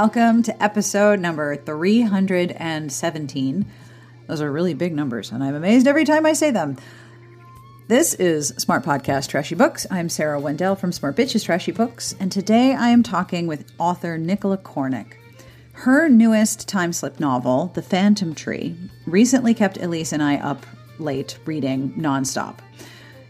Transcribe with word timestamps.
welcome 0.00 0.44
to 0.44 0.62
episode 0.62 1.18
number 1.18 1.56
317. 1.56 3.66
Those 4.28 4.40
are 4.40 4.52
really 4.52 4.72
big 4.72 4.94
numbers, 4.94 5.32
and 5.32 5.42
I'm 5.42 5.56
amazed 5.56 5.88
every 5.88 6.04
time 6.04 6.24
I 6.24 6.34
say 6.34 6.52
them. 6.52 6.76
This 7.88 8.14
is 8.14 8.54
Smart 8.58 8.84
Podcast 8.84 9.28
Trashy 9.28 9.56
Books. 9.56 9.88
I'm 9.90 10.08
Sarah 10.08 10.38
Wendell 10.38 10.76
from 10.76 10.92
Smart 10.92 11.16
Bitches 11.16 11.44
Trashy 11.44 11.72
Books, 11.72 12.14
and 12.20 12.30
today 12.30 12.76
I 12.76 12.90
am 12.90 13.02
talking 13.02 13.48
with 13.48 13.72
author 13.76 14.16
Nicola 14.16 14.58
Cornick. 14.58 15.14
Her 15.72 16.08
newest 16.08 16.68
time 16.68 16.92
slip 16.92 17.18
novel, 17.18 17.72
The 17.74 17.82
Phantom 17.82 18.36
Tree, 18.36 18.76
recently 19.04 19.52
kept 19.52 19.80
Elyse 19.80 20.12
and 20.12 20.22
I 20.22 20.36
up 20.36 20.64
late 21.00 21.40
reading 21.44 21.92
nonstop. 21.94 22.58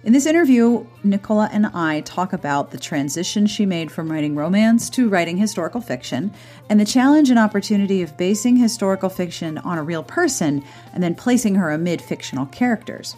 In 0.09 0.15
this 0.15 0.25
interview, 0.25 0.87
Nicola 1.05 1.51
and 1.53 1.67
I 1.67 2.01
talk 2.01 2.33
about 2.33 2.71
the 2.71 2.79
transition 2.79 3.47
she 3.47 3.67
made 3.67 3.93
from 3.93 4.11
writing 4.11 4.35
romance 4.35 4.89
to 4.89 5.11
writing 5.11 5.37
historical 5.37 5.83
fiction, 5.83 6.33
and 6.71 6.81
the 6.81 6.87
challenge 6.87 7.29
and 7.29 7.39
opportunity 7.39 8.01
of 8.01 8.17
basing 8.17 8.57
historical 8.57 9.11
fiction 9.11 9.59
on 9.59 9.77
a 9.77 9.83
real 9.83 10.03
person 10.03 10.65
and 10.95 11.03
then 11.03 11.15
placing 11.15 11.57
her 11.57 11.73
amid 11.73 12.01
fictional 12.01 12.47
characters. 12.47 13.17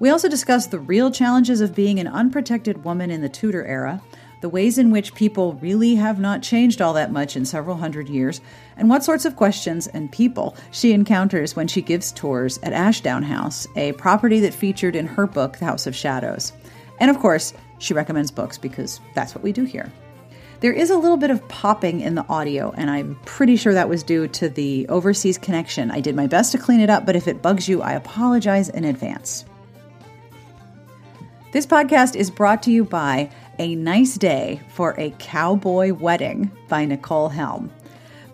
We 0.00 0.10
also 0.10 0.28
discuss 0.28 0.66
the 0.66 0.80
real 0.80 1.12
challenges 1.12 1.60
of 1.60 1.76
being 1.76 2.00
an 2.00 2.08
unprotected 2.08 2.82
woman 2.82 3.12
in 3.12 3.20
the 3.20 3.28
Tudor 3.28 3.64
era, 3.64 4.02
the 4.40 4.48
ways 4.48 4.78
in 4.78 4.90
which 4.90 5.14
people 5.14 5.52
really 5.62 5.94
have 5.94 6.18
not 6.18 6.42
changed 6.42 6.82
all 6.82 6.94
that 6.94 7.12
much 7.12 7.36
in 7.36 7.44
several 7.44 7.76
hundred 7.76 8.08
years, 8.08 8.40
and 8.82 8.90
what 8.90 9.04
sorts 9.04 9.24
of 9.24 9.36
questions 9.36 9.86
and 9.86 10.10
people 10.10 10.56
she 10.72 10.92
encounters 10.92 11.54
when 11.54 11.68
she 11.68 11.80
gives 11.80 12.10
tours 12.10 12.58
at 12.64 12.72
Ashdown 12.72 13.22
House, 13.22 13.64
a 13.76 13.92
property 13.92 14.40
that 14.40 14.52
featured 14.52 14.96
in 14.96 15.06
her 15.06 15.24
book, 15.24 15.56
The 15.58 15.66
House 15.66 15.86
of 15.86 15.94
Shadows. 15.94 16.52
And 16.98 17.08
of 17.08 17.20
course, 17.20 17.54
she 17.78 17.94
recommends 17.94 18.32
books 18.32 18.58
because 18.58 19.00
that's 19.14 19.36
what 19.36 19.44
we 19.44 19.52
do 19.52 19.62
here. 19.62 19.92
There 20.58 20.72
is 20.72 20.90
a 20.90 20.98
little 20.98 21.16
bit 21.16 21.30
of 21.30 21.46
popping 21.46 22.00
in 22.00 22.16
the 22.16 22.26
audio, 22.28 22.72
and 22.72 22.90
I'm 22.90 23.14
pretty 23.24 23.54
sure 23.54 23.72
that 23.72 23.88
was 23.88 24.02
due 24.02 24.26
to 24.26 24.48
the 24.48 24.88
overseas 24.88 25.38
connection. 25.38 25.92
I 25.92 26.00
did 26.00 26.16
my 26.16 26.26
best 26.26 26.50
to 26.50 26.58
clean 26.58 26.80
it 26.80 26.90
up, 26.90 27.06
but 27.06 27.14
if 27.14 27.28
it 27.28 27.40
bugs 27.40 27.68
you, 27.68 27.82
I 27.82 27.92
apologize 27.92 28.68
in 28.68 28.84
advance. 28.84 29.44
This 31.52 31.66
podcast 31.66 32.16
is 32.16 32.32
brought 32.32 32.64
to 32.64 32.72
you 32.72 32.82
by 32.84 33.30
A 33.60 33.76
Nice 33.76 34.16
Day 34.16 34.60
for 34.70 34.98
a 34.98 35.14
Cowboy 35.20 35.92
Wedding 35.92 36.50
by 36.66 36.84
Nicole 36.84 37.28
Helm. 37.28 37.70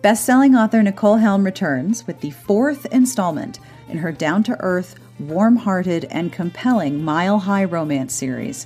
Best-selling 0.01 0.55
author 0.55 0.81
Nicole 0.81 1.17
Helm 1.17 1.43
returns 1.43 2.07
with 2.07 2.21
the 2.21 2.31
fourth 2.31 2.85
installment 2.85 3.59
in 3.89 3.97
her 3.97 4.13
down-to-earth, 4.13 4.95
warm-hearted, 5.19 6.05
and 6.05 6.31
compelling 6.31 7.03
Mile 7.03 7.37
High 7.37 7.65
romance 7.65 8.13
series. 8.13 8.65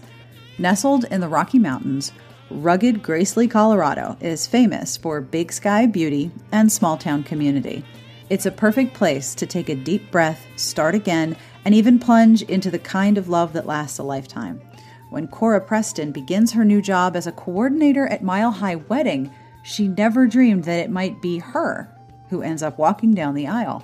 Nestled 0.59 1.05
in 1.05 1.21
the 1.21 1.27
Rocky 1.27 1.57
Mountains, 1.57 2.11
rugged 2.51 3.01
Gracely, 3.01 3.49
Colorado 3.49 4.15
is 4.21 4.45
famous 4.45 4.95
for 4.95 5.21
big 5.21 5.51
sky 5.51 5.87
beauty 5.87 6.29
and 6.51 6.71
small 6.71 6.97
town 6.97 7.23
community. 7.23 7.83
It's 8.29 8.45
a 8.45 8.51
perfect 8.51 8.93
place 8.93 9.33
to 9.33 9.47
take 9.47 9.69
a 9.69 9.75
deep 9.75 10.11
breath, 10.11 10.45
start 10.55 10.93
again, 10.93 11.35
and 11.65 11.73
even 11.73 11.97
plunge 11.97 12.43
into 12.43 12.69
the 12.69 12.77
kind 12.77 13.17
of 13.17 13.27
love 13.27 13.53
that 13.53 13.65
lasts 13.65 13.97
a 13.97 14.03
lifetime. 14.03 14.61
When 15.09 15.27
Cora 15.27 15.61
Preston 15.61 16.11
begins 16.11 16.51
her 16.51 16.63
new 16.63 16.81
job 16.81 17.15
as 17.15 17.25
a 17.25 17.31
coordinator 17.31 18.05
at 18.05 18.21
Mile 18.21 18.51
High 18.51 18.75
Wedding, 18.75 19.33
she 19.63 19.87
never 19.87 20.27
dreamed 20.27 20.65
that 20.65 20.79
it 20.79 20.91
might 20.91 21.21
be 21.21 21.39
her 21.39 21.89
who 22.29 22.41
ends 22.41 22.61
up 22.61 22.77
walking 22.77 23.13
down 23.13 23.33
the 23.33 23.47
aisle. 23.47 23.83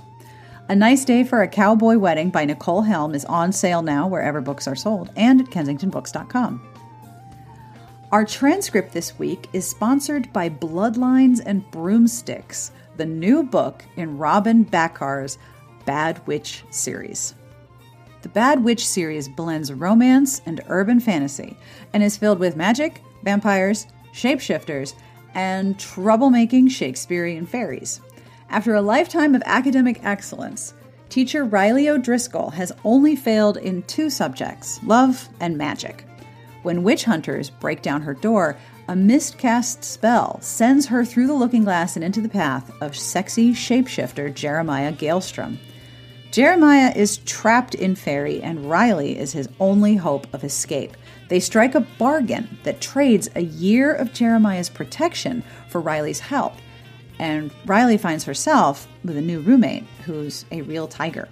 A 0.68 0.76
Nice 0.76 1.04
Day 1.04 1.24
for 1.24 1.42
a 1.42 1.48
Cowboy 1.48 1.98
Wedding 1.98 2.30
by 2.30 2.46
Nicole 2.46 2.84
Helm 2.84 3.16
is 3.16 3.26
on 3.26 3.52
sale 3.52 3.82
now 3.82 4.08
wherever 4.08 4.40
books 4.40 4.68
are 4.68 4.76
sold 4.76 5.10
and 5.16 5.42
at 5.42 5.48
kensingtonbooks.com. 5.48 6.62
Our 8.12 8.26
transcript 8.26 8.92
this 8.92 9.18
week 9.18 9.48
is 9.54 9.68
sponsored 9.68 10.32
by 10.34 10.50
Bloodlines 10.50 11.42
and 11.46 11.70
Broomsticks, 11.72 12.72
the 12.98 13.06
new 13.06 13.44
book 13.44 13.84
in 13.98 14.18
Robyn 14.18 14.64
Bachar's 14.64 15.38
Bad 15.86 16.26
Witch 16.28 16.64
series. 16.70 17.36
The 18.22 18.30
Bad 18.30 18.64
Witch 18.64 18.86
series 18.86 19.30
blends 19.30 19.72
romance 19.72 20.42
and 20.46 20.62
urban 20.68 21.00
fantasy 21.00 21.56
and 21.94 22.04
is 22.04 22.18
filled 22.18 22.40
with 22.40 22.56
magic, 22.56 23.02
vampires, 23.24 23.88
shapeshifters, 24.14 24.94
and 25.34 25.78
troublemaking 25.78 26.70
Shakespearean 26.70 27.46
fairies. 27.46 28.02
After 28.50 28.76
a 28.76 28.82
lifetime 28.82 29.36
of 29.36 29.44
academic 29.46 30.04
excellence, 30.04 30.74
teacher 31.10 31.46
Riley 31.46 31.90
O'Driscoll 31.90 32.50
has 32.52 32.72
only 32.84 33.16
failed 33.16 33.58
in 33.58 33.84
two 33.84 34.10
subjects 34.10 34.80
love 34.84 35.30
and 35.40 35.58
magic. 35.58 36.06
When 36.64 36.84
witch 36.84 37.06
hunters 37.06 37.50
break 37.50 37.82
down 37.82 38.02
her 38.02 38.14
door, 38.14 38.58
a 38.88 38.96
mist-cast 38.96 39.84
spell 39.84 40.42
sends 40.42 40.88
her 40.88 41.06
through 41.06 41.28
the 41.28 41.34
looking 41.34 41.64
glass 41.64 41.96
and 41.96 42.04
into 42.04 42.22
the 42.22 42.28
path 42.28 42.72
of 42.82 42.98
sexy 42.98 43.54
shapeshifter 43.54 44.34
Jeremiah 44.34 44.92
Galestrom. 44.92 45.58
Jeremiah 46.32 46.92
is 46.96 47.18
trapped 47.20 47.76
in 47.76 47.96
Fairy, 47.96 48.42
and 48.42 48.70
Riley 48.70 49.18
is 49.18 49.32
his 49.32 49.50
only 49.60 49.96
hope 49.96 50.32
of 50.34 50.44
escape. 50.44 50.98
They 51.30 51.40
strike 51.40 51.76
a 51.76 51.82
bargain 51.82 52.58
that 52.64 52.82
trades 52.82 53.30
a 53.36 53.42
year 53.42 53.94
of 53.94 54.14
Jeremiah's 54.14 54.70
protection 54.70 55.44
for 55.68 55.80
Riley's 55.80 56.20
help, 56.20 56.56
and 57.20 57.52
Riley 57.66 57.98
finds 57.98 58.24
herself 58.24 58.88
with 59.04 59.16
a 59.16 59.22
new 59.22 59.40
roommate 59.40 59.86
who's 60.06 60.46
a 60.52 60.64
real 60.64 60.88
tiger. 60.88 61.30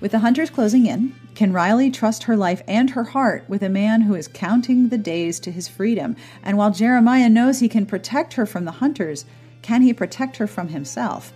With 0.00 0.12
the 0.12 0.20
hunters 0.20 0.50
closing 0.50 0.86
in, 0.86 1.14
can 1.34 1.52
Riley 1.52 1.90
trust 1.90 2.24
her 2.24 2.36
life 2.36 2.62
and 2.68 2.90
her 2.90 3.04
heart 3.04 3.44
with 3.48 3.62
a 3.62 3.68
man 3.68 4.02
who 4.02 4.14
is 4.14 4.28
counting 4.28 4.88
the 4.88 4.98
days 4.98 5.40
to 5.40 5.50
his 5.50 5.66
freedom? 5.66 6.14
And 6.44 6.56
while 6.56 6.70
Jeremiah 6.70 7.28
knows 7.28 7.58
he 7.58 7.68
can 7.68 7.86
protect 7.86 8.34
her 8.34 8.46
from 8.46 8.64
the 8.64 8.72
hunters, 8.72 9.24
can 9.62 9.82
he 9.82 9.92
protect 9.92 10.36
her 10.36 10.46
from 10.46 10.68
himself? 10.68 11.32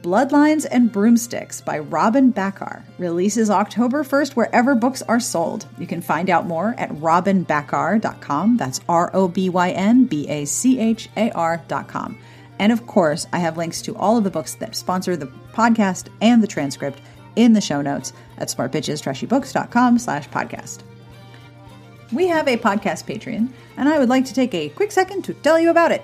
Bloodlines 0.00 0.66
and 0.70 0.92
Broomsticks 0.92 1.60
by 1.60 1.78
Robyn 1.78 2.32
Bachar. 2.32 2.82
releases 2.98 3.50
October 3.50 4.04
1st 4.04 4.34
wherever 4.34 4.74
books 4.74 5.02
are 5.02 5.20
sold. 5.20 5.66
You 5.78 5.86
can 5.86 6.02
find 6.02 6.30
out 6.30 6.46
more 6.46 6.74
at 6.78 6.90
robynbachar.com. 6.90 8.56
That's 8.56 8.80
R 8.88 9.10
O 9.14 9.28
B 9.28 9.48
Y 9.48 9.70
N 9.70 10.04
B 10.04 10.28
A 10.28 10.44
C 10.44 10.78
H 10.78 11.08
A 11.16 11.30
R.com. 11.30 12.18
And 12.58 12.72
of 12.72 12.86
course, 12.86 13.26
I 13.32 13.38
have 13.38 13.56
links 13.56 13.82
to 13.82 13.96
all 13.96 14.16
of 14.16 14.24
the 14.24 14.30
books 14.30 14.54
that 14.56 14.76
sponsor 14.76 15.16
the 15.16 15.26
podcast 15.52 16.08
and 16.20 16.42
the 16.42 16.46
transcript 16.46 17.00
in 17.36 17.52
the 17.52 17.60
show 17.60 17.82
notes 17.82 18.12
at 18.38 18.48
smartbitchestrashybooks.com 18.48 19.98
slash 19.98 20.28
podcast. 20.28 20.80
We 22.12 22.28
have 22.28 22.48
a 22.48 22.56
podcast 22.56 23.04
Patreon, 23.04 23.48
and 23.76 23.88
I 23.88 23.98
would 23.98 24.08
like 24.08 24.24
to 24.26 24.34
take 24.34 24.54
a 24.54 24.68
quick 24.70 24.92
second 24.92 25.22
to 25.22 25.34
tell 25.34 25.58
you 25.58 25.70
about 25.70 25.92
it. 25.92 26.02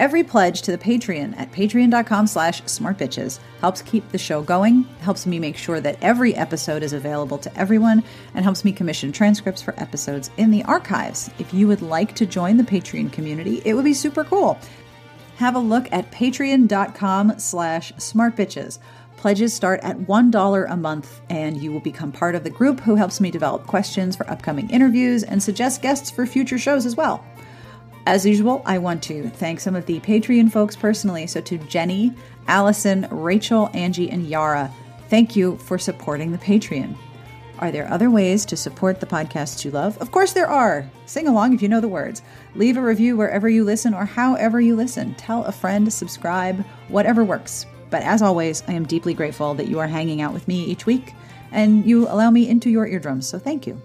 Every 0.00 0.22
pledge 0.22 0.62
to 0.62 0.70
the 0.70 0.78
Patreon 0.78 1.36
at 1.36 1.50
patreon.com 1.50 2.28
slash 2.28 2.62
smartbitches 2.62 3.40
helps 3.60 3.82
keep 3.82 4.08
the 4.12 4.18
show 4.18 4.42
going, 4.42 4.84
helps 5.00 5.26
me 5.26 5.40
make 5.40 5.56
sure 5.56 5.80
that 5.80 5.98
every 6.00 6.36
episode 6.36 6.84
is 6.84 6.92
available 6.92 7.36
to 7.38 7.58
everyone, 7.58 8.04
and 8.34 8.44
helps 8.44 8.64
me 8.64 8.70
commission 8.70 9.10
transcripts 9.10 9.60
for 9.60 9.74
episodes 9.80 10.30
in 10.36 10.52
the 10.52 10.62
archives. 10.64 11.30
If 11.40 11.52
you 11.52 11.66
would 11.66 11.82
like 11.82 12.14
to 12.14 12.26
join 12.26 12.58
the 12.58 12.62
Patreon 12.62 13.10
community, 13.10 13.60
it 13.64 13.74
would 13.74 13.84
be 13.84 13.94
super 13.94 14.22
cool. 14.22 14.56
Have 15.38 15.56
a 15.56 15.60
look 15.60 15.88
at 15.90 16.12
patreon.com 16.12 17.40
slash 17.40 17.92
smartbitches. 17.94 18.78
Pledges 19.16 19.52
start 19.52 19.80
at 19.82 19.98
$1 19.98 20.72
a 20.72 20.76
month, 20.76 21.20
and 21.28 21.60
you 21.60 21.72
will 21.72 21.80
become 21.80 22.12
part 22.12 22.36
of 22.36 22.44
the 22.44 22.50
group 22.50 22.78
who 22.78 22.94
helps 22.94 23.20
me 23.20 23.32
develop 23.32 23.66
questions 23.66 24.14
for 24.14 24.30
upcoming 24.30 24.70
interviews 24.70 25.24
and 25.24 25.42
suggest 25.42 25.82
guests 25.82 26.08
for 26.08 26.24
future 26.24 26.58
shows 26.58 26.86
as 26.86 26.94
well. 26.94 27.24
As 28.08 28.24
usual, 28.24 28.62
I 28.64 28.78
want 28.78 29.02
to 29.02 29.28
thank 29.28 29.60
some 29.60 29.76
of 29.76 29.84
the 29.84 30.00
Patreon 30.00 30.50
folks 30.50 30.74
personally. 30.74 31.26
So 31.26 31.42
to 31.42 31.58
Jenny, 31.58 32.14
Allison, 32.46 33.06
Rachel, 33.10 33.68
Angie, 33.74 34.08
and 34.08 34.26
Yara, 34.26 34.72
thank 35.10 35.36
you 35.36 35.58
for 35.58 35.78
supporting 35.78 36.32
the 36.32 36.38
Patreon. 36.38 36.96
Are 37.58 37.70
there 37.70 37.86
other 37.92 38.10
ways 38.10 38.46
to 38.46 38.56
support 38.56 39.00
the 39.00 39.06
podcasts 39.06 39.62
you 39.62 39.72
love? 39.72 39.98
Of 39.98 40.10
course, 40.10 40.32
there 40.32 40.48
are. 40.48 40.90
Sing 41.04 41.28
along 41.28 41.52
if 41.52 41.60
you 41.60 41.68
know 41.68 41.82
the 41.82 41.86
words. 41.86 42.22
Leave 42.54 42.78
a 42.78 42.82
review 42.82 43.14
wherever 43.14 43.46
you 43.46 43.62
listen 43.62 43.92
or 43.92 44.06
however 44.06 44.58
you 44.58 44.74
listen. 44.74 45.14
Tell 45.16 45.44
a 45.44 45.52
friend, 45.52 45.92
subscribe, 45.92 46.64
whatever 46.88 47.24
works. 47.24 47.66
But 47.90 48.04
as 48.04 48.22
always, 48.22 48.62
I 48.68 48.72
am 48.72 48.86
deeply 48.86 49.12
grateful 49.12 49.52
that 49.52 49.68
you 49.68 49.80
are 49.80 49.86
hanging 49.86 50.22
out 50.22 50.32
with 50.32 50.48
me 50.48 50.64
each 50.64 50.86
week 50.86 51.12
and 51.52 51.84
you 51.84 52.08
allow 52.08 52.30
me 52.30 52.48
into 52.48 52.70
your 52.70 52.86
eardrums. 52.86 53.28
So 53.28 53.38
thank 53.38 53.66
you. 53.66 53.82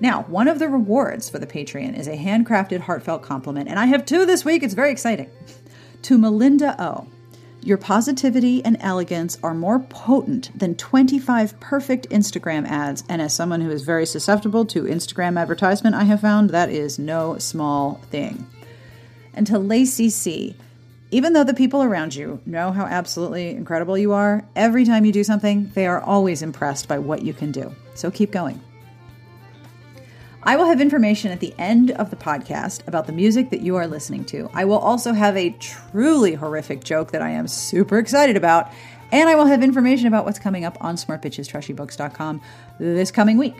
Now, 0.00 0.22
one 0.24 0.48
of 0.48 0.58
the 0.58 0.68
rewards 0.68 1.30
for 1.30 1.38
the 1.38 1.46
Patreon 1.46 1.98
is 1.98 2.06
a 2.06 2.16
handcrafted 2.16 2.80
heartfelt 2.80 3.22
compliment, 3.22 3.68
and 3.68 3.78
I 3.78 3.86
have 3.86 4.04
two 4.04 4.26
this 4.26 4.44
week. 4.44 4.62
It's 4.62 4.74
very 4.74 4.90
exciting. 4.90 5.30
To 6.02 6.18
Melinda 6.18 6.76
O. 6.82 7.06
Your 7.62 7.78
positivity 7.78 8.64
and 8.64 8.76
elegance 8.78 9.38
are 9.42 9.54
more 9.54 9.80
potent 9.80 10.56
than 10.56 10.76
25 10.76 11.58
perfect 11.58 12.08
Instagram 12.10 12.64
ads. 12.64 13.02
And 13.08 13.20
as 13.20 13.34
someone 13.34 13.60
who 13.60 13.70
is 13.70 13.82
very 13.82 14.06
susceptible 14.06 14.64
to 14.66 14.84
Instagram 14.84 15.40
advertisement, 15.40 15.96
I 15.96 16.04
have 16.04 16.20
found 16.20 16.50
that 16.50 16.70
is 16.70 16.96
no 16.96 17.38
small 17.38 18.00
thing. 18.12 18.46
And 19.34 19.48
to 19.48 19.58
Lacey 19.58 20.10
C. 20.10 20.54
Even 21.10 21.32
though 21.32 21.42
the 21.42 21.54
people 21.54 21.82
around 21.82 22.14
you 22.14 22.40
know 22.46 22.70
how 22.70 22.84
absolutely 22.84 23.50
incredible 23.50 23.98
you 23.98 24.12
are, 24.12 24.44
every 24.54 24.84
time 24.84 25.04
you 25.04 25.12
do 25.12 25.24
something, 25.24 25.70
they 25.74 25.86
are 25.86 26.00
always 26.00 26.42
impressed 26.42 26.86
by 26.86 26.98
what 26.98 27.22
you 27.22 27.32
can 27.32 27.50
do. 27.50 27.74
So 27.94 28.12
keep 28.12 28.30
going. 28.30 28.60
I 30.46 30.54
will 30.54 30.66
have 30.66 30.80
information 30.80 31.32
at 31.32 31.40
the 31.40 31.52
end 31.58 31.90
of 31.90 32.10
the 32.10 32.16
podcast 32.16 32.86
about 32.86 33.08
the 33.08 33.12
music 33.12 33.50
that 33.50 33.62
you 33.62 33.74
are 33.74 33.88
listening 33.88 34.24
to. 34.26 34.48
I 34.54 34.64
will 34.64 34.78
also 34.78 35.12
have 35.12 35.36
a 35.36 35.50
truly 35.50 36.34
horrific 36.34 36.84
joke 36.84 37.10
that 37.10 37.20
I 37.20 37.30
am 37.30 37.48
super 37.48 37.98
excited 37.98 38.36
about. 38.36 38.70
And 39.10 39.28
I 39.28 39.34
will 39.34 39.46
have 39.46 39.64
information 39.64 40.06
about 40.06 40.24
what's 40.24 40.38
coming 40.38 40.64
up 40.64 40.78
on 40.80 40.94
smartbitchestrashybooks.com 40.94 42.40
this 42.78 43.10
coming 43.10 43.38
week. 43.38 43.56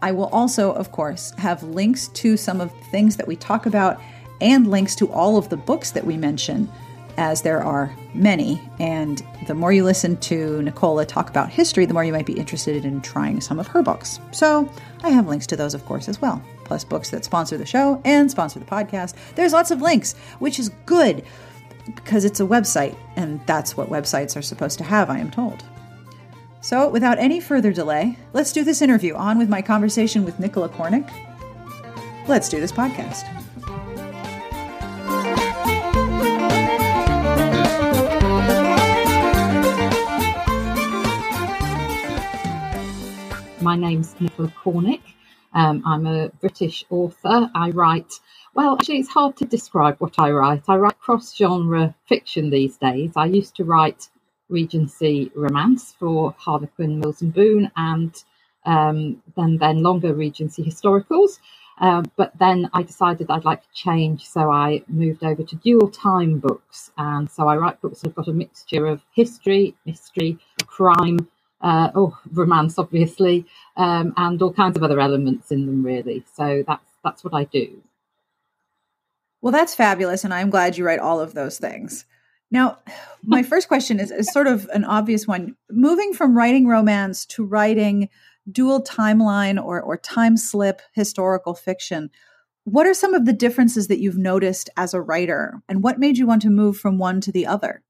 I 0.00 0.12
will 0.12 0.26
also, 0.26 0.72
of 0.72 0.92
course, 0.92 1.32
have 1.38 1.64
links 1.64 2.06
to 2.14 2.36
some 2.36 2.60
of 2.60 2.70
the 2.70 2.84
things 2.84 3.16
that 3.16 3.26
we 3.26 3.34
talk 3.34 3.66
about 3.66 4.00
and 4.40 4.70
links 4.70 4.94
to 4.94 5.10
all 5.10 5.38
of 5.38 5.48
the 5.48 5.56
books 5.56 5.90
that 5.90 6.06
we 6.06 6.16
mention, 6.16 6.70
as 7.18 7.42
there 7.42 7.62
are 7.62 7.94
many. 8.14 8.60
And 8.78 9.22
the 9.46 9.54
more 9.54 9.72
you 9.72 9.84
listen 9.84 10.16
to 10.18 10.62
Nicola 10.62 11.04
talk 11.04 11.28
about 11.28 11.50
history, 11.50 11.84
the 11.84 11.92
more 11.92 12.04
you 12.04 12.12
might 12.12 12.26
be 12.26 12.38
interested 12.38 12.84
in 12.84 13.02
trying 13.02 13.40
some 13.40 13.58
of 13.58 13.66
her 13.66 13.82
books. 13.82 14.20
So 14.30 14.72
I 15.02 15.10
have 15.10 15.26
links 15.26 15.46
to 15.48 15.56
those, 15.56 15.74
of 15.74 15.84
course, 15.84 16.08
as 16.08 16.22
well, 16.22 16.42
plus 16.64 16.84
books 16.84 17.10
that 17.10 17.24
sponsor 17.24 17.58
the 17.58 17.66
show 17.66 18.00
and 18.04 18.30
sponsor 18.30 18.60
the 18.60 18.64
podcast. 18.64 19.14
There's 19.34 19.52
lots 19.52 19.70
of 19.70 19.82
links, 19.82 20.14
which 20.38 20.58
is 20.58 20.70
good 20.86 21.24
because 21.94 22.24
it's 22.24 22.40
a 22.40 22.44
website, 22.44 22.96
and 23.16 23.44
that's 23.46 23.76
what 23.76 23.88
websites 23.88 24.36
are 24.36 24.42
supposed 24.42 24.78
to 24.78 24.84
have, 24.84 25.10
I 25.10 25.18
am 25.18 25.30
told. 25.30 25.64
So, 26.60 26.88
without 26.88 27.18
any 27.18 27.40
further 27.40 27.72
delay, 27.72 28.18
let's 28.32 28.52
do 28.52 28.62
this 28.62 28.82
interview 28.82 29.14
on 29.14 29.38
with 29.38 29.48
my 29.48 29.62
conversation 29.62 30.24
with 30.24 30.38
Nicola 30.38 30.68
Cornick. 30.68 31.10
Let's 32.28 32.48
do 32.48 32.60
this 32.60 32.72
podcast. 32.72 33.47
My 43.60 43.74
name's 43.74 44.14
Nicola 44.20 44.52
Cornick. 44.62 45.02
Um, 45.52 45.82
I'm 45.84 46.06
a 46.06 46.28
British 46.40 46.84
author. 46.90 47.50
I 47.54 47.70
write, 47.70 48.12
well, 48.54 48.74
actually, 48.74 48.98
it's 48.98 49.08
hard 49.08 49.36
to 49.38 49.44
describe 49.44 49.96
what 49.98 50.14
I 50.18 50.30
write. 50.30 50.62
I 50.68 50.76
write 50.76 51.00
cross 51.00 51.34
genre 51.34 51.94
fiction 52.06 52.50
these 52.50 52.76
days. 52.76 53.12
I 53.16 53.26
used 53.26 53.56
to 53.56 53.64
write 53.64 54.10
Regency 54.48 55.32
romance 55.34 55.92
for 55.98 56.36
Harlequin, 56.38 57.00
Mills 57.00 57.22
and 57.22 57.34
Boon, 57.34 57.68
and 57.76 58.14
um, 58.64 59.22
then 59.36 59.58
then 59.58 59.82
longer 59.82 60.14
Regency 60.14 60.62
historicals. 60.62 61.40
Uh, 61.80 62.02
but 62.16 62.32
then 62.38 62.70
I 62.72 62.82
decided 62.84 63.28
I'd 63.28 63.44
like 63.44 63.62
to 63.62 63.74
change, 63.74 64.24
so 64.24 64.52
I 64.52 64.82
moved 64.88 65.24
over 65.24 65.42
to 65.42 65.56
dual 65.56 65.88
time 65.90 66.38
books, 66.38 66.92
and 66.96 67.28
so 67.28 67.48
I 67.48 67.56
write 67.56 67.80
books 67.80 68.00
that've 68.00 68.14
got 68.14 68.28
a 68.28 68.32
mixture 68.32 68.86
of 68.86 69.02
history, 69.14 69.74
mystery, 69.84 70.38
crime, 70.66 71.18
uh, 71.60 71.90
oh, 71.94 72.18
romance, 72.32 72.78
obviously, 72.78 73.46
um, 73.76 74.14
and 74.16 74.40
all 74.40 74.52
kinds 74.52 74.76
of 74.76 74.82
other 74.82 75.00
elements 75.00 75.50
in 75.50 75.66
them. 75.66 75.84
Really, 75.84 76.24
so 76.34 76.64
that's 76.66 76.84
that's 77.04 77.24
what 77.24 77.34
I 77.34 77.44
do. 77.44 77.82
Well, 79.40 79.52
that's 79.52 79.74
fabulous, 79.74 80.24
and 80.24 80.34
I'm 80.34 80.50
glad 80.50 80.76
you 80.76 80.84
write 80.84 80.98
all 80.98 81.20
of 81.20 81.34
those 81.34 81.58
things. 81.58 82.04
Now, 82.50 82.78
my 83.22 83.42
first 83.42 83.68
question 83.68 84.00
is, 84.00 84.10
is 84.10 84.32
sort 84.32 84.46
of 84.46 84.68
an 84.72 84.84
obvious 84.84 85.26
one. 85.26 85.56
Moving 85.70 86.12
from 86.12 86.36
writing 86.36 86.66
romance 86.66 87.26
to 87.26 87.44
writing 87.44 88.08
dual 88.50 88.82
timeline 88.82 89.62
or, 89.62 89.80
or 89.80 89.96
time 89.96 90.36
slip 90.36 90.80
historical 90.92 91.54
fiction, 91.54 92.10
what 92.64 92.86
are 92.86 92.94
some 92.94 93.14
of 93.14 93.24
the 93.24 93.32
differences 93.32 93.88
that 93.88 94.00
you've 94.00 94.18
noticed 94.18 94.70
as 94.76 94.94
a 94.94 95.00
writer? 95.00 95.62
And 95.68 95.82
what 95.82 95.98
made 95.98 96.18
you 96.18 96.26
want 96.26 96.42
to 96.42 96.50
move 96.50 96.76
from 96.76 96.98
one 96.98 97.20
to 97.22 97.32
the 97.32 97.46
other? 97.46 97.82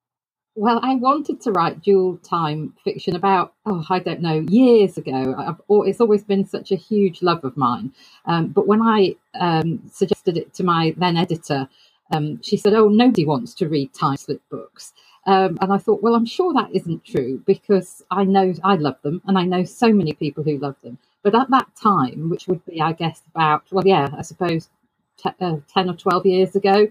Well, 0.58 0.80
I 0.82 0.96
wanted 0.96 1.40
to 1.42 1.52
write 1.52 1.82
dual 1.82 2.18
time 2.18 2.74
fiction 2.84 3.16
about, 3.16 3.54
oh, 3.66 3.84
I 3.90 4.00
don't 4.00 4.20
know, 4.22 4.44
years 4.50 4.98
ago. 4.98 5.36
I've, 5.38 5.60
it's 5.86 6.02
always 6.02 6.24
been 6.24 6.46
such 6.46 6.72
a 6.72 6.76
huge 6.76 7.22
love 7.22 7.44
of 7.44 7.56
mine. 7.56 7.94
Um, 8.26 8.48
but 8.48 8.68
when 8.68 8.82
I 8.82 9.16
um, 9.40 9.82
suggested 9.92 10.36
it 10.36 10.54
to 10.56 10.64
my 10.64 10.94
then 10.98 11.16
editor, 11.16 11.70
um, 12.12 12.42
she 12.42 12.58
said, 12.58 12.74
"Oh, 12.74 12.88
nobody 12.88 13.24
wants 13.26 13.54
to 13.56 13.70
read 13.70 13.94
time 13.94 14.18
slip 14.18 14.42
books." 14.50 14.94
Um, 15.26 15.58
and 15.62 15.72
I 15.72 15.78
thought, 15.78 16.02
well, 16.02 16.16
I'm 16.16 16.26
sure 16.26 16.52
that 16.54 16.70
isn't 16.74 17.06
true 17.06 17.42
because 17.46 18.04
I 18.12 18.24
know 18.24 18.54
I 18.64 18.76
love 18.76 18.98
them, 19.02 19.22
and 19.26 19.38
I 19.38 19.44
know 19.44 19.64
so 19.64 19.94
many 19.94 20.14
people 20.14 20.44
who 20.44 20.58
love 20.58 20.76
them. 20.84 20.98
But 21.24 21.36
at 21.36 21.50
that 21.52 21.68
time, 21.82 22.30
which 22.30 22.48
would 22.48 22.66
be, 22.66 22.82
I 22.82 22.92
guess, 22.92 23.22
about 23.34 23.64
well, 23.72 23.88
yeah, 23.88 24.10
I 24.18 24.22
suppose 24.22 24.70
t- 25.18 25.30
uh, 25.40 25.58
ten 25.72 25.90
or 25.90 25.94
twelve 25.96 26.26
years 26.26 26.56
ago, 26.56 26.88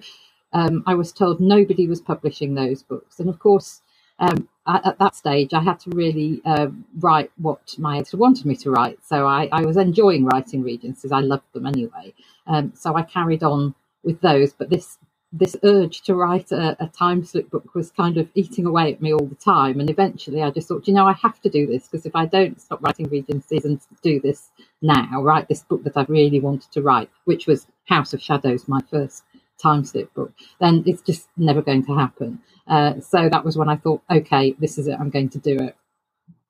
um, 0.54 0.84
I 0.86 0.94
was 0.96 1.12
told 1.12 1.40
nobody 1.40 1.88
was 1.88 2.02
publishing 2.02 2.56
those 2.56 2.84
books, 2.84 3.20
and 3.20 3.30
of 3.30 3.40
course. 3.40 3.82
Um, 4.20 4.50
at, 4.68 4.84
at, 4.84 4.98
that 4.98 5.16
stage, 5.16 5.54
I 5.54 5.62
had 5.62 5.80
to 5.82 5.92
really 5.92 6.42
uh, 6.44 6.70
write 6.98 7.30
what 7.38 7.76
my 7.78 7.98
editor 8.00 8.18
wanted 8.18 8.48
me 8.48 8.56
to 8.56 8.72
write. 8.72 8.98
So 9.06 9.28
I, 9.28 9.48
I 9.52 9.64
was 9.64 9.78
enjoying 9.78 10.26
writing 10.26 10.64
Regencies. 10.64 11.12
I 11.12 11.20
loved 11.20 11.44
them 11.54 11.68
anyway. 11.68 12.16
Um, 12.48 12.74
so 12.76 12.96
I 12.96 13.04
carried 13.04 13.44
on 13.44 13.76
with 14.02 14.20
those. 14.22 14.54
But 14.54 14.72
this 14.72 14.98
this 15.34 15.58
urge 15.64 16.02
to 16.02 16.16
write 16.16 16.52
a, 16.52 16.76
a, 16.82 16.88
time 16.88 17.24
slip 17.24 17.50
book 17.52 17.76
was 17.76 17.92
kind 17.92 18.18
of 18.18 18.30
eating 18.34 18.66
away 18.66 18.94
at 18.94 19.02
me 19.02 19.14
all 19.14 19.26
the 19.26 19.36
time. 19.36 19.80
And 19.80 19.90
eventually 19.90 20.42
I 20.42 20.52
just 20.52 20.70
thought, 20.70 20.88
you 20.88 20.94
know, 20.94 21.06
I 21.06 21.14
have 21.14 21.42
to 21.42 21.50
do 21.50 21.68
this 21.68 21.88
because 21.88 22.06
if 22.06 22.16
I 22.16 22.26
don't 22.26 22.60
stop 22.62 22.82
writing 22.82 23.10
Regencies 23.10 23.66
and 23.66 23.80
do 24.02 24.22
this 24.22 24.50
now, 24.82 25.22
write 25.22 25.50
this 25.50 25.64
book 25.64 25.84
that 25.84 25.98
I 25.98 26.06
really 26.08 26.40
wanted 26.40 26.72
to 26.72 26.82
write, 26.82 27.10
which 27.26 27.46
was 27.46 27.68
House 27.86 28.14
of 28.14 28.22
Shadows, 28.22 28.70
my 28.70 28.80
first 28.90 29.24
time 29.62 29.84
slip 29.84 30.14
book, 30.14 30.34
then 30.60 30.84
it's 30.86 31.02
just 31.02 31.28
never 31.38 31.62
going 31.62 31.86
to 31.86 31.96
happen. 31.96 32.40
Uh, 32.68 33.00
so 33.00 33.30
that 33.30 33.46
was 33.46 33.58
when 33.58 33.70
I 33.70 33.76
thought, 33.76 34.02
okay, 34.10 34.56
this 34.60 34.78
is 34.78 34.88
it, 34.88 34.98
I'm 35.00 35.10
going 35.10 35.30
to 35.30 35.40
do 35.40 35.56
it. 35.56 35.76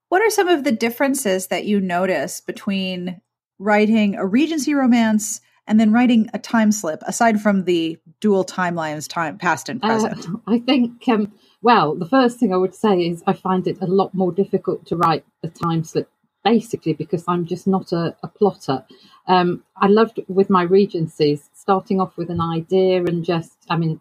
What 0.09 0.21
are 0.21 0.29
some 0.29 0.47
of 0.47 0.63
the 0.63 0.71
differences 0.71 1.47
that 1.47 1.65
you 1.65 1.81
notice 1.81 2.41
between 2.41 3.21
writing 3.59 4.15
a 4.15 4.25
Regency 4.25 4.73
romance 4.73 5.41
and 5.67 5.79
then 5.79 5.91
writing 5.91 6.29
a 6.33 6.39
time 6.39 6.71
slip 6.71 7.03
aside 7.05 7.41
from 7.41 7.65
the 7.65 7.97
dual 8.21 8.45
timelines 8.45 9.07
time 9.07 9.37
past 9.37 9.69
and 9.69 9.83
uh, 9.83 9.87
present 9.87 10.25
uh, 10.25 10.37
i 10.47 10.59
think 10.59 11.07
um, 11.09 11.31
well 11.61 11.93
the 11.93 12.07
first 12.07 12.39
thing 12.39 12.53
i 12.53 12.57
would 12.57 12.73
say 12.73 12.99
is 12.99 13.21
i 13.27 13.33
find 13.33 13.67
it 13.67 13.77
a 13.81 13.85
lot 13.85 14.13
more 14.13 14.31
difficult 14.31 14.85
to 14.85 14.95
write 14.95 15.25
a 15.43 15.49
time 15.49 15.83
slip 15.83 16.09
basically 16.43 16.93
because 16.93 17.23
i'm 17.27 17.45
just 17.45 17.67
not 17.67 17.91
a, 17.91 18.15
a 18.23 18.27
plotter 18.27 18.83
um, 19.27 19.63
i 19.77 19.87
loved 19.87 20.19
with 20.27 20.49
my 20.49 20.63
regencies 20.63 21.49
starting 21.53 21.99
off 22.01 22.15
with 22.17 22.29
an 22.29 22.41
idea 22.41 23.03
and 23.03 23.25
just 23.25 23.57
i 23.69 23.77
mean 23.77 23.99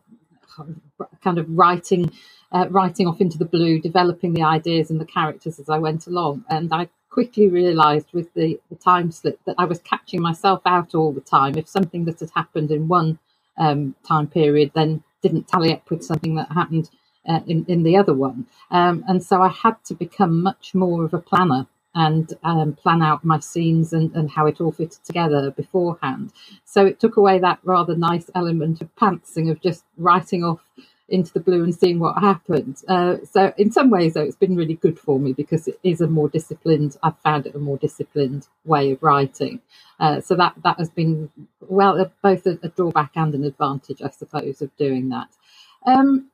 kind 1.22 1.38
of 1.38 1.46
writing 1.50 2.10
uh, 2.52 2.66
writing 2.70 3.06
off 3.06 3.20
into 3.20 3.36
the 3.36 3.44
blue 3.44 3.80
developing 3.80 4.32
the 4.32 4.42
ideas 4.42 4.90
and 4.90 5.00
the 5.00 5.06
characters 5.06 5.58
as 5.58 5.68
i 5.68 5.78
went 5.78 6.06
along 6.06 6.44
and 6.48 6.72
i 6.72 6.88
quickly 7.16 7.48
realized 7.48 8.08
with 8.12 8.32
the, 8.34 8.60
the 8.68 8.76
time 8.76 9.10
slip 9.10 9.40
that 9.46 9.54
I 9.56 9.64
was 9.64 9.78
catching 9.78 10.20
myself 10.20 10.60
out 10.66 10.94
all 10.94 11.14
the 11.14 11.22
time. 11.22 11.56
If 11.56 11.66
something 11.66 12.04
that 12.04 12.20
had 12.20 12.28
happened 12.34 12.70
in 12.70 12.88
one 12.88 13.18
um, 13.56 13.94
time 14.06 14.26
period 14.26 14.72
then 14.74 15.02
didn't 15.22 15.48
tally 15.48 15.72
up 15.72 15.90
with 15.90 16.04
something 16.04 16.34
that 16.34 16.52
happened 16.52 16.90
uh, 17.26 17.40
in, 17.46 17.64
in 17.68 17.84
the 17.84 17.96
other 17.96 18.12
one. 18.12 18.46
Um, 18.70 19.02
and 19.08 19.22
so 19.22 19.40
I 19.40 19.48
had 19.48 19.82
to 19.86 19.94
become 19.94 20.42
much 20.42 20.74
more 20.74 21.06
of 21.06 21.14
a 21.14 21.18
planner 21.18 21.66
and 21.96 22.34
um, 22.44 22.74
plan 22.74 23.02
out 23.02 23.24
my 23.24 23.40
scenes 23.40 23.94
and, 23.94 24.14
and 24.14 24.30
how 24.30 24.46
it 24.46 24.60
all 24.60 24.70
fitted 24.70 25.02
together 25.02 25.50
beforehand. 25.50 26.30
So 26.64 26.84
it 26.84 27.00
took 27.00 27.16
away 27.16 27.38
that 27.38 27.58
rather 27.64 27.96
nice 27.96 28.30
element 28.34 28.82
of 28.82 28.94
pantsing 28.96 29.50
of 29.50 29.62
just 29.62 29.82
writing 29.96 30.44
off 30.44 30.60
into 31.08 31.32
the 31.32 31.40
blue 31.40 31.64
and 31.64 31.74
seeing 31.74 31.98
what 31.98 32.18
happens. 32.18 32.84
Uh, 32.86 33.16
so 33.24 33.52
in 33.56 33.72
some 33.72 33.88
ways, 33.88 34.12
though, 34.12 34.22
it's 34.22 34.36
been 34.36 34.56
really 34.56 34.74
good 34.74 34.98
for 34.98 35.18
me 35.18 35.32
because 35.32 35.66
it 35.66 35.78
is 35.82 36.02
a 36.02 36.06
more 36.06 36.28
disciplined. 36.28 36.98
I've 37.02 37.18
found 37.20 37.46
it 37.46 37.54
a 37.54 37.58
more 37.58 37.78
disciplined 37.78 38.46
way 38.66 38.92
of 38.92 39.02
writing. 39.02 39.60
Uh, 39.98 40.20
so 40.20 40.34
that 40.34 40.52
that 40.64 40.78
has 40.78 40.90
been 40.90 41.30
well 41.60 42.12
both 42.22 42.46
a, 42.46 42.58
a, 42.62 42.68
drawback 42.68 43.12
and 43.14 43.34
an 43.34 43.44
advantage, 43.44 44.02
I 44.02 44.10
suppose, 44.10 44.60
of 44.60 44.76
doing 44.76 45.08
that. 45.08 45.28
Um, 45.86 46.30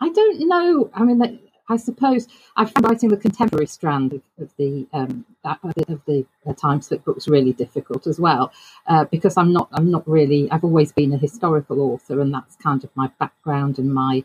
I 0.00 0.08
don't 0.08 0.48
know. 0.48 0.90
I 0.92 1.04
mean, 1.04 1.38
I 1.68 1.76
suppose 1.76 2.28
I 2.56 2.64
found 2.66 2.84
writing 2.86 3.08
the 3.10 3.16
contemporary 3.16 3.66
strand 3.66 4.12
of, 4.14 4.22
of 4.40 4.50
the 4.58 4.86
um, 4.92 5.24
of 5.44 6.02
the 6.06 6.26
uh, 6.48 6.52
time 6.54 6.82
slip 6.82 7.04
books 7.04 7.28
really 7.28 7.52
difficult 7.52 8.06
as 8.06 8.20
well, 8.20 8.52
uh, 8.86 9.04
because 9.06 9.36
I'm 9.36 9.52
not 9.52 9.68
I'm 9.72 9.90
not 9.90 10.06
really 10.08 10.50
I've 10.50 10.64
always 10.64 10.92
been 10.92 11.12
a 11.14 11.18
historical 11.18 11.80
author, 11.80 12.20
and 12.20 12.34
that's 12.34 12.56
kind 12.56 12.84
of 12.84 12.90
my 12.96 13.10
background 13.18 13.78
and 13.78 13.94
my 13.94 14.24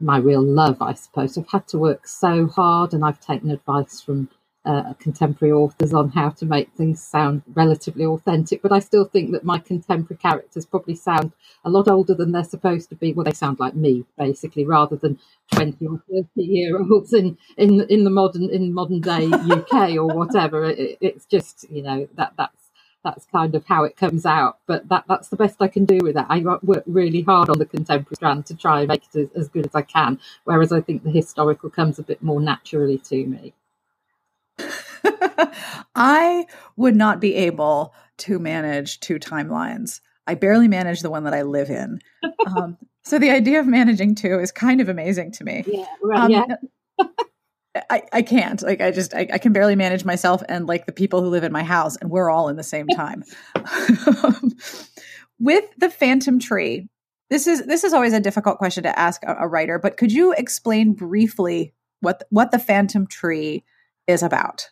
my 0.00 0.18
real 0.18 0.42
love, 0.42 0.80
I 0.80 0.94
suppose. 0.94 1.36
I've 1.38 1.50
had 1.50 1.68
to 1.68 1.78
work 1.78 2.08
so 2.08 2.46
hard, 2.46 2.94
and 2.94 3.04
I've 3.04 3.20
taken 3.20 3.50
advice 3.50 4.00
from 4.00 4.28
uh, 4.68 4.94
contemporary 5.00 5.52
authors 5.52 5.94
on 5.94 6.10
how 6.10 6.30
to 6.30 6.46
make 6.46 6.70
things 6.74 7.02
sound 7.02 7.42
relatively 7.54 8.06
authentic, 8.06 8.62
but 8.62 8.72
I 8.72 8.80
still 8.80 9.06
think 9.06 9.32
that 9.32 9.44
my 9.44 9.58
contemporary 9.58 10.18
characters 10.18 10.66
probably 10.66 10.96
sound 10.96 11.32
a 11.64 11.70
lot 11.70 11.88
older 11.88 12.14
than 12.14 12.32
they're 12.32 12.44
supposed 12.44 12.90
to 12.90 12.96
be. 12.96 13.14
Well, 13.14 13.24
they 13.24 13.32
sound 13.32 13.60
like 13.60 13.76
me, 13.76 14.04
basically, 14.18 14.66
rather 14.66 14.96
than 14.96 15.18
twenty 15.52 15.88
or 15.88 16.02
thirty 16.10 16.28
year 16.48 16.78
olds 16.80 17.14
in 17.14 17.38
in 17.58 17.80
in 17.90 18.04
the 18.04 18.10
modern 18.10 18.50
in 18.50 18.74
modern 18.74 19.00
day 19.00 19.26
UK 19.26 19.92
or 19.96 20.08
whatever. 20.08 20.66
It, 20.66 20.98
it's 21.00 21.26
just 21.26 21.66
you 21.70 21.82
know 21.82 22.08
that 22.16 22.34
that's 22.38 22.70
that's 23.04 23.26
kind 23.26 23.54
of 23.56 23.66
how 23.66 23.84
it 23.84 23.96
comes 23.96 24.26
out. 24.26 24.58
But 24.68 24.88
that 24.90 25.06
that's 25.08 25.30
the 25.30 25.36
best 25.36 25.56
I 25.62 25.68
can 25.68 25.86
do 25.86 26.00
with 26.02 26.14
that. 26.16 26.26
I 26.30 26.40
work 26.62 26.84
really 26.86 27.22
hard 27.22 27.50
on 27.50 27.58
the 27.58 27.66
contemporary 27.66 28.16
strand 28.16 28.46
to 28.46 28.56
try 28.56 28.80
and 28.80 28.88
make 28.88 29.04
it 29.14 29.18
as, 29.18 29.28
as 29.44 29.48
good 29.48 29.66
as 29.66 29.74
I 29.74 29.82
can. 29.82 30.20
Whereas 30.44 30.72
I 30.72 30.82
think 30.82 31.04
the 31.04 31.10
historical 31.10 31.70
comes 31.70 31.98
a 31.98 32.04
bit 32.04 32.22
more 32.22 32.40
naturally 32.40 32.98
to 32.98 33.26
me. 33.26 33.54
I 35.94 36.46
would 36.76 36.96
not 36.96 37.20
be 37.20 37.34
able 37.34 37.94
to 38.18 38.38
manage 38.38 39.00
two 39.00 39.18
timelines. 39.18 40.00
I 40.26 40.34
barely 40.34 40.68
manage 40.68 41.00
the 41.00 41.10
one 41.10 41.24
that 41.24 41.34
I 41.34 41.42
live 41.42 41.70
in. 41.70 42.00
Um, 42.46 42.76
so 43.02 43.18
the 43.18 43.30
idea 43.30 43.60
of 43.60 43.66
managing 43.66 44.14
two 44.14 44.38
is 44.38 44.52
kind 44.52 44.80
of 44.80 44.88
amazing 44.88 45.32
to 45.32 45.44
me. 45.44 45.64
Yeah, 45.66 45.86
right. 46.02 46.20
Um, 46.20 46.30
yeah. 46.30 47.06
I, 47.90 48.02
I 48.12 48.22
can't 48.22 48.60
like 48.62 48.80
i 48.80 48.90
just 48.90 49.14
I, 49.14 49.28
I, 49.32 49.38
can 49.38 49.52
barely 49.52 49.76
manage 49.76 50.04
myself 50.04 50.42
and 50.48 50.66
like 50.66 50.86
the 50.86 50.92
people 50.92 51.22
who 51.22 51.28
live 51.28 51.44
in 51.44 51.52
my 51.52 51.62
house 51.62 51.96
and 51.96 52.10
we're 52.10 52.30
all 52.30 52.48
in 52.48 52.56
the 52.56 52.62
same 52.64 52.88
time 52.88 53.22
with 55.38 55.64
the 55.76 55.90
phantom 55.90 56.40
tree 56.40 56.88
this 57.30 57.46
is 57.46 57.66
this 57.66 57.84
is 57.84 57.92
always 57.92 58.14
a 58.14 58.20
difficult 58.20 58.58
question 58.58 58.82
to 58.82 58.98
ask 58.98 59.22
a, 59.22 59.36
a 59.40 59.46
writer 59.46 59.78
but 59.78 59.96
could 59.96 60.10
you 60.10 60.32
explain 60.32 60.92
briefly 60.92 61.72
what 62.00 62.24
what 62.30 62.50
the 62.50 62.58
phantom 62.58 63.06
tree 63.06 63.62
is 64.08 64.24
about 64.24 64.70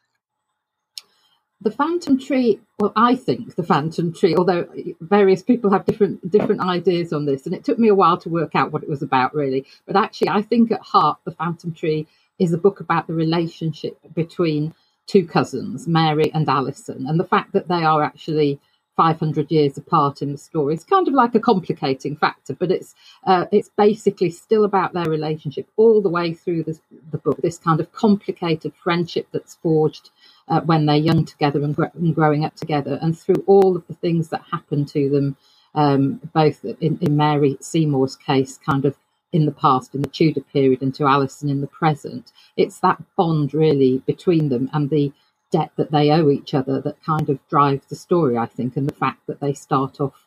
the 1.62 1.70
phantom 1.70 2.18
tree 2.18 2.60
well 2.78 2.92
i 2.96 3.14
think 3.14 3.54
the 3.56 3.62
phantom 3.62 4.12
tree 4.12 4.34
although 4.36 4.68
various 5.00 5.42
people 5.42 5.70
have 5.70 5.84
different 5.86 6.30
different 6.30 6.60
ideas 6.60 7.12
on 7.12 7.24
this 7.24 7.46
and 7.46 7.54
it 7.54 7.64
took 7.64 7.78
me 7.78 7.88
a 7.88 7.94
while 7.94 8.18
to 8.18 8.28
work 8.28 8.54
out 8.54 8.72
what 8.72 8.82
it 8.82 8.88
was 8.88 9.02
about 9.02 9.34
really 9.34 9.64
but 9.86 9.96
actually 9.96 10.28
i 10.28 10.42
think 10.42 10.70
at 10.70 10.80
heart 10.82 11.18
the 11.24 11.32
phantom 11.32 11.72
tree 11.72 12.06
is 12.38 12.52
a 12.52 12.58
book 12.58 12.80
about 12.80 13.06
the 13.06 13.14
relationship 13.14 13.98
between 14.14 14.74
two 15.06 15.26
cousins 15.26 15.88
mary 15.88 16.30
and 16.34 16.48
alison 16.48 17.06
and 17.06 17.18
the 17.18 17.24
fact 17.24 17.52
that 17.52 17.68
they 17.68 17.84
are 17.84 18.02
actually 18.02 18.60
500 18.96 19.50
years 19.50 19.76
apart 19.76 20.22
in 20.22 20.32
the 20.32 20.38
story. 20.38 20.74
It's 20.74 20.84
kind 20.84 21.06
of 21.06 21.14
like 21.14 21.34
a 21.34 21.40
complicating 21.40 22.16
factor, 22.16 22.54
but 22.54 22.70
it's 22.70 22.94
uh, 23.26 23.44
it's 23.52 23.70
basically 23.76 24.30
still 24.30 24.64
about 24.64 24.94
their 24.94 25.04
relationship 25.04 25.68
all 25.76 26.00
the 26.00 26.08
way 26.08 26.32
through 26.32 26.64
the, 26.64 26.78
the 27.10 27.18
book. 27.18 27.40
This 27.42 27.58
kind 27.58 27.78
of 27.78 27.92
complicated 27.92 28.72
friendship 28.74 29.28
that's 29.32 29.56
forged 29.56 30.10
uh, 30.48 30.60
when 30.62 30.86
they're 30.86 30.96
young 30.96 31.24
together 31.24 31.62
and, 31.62 31.74
gr- 31.76 31.84
and, 31.94 32.14
growing 32.14 32.44
up 32.44 32.54
together, 32.56 32.98
and 33.02 33.18
through 33.18 33.42
all 33.46 33.76
of 33.76 33.86
the 33.88 33.94
things 33.94 34.28
that 34.28 34.42
happen 34.52 34.84
to 34.86 35.08
them, 35.10 35.36
um, 35.74 36.20
both 36.34 36.64
in, 36.64 36.98
in 37.00 37.16
Mary 37.16 37.56
Seymour's 37.60 38.16
case, 38.16 38.58
kind 38.58 38.84
of 38.84 38.96
in 39.32 39.46
the 39.46 39.52
past, 39.52 39.94
in 39.94 40.02
the 40.02 40.08
Tudor 40.08 40.40
period, 40.40 40.82
and 40.82 40.94
to 40.94 41.06
Alison 41.06 41.50
in 41.50 41.60
the 41.60 41.66
present. 41.66 42.32
It's 42.56 42.80
that 42.80 43.02
bond 43.16 43.54
really 43.54 43.98
between 44.06 44.48
them 44.48 44.70
and 44.72 44.90
the 44.90 45.12
debt 45.52 45.70
that 45.76 45.90
they 45.90 46.10
owe 46.10 46.30
each 46.30 46.54
other 46.54 46.80
that 46.80 47.02
kind 47.04 47.28
of 47.30 47.38
drives 47.48 47.86
the 47.86 47.96
story, 47.96 48.36
I 48.36 48.46
think, 48.46 48.76
and 48.76 48.88
the 48.88 48.94
fact 48.94 49.26
that 49.26 49.40
they 49.40 49.52
start 49.52 50.00
off 50.00 50.25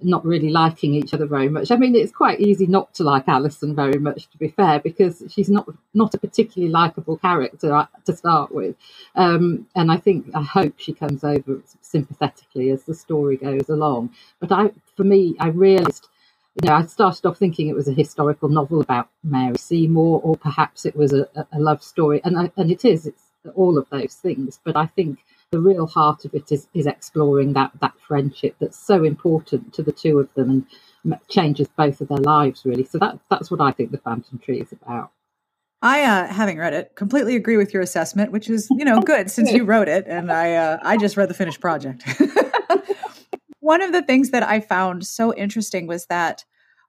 not 0.00 0.24
really 0.24 0.50
liking 0.50 0.94
each 0.94 1.14
other 1.14 1.26
very 1.26 1.48
much. 1.48 1.70
I 1.70 1.76
mean, 1.76 1.94
it's 1.94 2.12
quite 2.12 2.40
easy 2.40 2.66
not 2.66 2.92
to 2.94 3.02
like 3.02 3.28
Alison 3.28 3.74
very 3.74 3.98
much, 3.98 4.28
to 4.30 4.38
be 4.38 4.48
fair, 4.48 4.78
because 4.80 5.22
she's 5.30 5.48
not 5.48 5.66
not 5.94 6.14
a 6.14 6.18
particularly 6.18 6.70
likable 6.70 7.16
character 7.16 7.74
uh, 7.74 7.86
to 8.04 8.14
start 8.14 8.52
with. 8.52 8.76
Um, 9.14 9.66
and 9.74 9.90
I 9.90 9.96
think 9.96 10.26
I 10.34 10.42
hope 10.42 10.74
she 10.78 10.92
comes 10.92 11.24
over 11.24 11.62
sympathetically 11.80 12.70
as 12.70 12.84
the 12.84 12.94
story 12.94 13.36
goes 13.36 13.68
along. 13.68 14.14
But 14.40 14.52
I, 14.52 14.70
for 14.96 15.04
me, 15.04 15.36
I 15.40 15.48
realised. 15.48 16.08
You 16.62 16.70
know, 16.70 16.76
I 16.76 16.86
started 16.86 17.26
off 17.26 17.36
thinking 17.36 17.68
it 17.68 17.76
was 17.76 17.86
a 17.86 17.92
historical 17.92 18.48
novel 18.48 18.80
about 18.80 19.10
Mary 19.22 19.58
Seymour, 19.58 20.22
or 20.24 20.38
perhaps 20.38 20.86
it 20.86 20.96
was 20.96 21.12
a, 21.12 21.28
a 21.52 21.60
love 21.60 21.82
story, 21.82 22.22
and 22.24 22.38
I, 22.38 22.50
and 22.56 22.70
it 22.70 22.82
is. 22.86 23.06
It's 23.06 23.24
all 23.54 23.76
of 23.76 23.88
those 23.90 24.14
things. 24.14 24.58
But 24.64 24.74
I 24.74 24.86
think 24.86 25.18
the 25.56 25.62
real 25.62 25.86
heart 25.86 26.26
of 26.26 26.34
it 26.34 26.52
is, 26.52 26.68
is 26.74 26.86
exploring 26.86 27.54
that, 27.54 27.70
that 27.80 27.94
friendship 28.06 28.54
that's 28.60 28.78
so 28.78 29.04
important 29.04 29.72
to 29.72 29.82
the 29.82 29.90
two 29.90 30.18
of 30.18 30.32
them 30.34 30.66
and 31.02 31.18
changes 31.30 31.66
both 31.78 32.02
of 32.02 32.08
their 32.08 32.18
lives, 32.18 32.66
really. 32.66 32.84
So 32.84 32.98
that, 32.98 33.18
that's 33.30 33.50
what 33.50 33.62
I 33.62 33.72
think 33.72 33.90
The 33.90 33.96
Phantom 33.96 34.38
Tree 34.38 34.60
is 34.60 34.70
about. 34.70 35.12
I, 35.80 36.02
uh, 36.02 36.26
having 36.26 36.58
read 36.58 36.74
it, 36.74 36.92
completely 36.94 37.36
agree 37.36 37.56
with 37.56 37.72
your 37.72 37.82
assessment, 37.82 38.32
which 38.32 38.50
is, 38.50 38.68
you 38.70 38.84
know, 38.84 39.00
good 39.00 39.30
since 39.30 39.50
you 39.50 39.64
wrote 39.64 39.88
it, 39.88 40.04
and 40.06 40.30
I, 40.30 40.52
uh, 40.52 40.78
I 40.82 40.98
just 40.98 41.16
read 41.16 41.30
the 41.30 41.34
finished 41.34 41.60
project. 41.60 42.04
One 43.60 43.80
of 43.80 43.92
the 43.92 44.02
things 44.02 44.30
that 44.30 44.42
I 44.42 44.60
found 44.60 45.06
so 45.06 45.34
interesting 45.34 45.86
was 45.86 46.04
that 46.06 46.44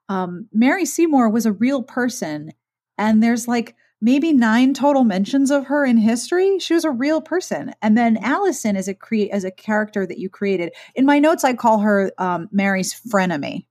um, 0.09 0.49
Mary 0.51 0.85
Seymour 0.85 1.29
was 1.29 1.45
a 1.45 1.53
real 1.53 1.83
person, 1.83 2.51
and 2.97 3.23
there's 3.23 3.47
like 3.47 3.75
maybe 4.01 4.33
nine 4.33 4.73
total 4.73 5.03
mentions 5.03 5.51
of 5.51 5.65
her 5.65 5.85
in 5.85 5.97
history. 5.97 6.59
She 6.59 6.73
was 6.73 6.85
a 6.85 6.91
real 6.91 7.21
person. 7.21 7.73
And 7.81 7.97
then 7.97 8.17
Alison 8.17 8.75
is 8.75 8.87
a 8.87 8.93
create 8.93 9.31
as 9.31 9.43
a 9.43 9.51
character 9.51 10.05
that 10.05 10.19
you 10.19 10.29
created. 10.29 10.73
In 10.95 11.05
my 11.05 11.19
notes, 11.19 11.43
I 11.43 11.53
call 11.53 11.79
her 11.79 12.11
um, 12.17 12.49
Mary's 12.51 12.93
frenemy. 12.93 13.65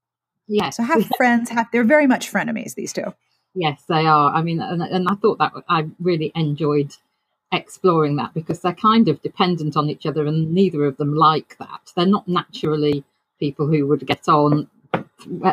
Yeah. 0.48 0.70
So 0.70 0.82
have 0.82 1.06
friends 1.16 1.50
have 1.50 1.68
they're 1.72 1.84
very 1.84 2.06
much 2.06 2.32
frenemies, 2.32 2.74
these 2.74 2.92
two. 2.92 3.14
Yes, 3.54 3.82
they 3.88 4.06
are. 4.06 4.34
I 4.34 4.42
mean, 4.42 4.60
and, 4.60 4.82
and 4.82 5.08
I 5.08 5.14
thought 5.14 5.38
that 5.38 5.52
I 5.68 5.88
really 5.98 6.30
enjoyed 6.34 6.94
exploring 7.52 8.16
that 8.16 8.34
because 8.34 8.60
they're 8.60 8.74
kind 8.74 9.08
of 9.08 9.22
dependent 9.22 9.76
on 9.76 9.88
each 9.88 10.04
other 10.04 10.26
and 10.26 10.52
neither 10.52 10.84
of 10.84 10.96
them 10.96 11.14
like 11.14 11.56
that. 11.58 11.92
They're 11.96 12.04
not 12.04 12.28
naturally 12.28 13.04
people 13.38 13.66
who 13.66 13.86
would 13.86 14.06
get 14.06 14.28
on 14.28 14.68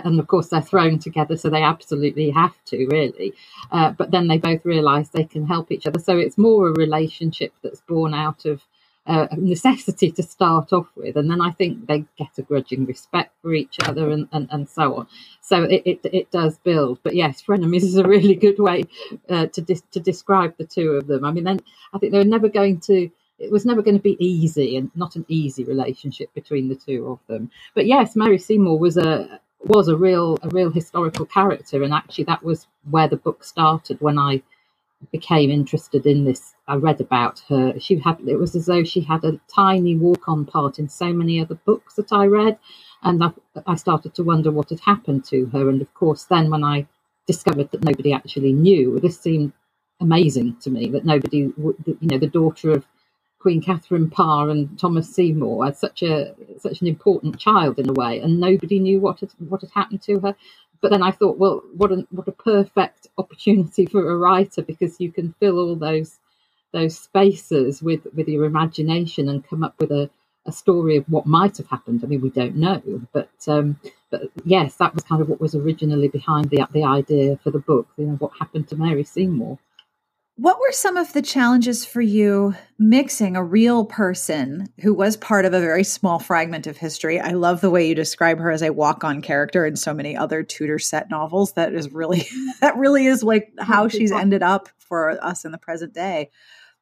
and 0.05 0.19
of 0.19 0.27
course 0.27 0.49
they're 0.49 0.61
thrown 0.61 0.99
together, 0.99 1.37
so 1.37 1.49
they 1.49 1.63
absolutely 1.63 2.29
have 2.31 2.55
to, 2.65 2.87
really. 2.87 3.33
Uh, 3.71 3.91
but 3.91 4.11
then 4.11 4.27
they 4.27 4.37
both 4.37 4.65
realise 4.65 5.09
they 5.09 5.23
can 5.23 5.45
help 5.45 5.71
each 5.71 5.87
other. 5.87 5.99
So 5.99 6.17
it's 6.17 6.37
more 6.37 6.67
a 6.69 6.73
relationship 6.73 7.53
that's 7.63 7.81
born 7.81 8.13
out 8.13 8.45
of 8.45 8.61
uh, 9.05 9.27
necessity 9.37 10.11
to 10.11 10.23
start 10.23 10.73
off 10.73 10.87
with, 10.95 11.17
and 11.17 11.29
then 11.29 11.41
I 11.41 11.51
think 11.51 11.87
they 11.87 12.05
get 12.17 12.37
a 12.37 12.41
grudging 12.43 12.85
respect 12.85 13.33
for 13.41 13.53
each 13.53 13.77
other, 13.83 14.09
and, 14.11 14.27
and, 14.31 14.47
and 14.51 14.69
so 14.69 14.95
on. 14.95 15.07
So 15.41 15.63
it, 15.63 15.83
it, 15.85 15.99
it 16.13 16.31
does 16.31 16.57
build. 16.59 16.99
But 17.03 17.15
yes, 17.15 17.41
frenemies 17.41 17.83
is 17.83 17.97
a 17.97 18.07
really 18.07 18.35
good 18.35 18.59
way 18.59 18.85
uh, 19.29 19.47
to 19.47 19.61
to 19.91 19.99
describe 19.99 20.55
the 20.57 20.65
two 20.65 20.91
of 20.91 21.07
them. 21.07 21.25
I 21.25 21.31
mean, 21.31 21.43
then 21.43 21.59
I 21.93 21.99
think 21.99 22.11
they're 22.13 22.23
never 22.23 22.49
going 22.49 22.79
to 22.81 23.09
it 23.43 23.51
was 23.51 23.65
never 23.65 23.81
going 23.81 23.97
to 23.97 24.03
be 24.03 24.17
easy 24.25 24.77
and 24.77 24.91
not 24.95 25.15
an 25.15 25.25
easy 25.27 25.63
relationship 25.63 26.33
between 26.33 26.69
the 26.69 26.75
two 26.75 27.07
of 27.07 27.19
them. 27.27 27.51
But 27.75 27.85
yes, 27.87 28.15
Mary 28.15 28.37
Seymour 28.37 28.79
was 28.79 28.97
a 28.97 29.39
was 29.65 29.87
a 29.87 29.97
real 29.97 30.37
a 30.43 30.49
real 30.49 30.71
historical 30.71 31.25
character, 31.25 31.83
and 31.83 31.93
actually 31.93 32.25
that 32.25 32.43
was 32.43 32.67
where 32.89 33.07
the 33.07 33.17
book 33.17 33.43
started 33.43 34.01
when 34.01 34.19
I 34.19 34.41
became 35.11 35.51
interested 35.51 36.05
in 36.05 36.25
this. 36.25 36.55
I 36.67 36.75
read 36.75 37.01
about 37.01 37.39
her. 37.49 37.79
She 37.79 37.99
had 37.99 38.19
it 38.27 38.37
was 38.37 38.55
as 38.55 38.67
though 38.67 38.83
she 38.83 39.01
had 39.01 39.23
a 39.25 39.39
tiny 39.53 39.95
walk 39.95 40.27
on 40.29 40.45
part 40.45 40.79
in 40.79 40.89
so 40.89 41.13
many 41.13 41.41
other 41.41 41.55
books 41.55 41.95
that 41.95 42.13
I 42.13 42.25
read, 42.27 42.57
and 43.03 43.23
I, 43.23 43.31
I 43.67 43.75
started 43.75 44.15
to 44.15 44.23
wonder 44.23 44.51
what 44.51 44.69
had 44.69 44.79
happened 44.81 45.25
to 45.25 45.45
her. 45.47 45.69
And 45.69 45.81
of 45.81 45.93
course, 45.93 46.25
then 46.25 46.49
when 46.49 46.63
I 46.63 46.87
discovered 47.27 47.71
that 47.71 47.83
nobody 47.83 48.13
actually 48.13 48.53
knew, 48.53 48.99
this 48.99 49.19
seemed 49.19 49.53
amazing 50.01 50.57
to 50.61 50.69
me 50.69 50.89
that 50.89 51.05
nobody, 51.05 51.37
you 51.57 51.97
know, 52.01 52.17
the 52.17 52.27
daughter 52.27 52.71
of 52.71 52.85
Queen 53.43 53.61
Catherine 53.61 54.09
Parr 54.09 54.49
and 54.49 54.79
Thomas 54.79 55.13
Seymour 55.13 55.67
as 55.67 55.77
such 55.79 56.01
a 56.03 56.33
such 56.59 56.81
an 56.81 56.87
important 56.87 57.37
child 57.39 57.77
in 57.77 57.89
a 57.89 57.93
way, 57.93 58.21
and 58.21 58.39
nobody 58.39 58.79
knew 58.79 59.01
what 59.01 59.19
had 59.19 59.31
what 59.49 59.61
had 59.61 59.71
happened 59.71 60.01
to 60.03 60.21
her. 60.21 60.35
But 60.81 60.91
then 60.91 61.03
I 61.03 61.11
thought, 61.11 61.37
well, 61.39 61.61
what 61.75 61.91
a 61.91 62.07
what 62.11 62.29
a 62.29 62.33
perfect 62.33 63.09
opportunity 63.19 63.85
for 63.93 64.09
a 64.09 64.17
writer 64.17 64.63
because 64.63 65.01
you 65.01 65.11
can 65.11 65.35
fill 65.41 65.59
all 65.59 65.75
those 65.75 66.19
those 66.73 66.97
spaces 66.97 67.83
with 67.83 68.07
with 68.15 68.29
your 68.29 68.45
imagination 68.45 69.29
and 69.29 69.47
come 69.47 69.63
up 69.65 69.75
with 69.79 69.91
a, 69.91 70.09
a 70.47 70.53
story 70.53 70.97
of 70.97 71.05
what 71.09 71.25
might 71.27 71.57
have 71.57 71.67
happened. 71.67 72.01
I 72.03 72.07
mean, 72.07 72.21
we 72.21 72.31
don't 72.31 72.55
know, 72.55 72.81
but 73.13 73.31
um, 73.47 73.77
but 74.09 74.23
yes, 74.45 74.75
that 74.77 74.95
was 74.95 75.03
kind 75.03 75.21
of 75.21 75.29
what 75.29 75.41
was 75.41 75.55
originally 75.55 76.07
behind 76.07 76.49
the 76.49 76.65
the 76.71 76.85
idea 76.85 77.37
for 77.43 77.51
the 77.51 77.59
book. 77.59 77.89
You 77.97 78.07
know, 78.07 78.15
what 78.15 78.31
happened 78.39 78.69
to 78.69 78.77
Mary 78.77 79.03
Seymour. 79.03 79.59
What 80.35 80.59
were 80.59 80.71
some 80.71 80.97
of 80.97 81.13
the 81.13 81.21
challenges 81.21 81.85
for 81.85 82.01
you 82.01 82.55
mixing 82.79 83.35
a 83.35 83.43
real 83.43 83.85
person 83.85 84.67
who 84.81 84.91
was 84.91 85.15
part 85.15 85.45
of 85.45 85.53
a 85.53 85.59
very 85.59 85.83
small 85.83 86.17
fragment 86.17 86.65
of 86.65 86.75
history? 86.75 87.19
I 87.19 87.29
love 87.31 87.61
the 87.61 87.69
way 87.69 87.87
you 87.87 87.93
describe 87.93 88.39
her 88.39 88.49
as 88.49 88.63
a 88.63 88.73
walk-on 88.73 89.21
character 89.21 89.63
in 89.63 89.75
so 89.75 89.93
many 89.93 90.17
other 90.17 90.41
Tudor 90.41 90.79
set 90.79 91.11
novels. 91.11 91.53
That 91.53 91.75
is 91.75 91.91
really 91.91 92.27
that 92.61 92.75
really 92.77 93.05
is 93.05 93.21
like 93.21 93.53
how 93.59 93.87
she's 93.87 94.11
ended 94.11 94.41
up 94.41 94.69
for 94.79 95.23
us 95.23 95.45
in 95.45 95.51
the 95.51 95.59
present 95.59 95.93
day. 95.93 96.31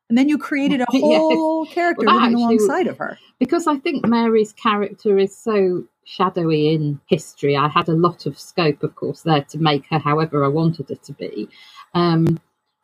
And 0.08 0.17
then 0.17 0.29
you 0.29 0.38
created 0.38 0.79
a 0.79 0.86
whole 0.89 1.65
yes. 1.65 1.74
character 1.74 2.05
well, 2.05 2.22
living 2.22 2.36
alongside 2.36 2.88
of 2.88 2.98
her. 3.00 3.17
Because 3.38 3.67
I 3.67 3.75
think 3.79 4.08
Mary's 4.08 4.53
character 4.53 5.17
is 5.17 5.38
so 5.38 5.84
shadowy 6.05 6.74
in 6.74 7.01
history. 7.08 7.58
I 7.58 7.67
had 7.67 7.89
a 7.89 7.93
lot 7.93 8.25
of 8.25 8.39
scope, 8.39 8.81
of 8.81 8.96
course, 8.96 9.24
there 9.24 9.43
to 9.43 9.58
make 9.58 9.88
her 9.88 10.00
however 10.00 10.46
I 10.46 10.48
wanted 10.48 10.88
her 10.88 10.96
to 10.96 11.13
be. 11.13 11.50
Um, 11.93 12.39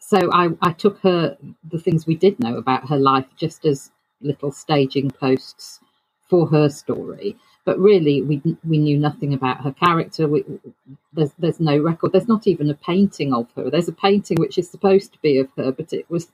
so 0.07 0.31
I, 0.33 0.49
I 0.61 0.73
took 0.73 0.99
her 1.01 1.37
the 1.71 1.79
things 1.79 2.07
we 2.07 2.15
did 2.17 2.39
know 2.39 2.57
about 2.57 2.89
her 2.89 2.99
life 2.99 3.27
just 3.37 3.65
as 3.65 3.91
little 4.21 4.53
staging 4.53 5.11
posts 5.11 5.81
for 6.29 6.47
her 6.49 6.69
story 6.69 7.37
but 7.67 7.77
really 7.77 8.21
we 8.21 8.41
we 8.63 8.77
knew 8.77 8.97
nothing 8.97 9.33
about 9.33 9.61
her 9.61 9.73
character. 9.73 10.25
We, 10.25 10.45
there's 11.11 11.33
there's 11.37 11.59
no 11.59 11.77
record. 11.77 12.13
There's 12.13 12.29
not 12.29 12.47
even 12.47 12.69
a 12.69 12.73
painting 12.73 13.33
of 13.33 13.49
her. 13.57 13.69
There's 13.69 13.89
a 13.89 14.03
painting 14.07 14.37
which 14.39 14.57
is 14.57 14.69
supposed 14.69 15.11
to 15.11 15.19
be 15.21 15.37
of 15.37 15.49
her, 15.57 15.73
but 15.73 15.91
it 15.91 16.09
was 16.09 16.29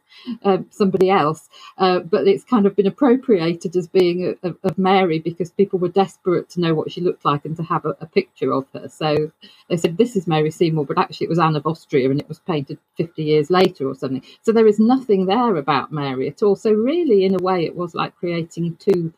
uh, 0.46 0.60
somebody 0.70 1.10
else. 1.10 1.50
Uh, 1.80 2.02
but 2.02 2.28
it's 2.28 2.44
kind 2.44 2.68
of 2.68 2.76
been 2.76 2.86
appropriated 2.86 3.76
as 3.76 3.88
being 3.88 4.36
a, 4.44 4.48
a, 4.48 4.54
of 4.64 4.78
Mary 4.78 5.18
because 5.18 5.50
people 5.50 5.80
were 5.80 5.90
desperate 6.04 6.52
to 6.52 6.62
know 6.62 6.76
what 6.76 6.92
she 6.92 7.02
looked 7.02 7.26
like 7.26 7.46
and 7.46 7.58
to 7.58 7.64
have 7.64 7.84
a, 7.84 7.96
a 8.00 8.06
picture 8.06 8.54
of 8.54 8.68
her. 8.74 8.88
So 8.88 9.32
they 9.70 9.78
said 9.78 9.98
this 9.98 10.16
is 10.16 10.28
Mary 10.28 10.52
Seymour, 10.52 10.86
but 10.86 11.00
actually 11.00 11.26
it 11.26 11.32
was 11.32 11.40
Anne 11.40 11.56
of 11.56 11.66
Austria 11.66 12.12
and 12.12 12.22
it 12.22 12.30
was 12.30 12.42
painted 12.42 12.78
50 12.98 13.24
years 13.24 13.50
later 13.50 13.88
or 13.90 13.96
something. 13.96 14.24
So 14.44 14.52
there 14.52 14.68
is 14.68 14.80
nothing 14.80 15.26
there 15.26 15.56
about 15.56 15.92
Mary 15.92 16.28
at 16.28 16.44
all. 16.44 16.56
So 16.56 16.72
really, 16.72 17.26
in 17.26 17.34
a 17.34 17.44
way, 17.44 17.66
it 17.66 17.76
was 17.76 17.96
like 17.96 18.16
creating 18.18 18.76
two 18.76 19.12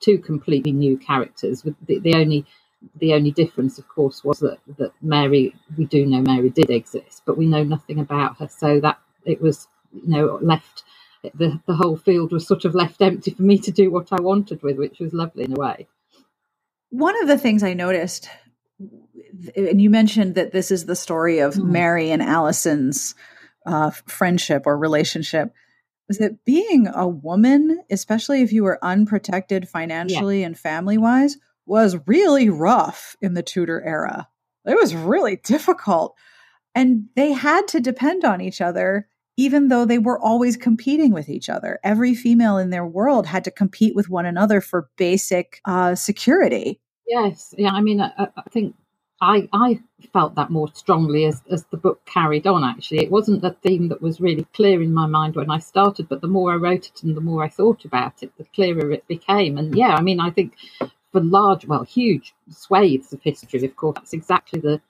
two 0.00 0.18
completely 0.18 0.72
new 0.72 0.96
characters. 0.96 1.64
With 1.64 1.74
the, 1.86 1.98
the 1.98 2.14
only 2.14 2.46
the 3.00 3.14
only 3.14 3.32
difference, 3.32 3.78
of 3.78 3.88
course, 3.88 4.24
was 4.24 4.38
that 4.40 4.58
that 4.78 4.92
Mary 5.02 5.54
we 5.76 5.84
do 5.84 6.06
know 6.06 6.20
Mary 6.20 6.50
did 6.50 6.70
exist, 6.70 7.22
but 7.26 7.36
we 7.36 7.46
know 7.46 7.64
nothing 7.64 7.98
about 7.98 8.38
her. 8.38 8.48
So 8.48 8.80
that 8.80 8.98
it 9.24 9.40
was 9.40 9.68
you 9.92 10.08
know 10.08 10.38
left 10.40 10.84
the 11.34 11.60
the 11.66 11.74
whole 11.74 11.96
field 11.96 12.32
was 12.32 12.46
sort 12.46 12.64
of 12.64 12.74
left 12.74 13.00
empty 13.00 13.32
for 13.32 13.42
me 13.42 13.58
to 13.58 13.70
do 13.70 13.90
what 13.90 14.12
I 14.12 14.20
wanted 14.20 14.62
with, 14.62 14.78
which 14.78 14.98
was 14.98 15.12
lovely 15.12 15.44
in 15.44 15.52
a 15.52 15.60
way. 15.60 15.88
One 16.90 17.20
of 17.20 17.28
the 17.28 17.38
things 17.38 17.62
I 17.62 17.74
noticed, 17.74 18.28
and 19.56 19.80
you 19.80 19.90
mentioned 19.90 20.36
that 20.36 20.52
this 20.52 20.70
is 20.70 20.86
the 20.86 20.96
story 20.96 21.40
of 21.40 21.54
mm. 21.54 21.64
Mary 21.64 22.10
and 22.10 22.22
Alison's 22.22 23.14
uh, 23.66 23.90
friendship 23.90 24.62
or 24.66 24.78
relationship, 24.78 25.52
is 26.08 26.18
that 26.18 26.44
being 26.44 26.88
a 26.88 27.06
woman, 27.06 27.82
especially 27.90 28.42
if 28.42 28.52
you 28.52 28.64
were 28.64 28.78
unprotected 28.82 29.68
financially 29.68 30.40
yeah. 30.40 30.46
and 30.46 30.58
family 30.58 30.98
wise, 30.98 31.36
was 31.66 31.98
really 32.06 32.48
rough 32.48 33.16
in 33.20 33.34
the 33.34 33.42
Tudor 33.42 33.82
era. 33.84 34.28
It 34.64 34.76
was 34.76 34.94
really 34.94 35.36
difficult. 35.36 36.16
And 36.74 37.06
they 37.16 37.32
had 37.32 37.68
to 37.68 37.80
depend 37.80 38.24
on 38.24 38.40
each 38.40 38.60
other 38.60 39.08
even 39.38 39.68
though 39.68 39.84
they 39.84 39.98
were 39.98 40.18
always 40.18 40.56
competing 40.56 41.12
with 41.12 41.28
each 41.28 41.48
other. 41.48 41.78
Every 41.84 42.12
female 42.12 42.58
in 42.58 42.70
their 42.70 42.84
world 42.84 43.24
had 43.24 43.44
to 43.44 43.52
compete 43.52 43.94
with 43.94 44.10
one 44.10 44.26
another 44.26 44.60
for 44.60 44.90
basic 44.96 45.60
uh, 45.64 45.94
security. 45.94 46.80
Yes, 47.06 47.54
yeah. 47.56 47.70
I 47.70 47.80
mean, 47.80 48.00
I, 48.00 48.10
I, 48.18 48.42
think 48.50 48.74
I 49.20 49.48
I 49.52 49.80
felt 50.12 50.34
that 50.36 50.50
more 50.50 50.68
strongly 50.74 51.24
as 51.24 51.42
as 51.50 51.64
the 51.66 51.76
book 51.76 52.04
carried 52.06 52.46
on. 52.46 52.64
Actually, 52.64 53.00
it 53.00 53.10
wasn't 53.10 53.44
a 53.44 53.50
theme 53.62 53.88
that 53.88 54.02
was 54.02 54.20
really 54.20 54.44
clear 54.54 54.82
in 54.82 54.92
my 54.94 55.06
mind 55.06 55.36
when 55.36 55.50
I 55.50 55.58
started, 55.58 56.08
but 56.08 56.20
the 56.20 56.28
more 56.28 56.52
I 56.52 56.56
wrote 56.56 56.86
it 56.88 57.02
and 57.02 57.16
the 57.16 57.20
more 57.20 57.44
I 57.44 57.48
thought 57.48 57.84
about 57.84 58.22
it, 58.22 58.32
the 58.38 58.44
clearer 58.44 58.92
it 58.92 59.06
became. 59.08 59.58
And 59.58 59.74
yeah, 59.76 59.94
I 59.94 60.02
mean, 60.02 60.20
I 60.20 60.30
think 60.30 60.54
for 61.12 61.20
large, 61.20 61.66
well, 61.66 61.84
huge 61.84 62.34
swathes 62.50 63.12
of 63.12 63.22
history, 63.22 63.64
of 63.64 63.76
course, 63.76 63.96
that's 63.96 64.12
exactly 64.12 64.60
the 64.60 64.80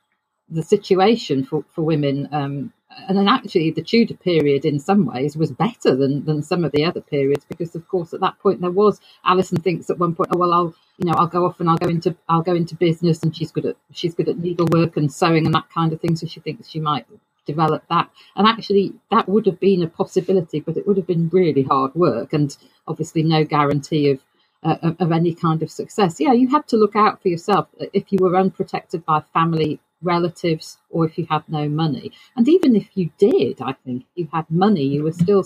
the 0.51 0.63
situation 0.63 1.45
for, 1.45 1.65
for 1.75 1.83
women. 1.83 2.29
Um, 2.33 2.73
and 2.91 3.19
then 3.19 3.29
actually, 3.29 3.71
the 3.71 3.83
Tudor 3.83 4.15
period, 4.15 4.65
in 4.65 4.81
some 4.81 5.05
ways, 5.05 5.37
was 5.37 5.51
better 5.51 5.95
than, 5.95 6.25
than 6.25 6.43
some 6.43 6.65
of 6.65 6.73
the 6.73 6.85
other 6.85 7.03
periods 7.03 7.45
because, 7.45 7.75
of 7.75 7.87
course, 7.87 8.15
at 8.15 8.21
that 8.21 8.39
point 8.39 8.61
there 8.61 8.71
was. 8.71 9.01
Alison 9.25 9.61
thinks 9.61 9.91
at 9.91 9.99
one 9.99 10.15
point, 10.15 10.31
oh 10.33 10.39
well, 10.39 10.53
I'll 10.55 10.75
you 10.97 11.07
know 11.07 11.15
I'll 11.17 11.27
go 11.27 11.45
off 11.45 11.61
and 11.61 11.69
I'll 11.69 11.77
go 11.77 11.89
into 11.89 12.17
I'll 12.29 12.43
go 12.43 12.55
into 12.55 12.75
business, 12.75 13.23
and 13.23 13.37
she's 13.37 13.53
good 13.53 13.67
at 13.67 13.77
she's 13.93 14.15
good 14.15 14.29
at 14.29 14.39
needlework 14.39 14.97
and 14.97 15.13
sewing 15.13 15.45
and 15.45 15.55
that 15.55 15.69
kind 15.71 15.93
of 15.93 16.01
thing. 16.01 16.17
So 16.17 16.27
she 16.27 16.41
thinks 16.41 16.69
she 16.69 16.81
might 16.81 17.07
develop 17.45 17.85
that. 17.91 18.11
And 18.37 18.47
actually, 18.47 18.95
that 19.11 19.29
would 19.29 19.47
have 19.47 19.61
been 19.61 19.83
a 19.83 19.89
possibility, 19.89 20.61
but 20.61 20.77
it 20.77 20.87
would 20.87 20.97
have 20.97 21.07
been 21.07 21.29
really 21.29 21.63
hard 21.63 21.95
work 21.95 22.33
and 22.33 22.57
obviously 22.87 23.23
no 23.23 23.45
guarantee 23.45 24.11
of 24.11 24.21
uh, 24.63 24.77
of, 24.83 24.97
of, 24.99 25.13
any 25.13 25.35
kind 25.35 25.63
of 25.63 25.71
success. 25.71 26.19
Yeah, 26.19 26.33
you 26.33 26.49
had 26.49 26.67
to 26.69 26.77
look 26.77 26.97
out 26.97 27.23
for 27.23 27.29
yourself 27.29 27.69
if 27.93 28.11
you 28.11 28.19
were 28.21 28.37
unprotected 28.37 29.05
by 29.05 29.21
family 29.33 29.79
relatives 30.03 30.79
or 30.91 31.07
if 31.07 31.19
you 31.19 31.27
had 31.31 31.43
no 31.49 31.69
money. 31.69 32.13
And 32.37 32.49
even 32.49 32.77
if 32.77 32.89
you 32.95 33.11
did, 33.19 33.61
I 33.63 33.75
think 33.85 34.05
you 34.15 34.29
had 34.33 34.51
money, 34.51 34.85
you 34.85 35.03
were 35.05 35.13
still 35.13 35.45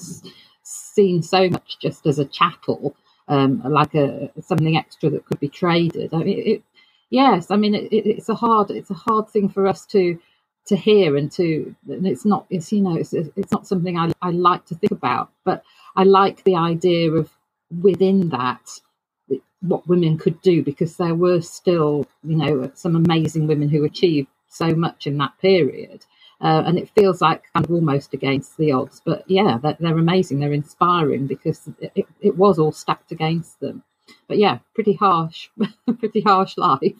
seen 0.62 1.22
so 1.22 1.48
much 1.50 1.78
just 1.80 2.06
as 2.06 2.18
a 2.18 2.24
chattel, 2.26 2.96
um, 3.28 3.62
like 3.64 3.94
a 3.94 4.30
something 4.42 4.76
extra 4.76 5.10
that 5.10 5.26
could 5.26 5.40
be 5.40 5.48
traded. 5.48 6.14
I 6.14 6.18
mean, 6.18 6.42
it, 6.46 6.62
yes, 7.10 7.50
I 7.50 7.56
mean 7.56 7.74
it, 7.74 7.88
it's 7.92 8.28
a 8.28 8.34
hard 8.34 8.70
it's 8.70 8.90
a 8.90 8.94
hard 8.94 9.28
thing 9.28 9.48
for 9.48 9.66
us 9.66 9.86
to 9.86 10.18
to 10.66 10.76
hear 10.76 11.16
and 11.16 11.32
to 11.32 11.74
and 11.88 12.06
it's 12.06 12.24
not 12.24 12.46
it's 12.50 12.72
you 12.72 12.82
know 12.82 12.96
it's 12.96 13.12
it's 13.14 13.52
not 13.52 13.66
something 13.66 13.98
I, 13.98 14.12
I 14.22 14.30
like 14.30 14.66
to 14.66 14.74
think 14.74 14.92
about, 14.92 15.30
but 15.44 15.64
I 15.96 16.04
like 16.04 16.44
the 16.44 16.56
idea 16.56 17.10
of 17.12 17.30
within 17.82 18.28
that 18.30 18.70
what 19.62 19.88
women 19.88 20.18
could 20.18 20.40
do 20.42 20.62
because 20.62 20.96
there 20.96 21.14
were 21.14 21.40
still 21.40 22.06
you 22.24 22.36
know 22.36 22.70
some 22.74 22.96
amazing 22.96 23.46
women 23.46 23.68
who 23.68 23.84
achieved 23.84 24.28
so 24.52 24.74
much 24.74 25.06
in 25.06 25.18
that 25.18 25.38
period. 25.40 26.04
Uh, 26.40 26.62
and 26.66 26.76
it 26.76 26.90
feels 26.90 27.20
like 27.20 27.44
kind 27.54 27.64
of 27.64 27.70
almost 27.70 28.12
against 28.14 28.56
the 28.56 28.72
odds. 28.72 29.00
But 29.04 29.24
yeah, 29.28 29.58
they're, 29.62 29.76
they're 29.78 29.98
amazing. 29.98 30.40
They're 30.40 30.52
inspiring 30.52 31.26
because 31.26 31.68
it, 31.80 32.06
it, 32.20 32.36
was 32.36 32.58
all 32.58 32.72
stacked 32.72 33.12
against 33.12 33.60
them. 33.60 33.84
But 34.26 34.38
yeah, 34.38 34.58
pretty 34.74 34.94
harsh, 34.94 35.48
pretty 35.98 36.20
harsh 36.20 36.58
life. 36.58 36.94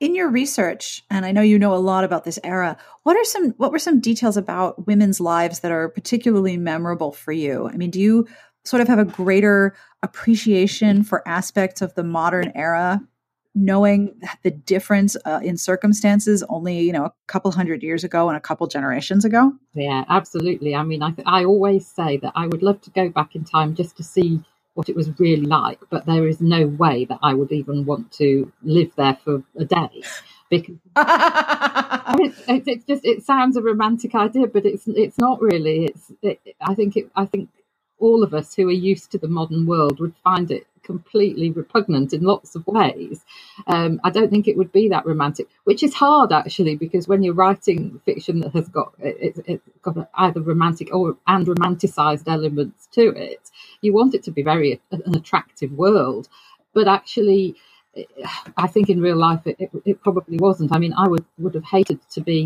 In 0.00 0.14
your 0.14 0.30
research, 0.30 1.04
and 1.10 1.26
I 1.26 1.32
know 1.32 1.42
you 1.42 1.58
know 1.58 1.74
a 1.74 1.76
lot 1.76 2.04
about 2.04 2.24
this 2.24 2.38
era, 2.42 2.78
what 3.02 3.18
are 3.18 3.24
some 3.24 3.50
what 3.58 3.70
were 3.70 3.78
some 3.78 4.00
details 4.00 4.38
about 4.38 4.86
women's 4.86 5.20
lives 5.20 5.60
that 5.60 5.70
are 5.70 5.90
particularly 5.90 6.56
memorable 6.56 7.12
for 7.12 7.32
you? 7.32 7.68
I 7.68 7.76
mean, 7.76 7.90
do 7.90 8.00
you 8.00 8.26
sort 8.64 8.80
of 8.80 8.88
have 8.88 8.98
a 8.98 9.04
greater 9.04 9.74
appreciation 10.02 11.02
for 11.04 11.26
aspects 11.28 11.82
of 11.82 11.94
the 11.94 12.02
modern 12.02 12.50
era 12.54 13.02
knowing 13.54 14.14
the 14.42 14.50
difference 14.50 15.16
uh, 15.24 15.40
in 15.42 15.56
circumstances 15.56 16.44
only 16.48 16.80
you 16.80 16.92
know 16.92 17.06
a 17.06 17.12
couple 17.26 17.50
hundred 17.52 17.82
years 17.82 18.04
ago 18.04 18.28
and 18.28 18.36
a 18.36 18.40
couple 18.40 18.66
generations 18.66 19.24
ago. 19.24 19.52
Yeah 19.74 20.04
absolutely. 20.08 20.74
I 20.74 20.82
mean 20.84 21.02
i 21.02 21.10
th- 21.10 21.26
i 21.26 21.44
always 21.44 21.86
say 21.86 22.16
that 22.18 22.32
i 22.36 22.46
would 22.46 22.62
love 22.62 22.80
to 22.82 22.90
go 22.90 23.08
back 23.08 23.34
in 23.36 23.44
time 23.44 23.74
just 23.74 23.96
to 23.96 24.02
see 24.04 24.42
what 24.74 24.88
it 24.88 24.96
was 24.96 25.10
really 25.18 25.42
like 25.42 25.80
but 25.90 26.06
there 26.06 26.28
is 26.28 26.40
no 26.40 26.66
way 26.66 27.04
that 27.04 27.18
i 27.22 27.34
would 27.34 27.52
even 27.52 27.84
want 27.84 28.10
to 28.12 28.52
live 28.62 28.92
there 28.96 29.18
for 29.24 29.42
a 29.58 29.64
day 29.64 30.02
because 30.50 30.76
I 30.96 32.14
mean, 32.18 32.34
it, 32.48 32.68
it, 32.68 32.86
just 32.86 33.04
it 33.04 33.24
sounds 33.24 33.56
a 33.56 33.62
romantic 33.62 34.14
idea 34.14 34.46
but 34.46 34.66
it's 34.66 34.84
it's 34.88 35.18
not 35.18 35.40
really. 35.40 35.86
It's 35.86 36.12
it, 36.22 36.40
i 36.60 36.74
think 36.74 36.96
it 36.96 37.10
i 37.16 37.26
think 37.26 37.48
all 37.98 38.22
of 38.22 38.34
us 38.34 38.54
who 38.54 38.68
are 38.68 38.72
used 38.72 39.12
to 39.12 39.18
the 39.18 39.28
modern 39.28 39.66
world 39.66 40.00
would 40.00 40.14
find 40.24 40.50
it 40.50 40.66
completely 40.92 41.48
repugnant 41.62 42.12
in 42.16 42.22
lots 42.32 42.50
of 42.56 42.62
ways. 42.78 43.18
Um, 43.74 43.92
I 44.04 44.10
don't 44.16 44.30
think 44.32 44.46
it 44.48 44.56
would 44.58 44.72
be 44.80 44.86
that 44.90 45.06
romantic, 45.12 45.46
which 45.70 45.82
is 45.88 45.94
hard 46.04 46.30
actually, 46.40 46.76
because 46.84 47.08
when 47.10 47.22
you're 47.24 47.42
writing 47.44 47.80
fiction 48.06 48.40
that 48.42 48.52
has 48.58 48.68
got 48.78 48.90
it, 49.00 49.34
has 49.48 49.60
got 49.86 49.96
either 50.26 50.42
romantic 50.52 50.88
or 50.96 51.16
and 51.34 51.46
romanticized 51.46 52.28
elements 52.36 52.88
to 52.98 53.04
it, 53.28 53.42
you 53.84 53.90
want 53.94 54.14
it 54.16 54.22
to 54.24 54.32
be 54.38 54.42
very 54.52 54.70
an 54.92 55.14
attractive 55.22 55.72
world, 55.84 56.24
but 56.74 56.88
actually. 56.98 57.44
I 58.56 58.68
think 58.74 58.86
in 58.90 59.00
real 59.08 59.16
life 59.28 59.42
it, 59.46 59.56
it, 59.64 59.70
it 59.90 60.02
probably 60.06 60.38
wasn't. 60.38 60.72
I 60.76 60.78
mean, 60.78 60.94
I 61.04 61.08
would, 61.08 61.26
would 61.38 61.56
have 61.56 61.64
hated 61.76 62.00
to 62.16 62.22
be 62.32 62.40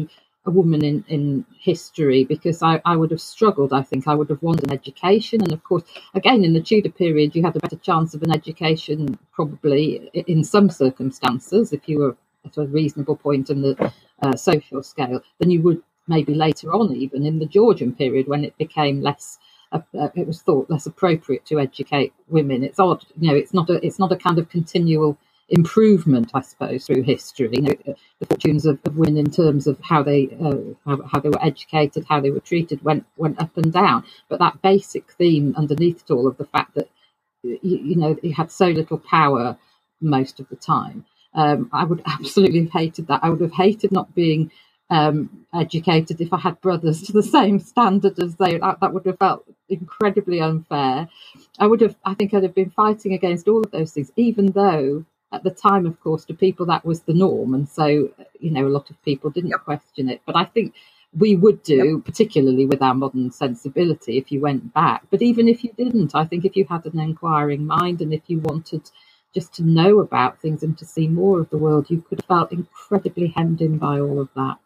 a 0.46 0.50
woman 0.50 0.84
in, 0.84 1.04
in 1.08 1.44
history 1.58 2.24
because 2.24 2.62
I, 2.62 2.80
I 2.84 2.96
would 2.96 3.10
have 3.10 3.20
struggled. 3.20 3.72
I 3.72 3.82
think 3.82 4.06
I 4.06 4.14
would 4.14 4.28
have 4.30 4.42
wanted 4.42 4.64
an 4.64 4.72
education. 4.72 5.42
And 5.42 5.52
of 5.52 5.64
course, 5.64 5.84
again, 6.14 6.44
in 6.44 6.52
the 6.52 6.60
Tudor 6.60 6.90
period, 6.90 7.34
you 7.34 7.42
had 7.42 7.56
a 7.56 7.60
better 7.60 7.76
chance 7.76 8.14
of 8.14 8.22
an 8.22 8.30
education 8.30 9.18
probably 9.32 10.10
in 10.14 10.44
some 10.44 10.68
circumstances 10.70 11.72
if 11.72 11.88
you 11.88 11.98
were 11.98 12.16
at 12.44 12.56
a 12.58 12.66
reasonable 12.66 13.16
point 13.16 13.48
in 13.50 13.62
the 13.62 13.92
uh, 14.22 14.36
social 14.36 14.82
scale 14.82 15.20
than 15.38 15.50
you 15.50 15.62
would 15.62 15.82
maybe 16.06 16.34
later 16.34 16.72
on, 16.72 16.94
even 16.94 17.24
in 17.24 17.38
the 17.38 17.46
Georgian 17.46 17.94
period 17.94 18.28
when 18.28 18.44
it 18.44 18.56
became 18.58 19.00
less. 19.00 19.38
Uh, 19.72 19.80
uh, 19.98 20.08
it 20.14 20.26
was 20.26 20.40
thought 20.42 20.70
less 20.70 20.86
appropriate 20.86 21.44
to 21.46 21.58
educate 21.58 22.12
women. 22.28 22.62
It's 22.62 22.78
odd, 22.78 23.04
you 23.18 23.28
know. 23.28 23.34
It's 23.34 23.52
not 23.52 23.68
a. 23.70 23.84
It's 23.84 23.98
not 23.98 24.12
a 24.12 24.16
kind 24.16 24.38
of 24.38 24.48
continual 24.48 25.18
improvement, 25.48 26.30
I 26.34 26.40
suppose, 26.40 26.86
through 26.86 27.02
history. 27.02 27.50
You 27.52 27.62
know, 27.62 27.74
the 28.20 28.26
fortunes 28.26 28.66
of, 28.66 28.78
of 28.84 28.96
women 28.96 29.18
in 29.18 29.30
terms 29.30 29.66
of 29.66 29.78
how 29.82 30.02
they 30.02 30.28
uh, 30.42 30.74
how, 30.86 31.02
how, 31.10 31.20
they 31.20 31.28
were 31.28 31.44
educated, 31.44 32.06
how 32.08 32.20
they 32.20 32.30
were 32.30 32.40
treated, 32.40 32.82
went 32.82 33.06
went 33.16 33.40
up 33.40 33.56
and 33.56 33.72
down. 33.72 34.04
But 34.28 34.38
that 34.40 34.62
basic 34.62 35.12
theme 35.12 35.54
underneath 35.56 36.02
it 36.02 36.12
all 36.12 36.26
of 36.26 36.36
the 36.36 36.46
fact 36.46 36.74
that 36.74 36.88
you, 37.42 37.58
you 37.62 37.96
know 37.96 38.16
you 38.22 38.32
had 38.32 38.50
so 38.50 38.68
little 38.68 38.98
power 38.98 39.58
most 40.00 40.40
of 40.40 40.48
the 40.48 40.56
time. 40.56 41.04
Um, 41.34 41.68
I 41.72 41.84
would 41.84 42.02
absolutely 42.06 42.62
have 42.62 42.72
hated 42.72 43.08
that. 43.08 43.20
I 43.22 43.30
would 43.30 43.40
have 43.40 43.52
hated 43.54 43.92
not 43.92 44.14
being 44.14 44.50
um, 44.90 45.46
educated 45.54 46.20
if 46.20 46.32
I 46.32 46.38
had 46.38 46.60
brothers 46.60 47.02
to 47.02 47.12
the 47.12 47.22
same 47.22 47.58
standard 47.58 48.18
as 48.18 48.36
they. 48.36 48.58
That, 48.58 48.80
that 48.80 48.92
would 48.94 49.06
have 49.06 49.18
felt 49.18 49.44
incredibly 49.68 50.40
unfair. 50.40 51.08
I 51.58 51.66
would 51.66 51.80
have. 51.82 51.96
I 52.04 52.14
think 52.14 52.32
I'd 52.32 52.44
have 52.44 52.54
been 52.54 52.70
fighting 52.70 53.12
against 53.12 53.48
all 53.48 53.62
of 53.62 53.70
those 53.70 53.92
things, 53.92 54.10
even 54.16 54.46
though 54.52 55.04
at 55.34 55.42
the 55.42 55.50
time, 55.50 55.86
of 55.86 56.00
course, 56.00 56.24
to 56.26 56.34
people 56.34 56.66
that 56.66 56.84
was 56.84 57.02
the 57.02 57.14
norm, 57.14 57.54
and 57.54 57.68
so 57.68 57.86
you 58.38 58.50
know 58.50 58.66
a 58.66 58.68
lot 58.68 58.90
of 58.90 59.02
people 59.02 59.30
didn't 59.30 59.50
yep. 59.50 59.64
question 59.64 60.08
it. 60.08 60.22
But 60.26 60.36
I 60.36 60.44
think 60.44 60.74
we 61.16 61.36
would 61.36 61.62
do, 61.62 61.96
yep. 61.96 62.04
particularly 62.04 62.66
with 62.66 62.82
our 62.82 62.94
modern 62.94 63.30
sensibility, 63.30 64.18
if 64.18 64.32
you 64.32 64.40
went 64.40 64.72
back. 64.74 65.02
But 65.10 65.22
even 65.22 65.48
if 65.48 65.64
you 65.64 65.72
didn't, 65.76 66.14
I 66.14 66.24
think 66.24 66.44
if 66.44 66.56
you 66.56 66.66
had 66.68 66.86
an 66.86 66.98
inquiring 66.98 67.66
mind 67.66 68.00
and 68.00 68.12
if 68.12 68.22
you 68.26 68.40
wanted 68.40 68.90
just 69.34 69.52
to 69.54 69.64
know 69.64 69.98
about 69.98 70.40
things 70.40 70.62
and 70.62 70.78
to 70.78 70.84
see 70.84 71.08
more 71.08 71.40
of 71.40 71.50
the 71.50 71.58
world, 71.58 71.90
you 71.90 72.00
could 72.00 72.20
have 72.20 72.26
felt 72.26 72.52
incredibly 72.52 73.28
hemmed 73.28 73.60
in 73.60 73.78
by 73.78 74.00
all 74.00 74.20
of 74.20 74.28
that. 74.36 74.58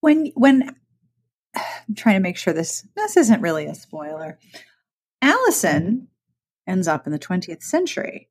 When 0.00 0.32
when 0.34 0.74
I'm 1.56 1.94
trying 1.94 2.16
to 2.16 2.20
make 2.20 2.36
sure 2.36 2.52
this 2.52 2.86
this 2.96 3.16
isn't 3.16 3.40
really 3.40 3.66
a 3.66 3.74
spoiler, 3.74 4.38
Alison 5.22 6.08
ends 6.66 6.88
up 6.88 7.06
in 7.06 7.12
the 7.12 7.18
20th 7.18 7.62
century. 7.62 8.28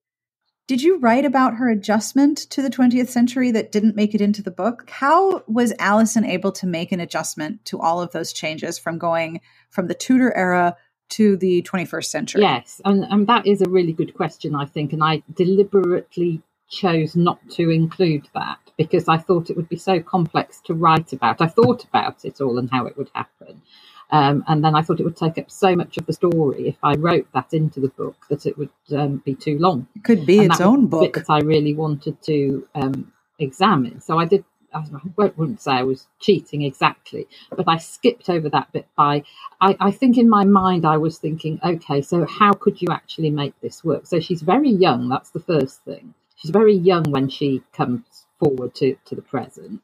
Did 0.65 0.81
you 0.81 0.97
write 0.99 1.25
about 1.25 1.55
her 1.55 1.69
adjustment 1.69 2.37
to 2.51 2.61
the 2.61 2.69
20th 2.69 3.09
century 3.09 3.51
that 3.51 3.73
didn't 3.73 3.97
make 3.97 4.15
it 4.15 4.21
into 4.21 4.41
the 4.41 4.51
book? 4.51 4.89
How 4.89 5.43
was 5.45 5.73
Alison 5.77 6.23
able 6.23 6.53
to 6.53 6.65
make 6.65 6.93
an 6.93 7.01
adjustment 7.01 7.65
to 7.65 7.79
all 7.81 8.01
of 8.01 8.13
those 8.13 8.31
changes 8.31 8.79
from 8.79 8.97
going 8.97 9.41
from 9.69 9.87
the 9.87 9.93
Tudor 9.93 10.33
era 10.37 10.77
to 11.09 11.35
the 11.35 11.63
21st 11.63 12.05
century? 12.05 12.41
Yes, 12.43 12.79
and, 12.85 13.03
and 13.03 13.27
that 13.27 13.45
is 13.45 13.61
a 13.61 13.69
really 13.69 13.91
good 13.91 14.13
question, 14.13 14.55
I 14.55 14.65
think. 14.65 14.93
And 14.93 15.03
I 15.03 15.21
deliberately 15.33 16.41
chose 16.69 17.13
not 17.13 17.39
to 17.51 17.69
include 17.69 18.29
that 18.33 18.59
because 18.77 19.09
I 19.09 19.17
thought 19.17 19.49
it 19.49 19.57
would 19.57 19.69
be 19.69 19.77
so 19.77 19.99
complex 19.99 20.61
to 20.65 20.73
write 20.73 21.11
about. 21.11 21.41
I 21.41 21.47
thought 21.47 21.83
about 21.83 22.23
it 22.23 22.39
all 22.39 22.57
and 22.57 22.69
how 22.71 22.85
it 22.85 22.97
would 22.97 23.11
happen. 23.13 23.61
Um, 24.11 24.43
and 24.47 24.63
then 24.63 24.75
I 24.75 24.81
thought 24.81 24.99
it 24.99 25.03
would 25.03 25.17
take 25.17 25.37
up 25.37 25.49
so 25.49 25.75
much 25.75 25.97
of 25.97 26.05
the 26.05 26.13
story 26.13 26.67
if 26.67 26.77
I 26.83 26.93
wrote 26.95 27.27
that 27.33 27.53
into 27.53 27.79
the 27.79 27.87
book 27.89 28.15
that 28.29 28.45
it 28.45 28.57
would 28.57 28.69
um, 28.95 29.17
be 29.25 29.33
too 29.35 29.57
long. 29.57 29.87
It 29.95 30.03
could 30.03 30.25
be 30.25 30.39
and 30.39 30.51
its 30.51 30.61
own 30.61 30.87
book 30.87 31.15
that 31.15 31.29
I 31.29 31.39
really 31.39 31.73
wanted 31.73 32.21
to 32.23 32.67
um, 32.75 33.11
examine. 33.39 34.01
So 34.01 34.19
I 34.19 34.25
did. 34.25 34.43
I 34.75 34.83
wouldn't 35.15 35.61
say 35.61 35.71
I 35.71 35.83
was 35.83 36.07
cheating 36.19 36.63
exactly, 36.63 37.27
but 37.55 37.67
I 37.67 37.77
skipped 37.77 38.27
over 38.27 38.49
that 38.49 38.71
bit 38.71 38.87
by. 38.97 39.23
I, 39.61 39.77
I 39.79 39.91
think 39.91 40.17
in 40.17 40.27
my 40.27 40.45
mind 40.45 40.83
I 40.83 40.97
was 40.97 41.19
thinking, 41.19 41.59
okay, 41.63 42.01
so 42.01 42.25
how 42.25 42.53
could 42.53 42.81
you 42.81 42.87
actually 42.91 43.29
make 43.29 43.53
this 43.61 43.83
work? 43.83 44.07
So 44.07 44.19
she's 44.19 44.41
very 44.41 44.71
young. 44.71 45.09
That's 45.09 45.29
the 45.29 45.39
first 45.39 45.83
thing. 45.85 46.15
She's 46.37 46.49
very 46.49 46.73
young 46.75 47.03
when 47.03 47.29
she 47.29 47.61
comes 47.71 48.25
forward 48.39 48.73
to, 48.75 48.97
to 49.05 49.15
the 49.15 49.21
present. 49.21 49.81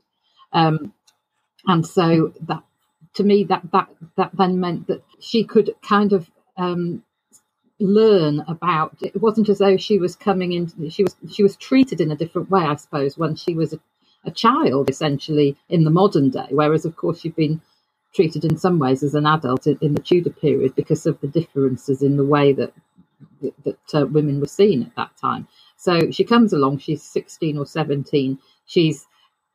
Um, 0.54 0.94
and 1.68 1.86
so 1.86 2.34
that 2.48 2.64
to 3.16 3.24
me 3.24 3.44
that 3.46 3.64
that 3.72 3.90
that 4.18 4.32
then 4.34 4.60
meant 4.60 4.88
that 4.88 5.04
she 5.20 5.44
could 5.44 5.72
kind 5.82 6.14
of 6.14 6.30
um, 6.58 7.04
learn 7.80 8.44
about 8.48 8.98
it 9.02 9.22
wasn't 9.22 9.50
as 9.50 9.60
though 9.60 9.78
she 9.78 9.98
was 9.98 10.16
coming 10.16 10.54
in 10.54 10.90
she 10.90 11.04
was 11.04 11.16
she 11.30 11.44
was 11.44 11.56
treated 11.56 12.02
in 12.02 12.12
a 12.12 12.16
different 12.16 12.50
way 12.50 12.62
i 12.62 12.76
suppose 12.76 13.18
when 13.18 13.36
she 13.36 13.56
was 13.56 13.74
a, 13.74 13.80
a 14.26 14.32
child 14.32 14.90
essentially 14.90 15.56
in 15.70 15.86
the 15.86 15.92
modern 15.92 16.30
day 16.30 16.48
whereas 16.50 16.86
of 16.86 16.96
course 16.98 17.22
she'd 17.22 17.36
been 17.36 17.62
treated 18.14 18.44
in 18.44 18.58
some 18.58 18.80
ways 18.80 19.02
as 19.02 19.14
an 19.16 19.26
adult 19.26 19.66
in, 19.66 19.78
in 19.82 19.94
the 19.94 20.02
tudor 20.02 20.32
period 20.32 20.76
because 20.76 21.06
of 21.06 21.20
the 21.22 21.28
differences 21.28 22.02
in 22.02 22.18
the 22.18 22.26
way 22.26 22.52
that 22.52 22.74
that, 23.42 23.54
that 23.64 24.02
uh, 24.02 24.06
women 24.08 24.42
were 24.42 24.48
seen 24.48 24.84
at 24.84 24.96
that 24.96 25.16
time 25.16 25.48
so 25.78 26.12
she 26.12 26.26
comes 26.26 26.52
along 26.52 26.78
she's 26.78 27.04
16 27.04 27.58
or 27.58 27.66
17 27.66 28.38
she's 28.66 29.08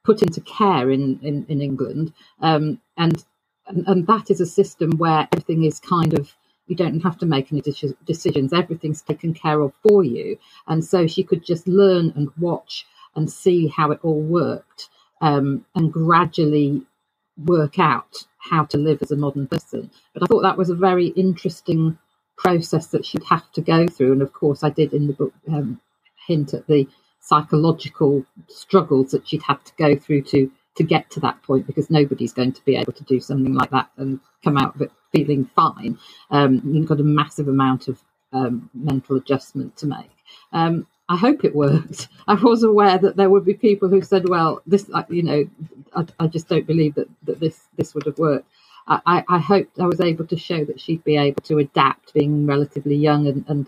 put 0.05 0.23
into 0.23 0.41
care 0.43 0.91
in, 0.91 1.19
in, 1.23 1.47
in 1.49 1.61
England. 1.61 2.13
Um, 2.41 2.81
and, 2.97 3.25
and, 3.67 3.87
and 3.87 4.07
that 4.07 4.31
is 4.31 4.41
a 4.41 4.47
system 4.47 4.93
where 4.99 5.29
everything 5.33 5.65
is 5.65 5.81
kind 5.81 6.15
of 6.15 6.35
you 6.67 6.77
don't 6.77 7.01
have 7.01 7.19
to 7.19 7.27
make 7.27 7.53
any 7.53 7.63
decisions. 8.07 8.53
Everything's 8.53 9.03
taken 9.03 9.35
care 9.35 9.61
of 9.61 9.73
for 9.87 10.03
you. 10.03 10.39
And 10.67 10.85
so 10.85 11.07
she 11.07 11.23
could 11.23 11.45
just 11.45 11.69
learn 11.69 12.13
and 12.17 12.31
watch 12.39 12.87
and 13.15 13.31
see 13.31 13.67
how 13.69 13.91
it 13.91 14.01
all 14.03 14.21
worked 14.21 14.89
um, 15.21 15.65
and 15.75 15.93
gradually 15.93 16.83
work 17.45 17.79
out 17.79 18.27
how 18.39 18.65
to 18.65 18.79
live 18.79 19.03
as 19.03 19.11
a 19.11 19.17
modern 19.17 19.47
person. 19.47 19.91
But 20.15 20.23
i 20.23 20.27
thought 20.27 20.43
that 20.43 20.57
was 20.57 20.71
a 20.71 20.75
very 20.75 21.09
interesting 21.09 21.99
process 22.37 22.87
that 22.89 23.05
she'd 23.05 23.25
have 23.25 23.51
to 23.53 23.61
go 23.61 23.87
through. 23.87 24.13
And 24.13 24.23
of 24.23 24.33
course 24.33 24.65
i 24.65 24.71
did 24.71 24.93
in 24.93 25.07
the 25.07 25.13
book 25.13 25.35
um, 25.49 25.81
hint 26.27 26.55
at 26.55 26.67
the 26.67 26.89
psychological 27.21 28.25
struggles 28.49 29.11
that 29.11 29.27
she'd 29.27 29.43
have 29.43 29.63
to 29.65 29.73
go 29.77 29.97
through 29.97 30.23
to 30.23 30.51
to 30.77 30.83
get 30.85 31.11
to 31.11 31.21
that 31.21 31.43
point 31.43 31.67
because 31.67 31.91
nobody's 31.91 32.33
going 32.33 32.53
to 32.53 32.65
be 32.65 32.77
able 32.77 32.93
to 32.93 33.05
do 33.05 33.21
something 33.21 33.55
like 33.55 33.71
that 33.71 33.91
and 33.97 34.21
come 34.45 34.59
out 34.59 34.75
of 34.75 34.83
it 34.83 34.93
feeling 35.13 35.47
fine. 35.57 35.99
Um, 36.31 36.63
you've 36.65 36.89
got 36.89 37.01
a 37.01 37.05
massive 37.05 37.49
amount 37.49 37.89
of 37.89 38.01
um, 38.33 38.71
mental 38.75 39.17
adjustment 39.17 39.77
to 39.79 39.87
make. 39.87 40.11
Um, 40.53 40.87
I 41.09 41.17
hope 41.17 41.45
it 41.45 41.55
worked. 41.55 42.09
I 42.29 42.35
was 42.35 42.63
aware 42.63 42.99
that 42.99 43.17
there 43.17 43.31
would 43.31 43.45
be 43.45 43.55
people 43.55 43.89
who 43.89 44.03
said, 44.03 44.29
"Well, 44.29 44.63
this, 44.67 44.91
you 45.11 45.23
know, 45.23 45.45
I, 45.95 46.07
I 46.21 46.27
just 46.29 46.49
don't 46.49 46.67
believe 46.67 46.95
that, 46.97 47.09
that 47.25 47.41
this 47.41 47.61
this 47.77 47.95
would 47.95 48.07
have 48.07 48.19
worked." 48.19 48.49
I, 48.87 49.25
I 49.29 49.39
hoped 49.39 49.81
I 49.81 49.87
was 49.87 50.01
able 50.01 50.27
to 50.27 50.37
show 50.37 50.65
that 50.67 50.81
she'd 50.81 51.05
be 51.05 51.17
able 51.17 51.43
to 51.45 51.59
adapt, 51.59 52.13
being 52.13 52.47
relatively 52.47 52.97
young 52.97 53.27
and, 53.27 53.45
and 53.49 53.67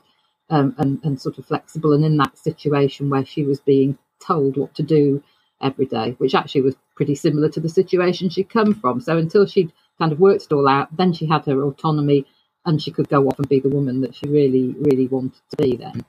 um, 0.50 0.74
and, 0.78 1.00
and 1.04 1.20
sort 1.20 1.38
of 1.38 1.46
flexible. 1.46 1.92
And 1.92 2.04
in 2.04 2.16
that 2.18 2.38
situation 2.38 3.10
where 3.10 3.24
she 3.24 3.42
was 3.42 3.60
being 3.60 3.98
told 4.20 4.56
what 4.56 4.74
to 4.76 4.82
do 4.82 5.22
every 5.62 5.86
day, 5.86 6.12
which 6.18 6.34
actually 6.34 6.62
was 6.62 6.76
pretty 6.96 7.14
similar 7.14 7.48
to 7.50 7.60
the 7.60 7.68
situation 7.68 8.28
she'd 8.28 8.50
come 8.50 8.74
from. 8.74 9.00
So 9.00 9.16
until 9.16 9.46
she'd 9.46 9.72
kind 9.98 10.12
of 10.12 10.18
worked 10.18 10.44
it 10.44 10.52
all 10.52 10.66
out, 10.66 10.96
then 10.96 11.12
she 11.12 11.26
had 11.26 11.44
her 11.44 11.62
autonomy 11.62 12.26
and 12.64 12.82
she 12.82 12.90
could 12.90 13.08
go 13.08 13.28
off 13.28 13.38
and 13.38 13.48
be 13.48 13.60
the 13.60 13.68
woman 13.68 14.00
that 14.00 14.14
she 14.14 14.26
really, 14.28 14.74
really 14.78 15.06
wanted 15.06 15.40
to 15.50 15.56
be 15.56 15.76
then. 15.76 16.04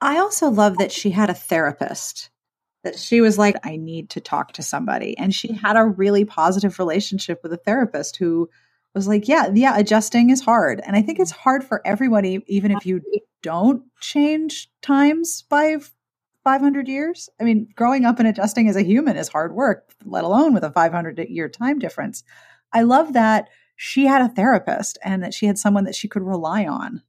I 0.00 0.18
also 0.18 0.50
love 0.50 0.78
that 0.78 0.92
she 0.92 1.10
had 1.10 1.30
a 1.30 1.34
therapist, 1.34 2.30
that 2.84 2.98
she 2.98 3.20
was 3.20 3.38
like, 3.38 3.56
I 3.64 3.76
need 3.76 4.10
to 4.10 4.20
talk 4.20 4.52
to 4.52 4.62
somebody. 4.62 5.16
And 5.16 5.34
she 5.34 5.52
had 5.52 5.76
a 5.76 5.84
really 5.84 6.24
positive 6.24 6.78
relationship 6.78 7.40
with 7.42 7.52
a 7.52 7.58
therapist 7.58 8.16
who 8.16 8.50
was 8.94 9.06
like, 9.06 9.28
yeah, 9.28 9.50
yeah, 9.54 9.78
adjusting 9.78 10.30
is 10.30 10.42
hard. 10.42 10.80
And 10.84 10.96
I 10.96 11.02
think 11.02 11.18
it's 11.18 11.30
hard 11.30 11.62
for 11.64 11.80
everybody, 11.84 12.42
even 12.46 12.70
if 12.70 12.84
you 12.86 13.02
don't 13.42 13.84
change 14.00 14.70
times 14.82 15.42
by 15.42 15.76
500 16.46 16.86
years. 16.86 17.28
I 17.40 17.44
mean, 17.44 17.66
growing 17.74 18.04
up 18.04 18.20
and 18.20 18.28
adjusting 18.28 18.68
as 18.68 18.76
a 18.76 18.84
human 18.84 19.16
is 19.16 19.26
hard 19.26 19.52
work, 19.52 19.90
let 20.04 20.22
alone 20.22 20.54
with 20.54 20.62
a 20.62 20.70
500 20.70 21.18
year 21.28 21.48
time 21.48 21.80
difference. 21.80 22.22
I 22.72 22.82
love 22.82 23.14
that 23.14 23.48
she 23.74 24.06
had 24.06 24.22
a 24.22 24.28
therapist 24.28 24.96
and 25.02 25.24
that 25.24 25.34
she 25.34 25.46
had 25.46 25.58
someone 25.58 25.82
that 25.86 25.96
she 25.96 26.06
could 26.06 26.22
rely 26.22 26.64
on. 26.64 27.02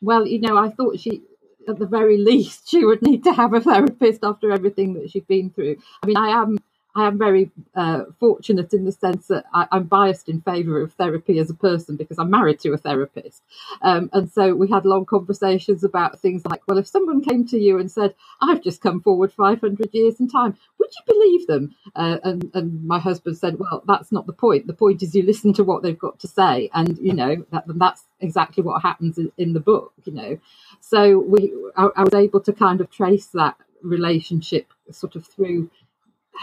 Well, 0.00 0.28
you 0.28 0.40
know, 0.40 0.56
I 0.56 0.70
thought 0.70 1.00
she, 1.00 1.22
at 1.68 1.80
the 1.80 1.86
very 1.86 2.18
least, 2.30 2.70
she 2.70 2.84
would 2.84 3.02
need 3.02 3.24
to 3.24 3.32
have 3.32 3.52
a 3.52 3.60
therapist 3.60 4.20
after 4.22 4.52
everything 4.52 4.94
that 4.94 5.10
she'd 5.10 5.26
been 5.26 5.50
through. 5.50 5.78
I 6.00 6.06
mean, 6.06 6.16
I 6.16 6.28
am 6.28 6.58
I 6.94 7.06
am 7.06 7.18
very 7.18 7.50
uh, 7.74 8.04
fortunate 8.20 8.72
in 8.74 8.84
the 8.84 8.92
sense 8.92 9.28
that 9.28 9.44
I, 9.54 9.66
am 9.72 9.84
biased 9.84 10.28
in 10.28 10.42
favour 10.42 10.80
of 10.80 10.92
therapy 10.94 11.38
as 11.38 11.50
a 11.50 11.54
person 11.54 11.96
because 11.96 12.18
I'm 12.18 12.30
married 12.30 12.60
to 12.60 12.72
a 12.72 12.76
therapist. 12.76 13.42
Um, 13.82 14.10
and 14.12 14.30
so 14.30 14.54
we 14.54 14.68
had 14.68 14.84
long 14.84 15.06
conversations 15.06 15.84
about 15.84 16.20
things 16.20 16.44
like, 16.44 16.62
well, 16.68 16.78
if 16.78 16.86
someone 16.86 17.22
came 17.22 17.46
to 17.48 17.58
you 17.58 17.78
and 17.78 17.90
said, 17.90 18.14
I've 18.40 18.62
just 18.62 18.82
come 18.82 19.00
forward 19.00 19.32
500 19.32 19.88
years 19.92 20.20
in 20.20 20.28
time, 20.28 20.56
would 20.78 20.90
you 20.94 21.14
believe 21.14 21.46
them? 21.46 21.74
Uh, 21.96 22.18
and, 22.24 22.50
and 22.54 22.84
my 22.84 22.98
husband 22.98 23.38
said, 23.38 23.58
well, 23.58 23.82
that's 23.86 24.12
not 24.12 24.26
the 24.26 24.32
point. 24.32 24.66
The 24.66 24.74
point 24.74 25.02
is 25.02 25.14
you 25.14 25.22
listen 25.22 25.52
to 25.54 25.64
what 25.64 25.82
they've 25.82 25.98
got 25.98 26.20
to 26.20 26.28
say. 26.28 26.70
And, 26.74 26.98
you 26.98 27.14
know, 27.14 27.44
that, 27.52 27.64
that's 27.68 28.04
exactly 28.20 28.62
what 28.62 28.82
happens 28.82 29.16
in, 29.18 29.32
in 29.38 29.54
the 29.54 29.60
book, 29.60 29.92
you 30.04 30.12
know. 30.12 30.38
So 30.80 31.18
we, 31.18 31.54
I, 31.76 31.88
I 31.96 32.02
was 32.02 32.14
able 32.14 32.40
to 32.42 32.52
kind 32.52 32.80
of 32.80 32.90
trace 32.90 33.26
that 33.28 33.56
relationship 33.82 34.72
sort 34.90 35.16
of 35.16 35.26
through 35.26 35.70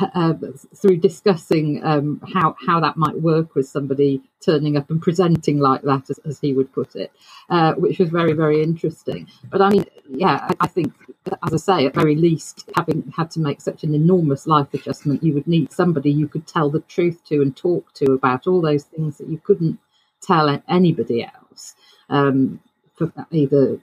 uh, 0.02 0.34
through 0.76 0.98
discussing 0.98 1.84
um, 1.84 2.22
how 2.34 2.56
how 2.66 2.80
that 2.80 2.98
might 2.98 3.20
work 3.20 3.56
with 3.56 3.68
somebody 3.68 4.22
turning 4.44 4.78
up 4.78 4.90
and 4.90 5.02
presenting 5.02 5.60
like 5.60 5.82
that, 5.82 6.10
as, 6.10 6.20
as 6.26 6.40
he 6.40 6.54
would 6.54 6.72
put 6.72 6.96
it, 6.96 7.12
uh, 7.50 7.74
which 7.74 8.00
was 8.00 8.10
very 8.10 8.34
very 8.34 8.62
interesting. 8.62 9.28
But 9.50 9.62
I 9.62 9.70
mean, 9.70 9.86
yeah, 10.10 10.48
I, 10.50 10.66
I, 10.66 10.68
think, 10.68 10.94
as 11.46 11.54
I 11.54 11.58
say, 11.58 11.86
at 11.88 11.96
very 11.96 12.16
least, 12.16 12.70
having 12.76 13.12
had 13.16 13.32
to 13.32 13.40
make 13.40 13.62
such 13.62 13.84
an 13.84 13.94
enormous 13.94 14.48
life 14.48 14.74
adjustment, 14.74 15.24
you 15.24 15.34
would 15.34 15.48
need 15.48 15.72
somebody 15.72 16.12
you 16.12 16.28
could 16.28 16.48
tell 16.48 16.70
the 16.70 16.82
truth 16.82 17.24
to 17.26 17.42
and 17.42 17.56
talk 17.56 17.94
to 17.96 18.14
about 18.14 18.48
all 18.48 18.62
those 18.62 18.84
things 18.84 19.18
that 19.18 19.30
you 19.30 19.38
couldn't 19.38 19.80
tell 20.22 20.62
anybody 20.68 21.24
else. 21.24 21.76
Um, 22.10 22.60
for 23.00 23.12
either, 23.32 23.80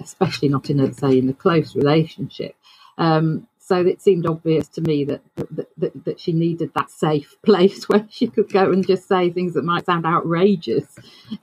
especially 0.00 0.48
not 0.48 0.68
in 0.70 0.80
a 0.80 0.92
say 0.92 1.18
in 1.18 1.28
a 1.28 1.32
close 1.32 1.74
relationship. 1.74 2.56
Um, 2.98 3.46
so 3.70 3.86
it 3.86 4.02
seemed 4.02 4.26
obvious 4.26 4.66
to 4.66 4.80
me 4.80 5.04
that 5.04 5.22
that, 5.36 5.68
that 5.78 6.04
that, 6.04 6.18
she 6.18 6.32
needed 6.32 6.72
that 6.74 6.90
safe 6.90 7.36
place 7.44 7.88
where 7.88 8.04
she 8.10 8.26
could 8.26 8.52
go 8.52 8.72
and 8.72 8.84
just 8.84 9.06
say 9.06 9.30
things 9.30 9.54
that 9.54 9.64
might 9.64 9.86
sound 9.86 10.04
outrageous 10.04 10.86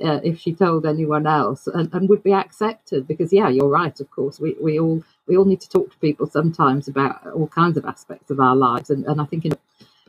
uh, 0.03 0.19
if 0.25 0.37
she 0.37 0.53
told 0.53 0.85
anyone 0.85 1.25
else 1.25 1.67
and, 1.67 1.89
and 1.93 2.09
would 2.09 2.23
be 2.23 2.33
accepted. 2.33 3.07
Because 3.07 3.31
yeah, 3.31 3.47
you're 3.47 3.69
right. 3.69 3.97
Of 4.01 4.11
course, 4.11 4.41
we, 4.41 4.57
we 4.61 4.77
all 4.77 5.01
we 5.25 5.37
all 5.37 5.45
need 5.45 5.61
to 5.61 5.69
talk 5.69 5.89
to 5.89 5.97
people 5.99 6.27
sometimes 6.27 6.89
about 6.89 7.25
all 7.27 7.47
kinds 7.47 7.77
of 7.77 7.85
aspects 7.85 8.29
of 8.29 8.41
our 8.41 8.57
lives, 8.57 8.89
and, 8.89 9.05
and 9.05 9.21
I 9.21 9.25
think 9.25 9.45
in, 9.45 9.53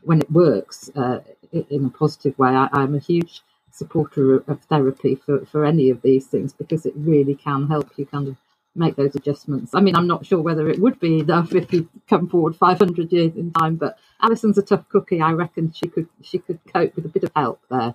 when 0.02 0.20
it 0.20 0.30
works 0.32 0.90
uh, 0.96 1.20
in 1.52 1.84
a 1.84 1.90
positive 1.90 2.36
way, 2.36 2.50
I, 2.50 2.68
I'm 2.72 2.96
a 2.96 2.98
huge 2.98 3.42
supporter 3.70 4.42
of 4.52 4.60
therapy 4.64 5.14
for, 5.14 5.46
for 5.46 5.64
any 5.64 5.88
of 5.88 6.02
these 6.02 6.26
things 6.26 6.52
because 6.52 6.84
it 6.84 6.94
really 6.96 7.36
can 7.36 7.68
help 7.68 7.92
you 7.96 8.04
kind 8.06 8.26
of 8.26 8.36
make 8.78 8.96
those 8.96 9.14
adjustments. 9.14 9.74
I 9.74 9.80
mean, 9.80 9.96
I'm 9.96 10.06
not 10.06 10.24
sure 10.24 10.40
whether 10.40 10.68
it 10.68 10.80
would 10.80 10.98
be 11.00 11.20
enough 11.20 11.54
if 11.54 11.72
you 11.72 11.88
come 12.08 12.28
forward 12.28 12.56
500 12.56 13.12
years 13.12 13.34
in 13.36 13.52
time, 13.52 13.76
but 13.76 13.98
Alison's 14.22 14.58
a 14.58 14.62
tough 14.62 14.88
cookie. 14.88 15.20
I 15.20 15.32
reckon 15.32 15.72
she 15.72 15.88
could 15.88 16.08
she 16.22 16.38
could 16.38 16.60
cope 16.72 16.94
with 16.96 17.04
a 17.04 17.08
bit 17.08 17.24
of 17.24 17.32
help 17.34 17.60
there. 17.70 17.94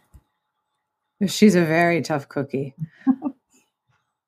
She's 1.27 1.55
a 1.55 1.63
very 1.63 2.01
tough 2.01 2.27
cookie. 2.27 2.75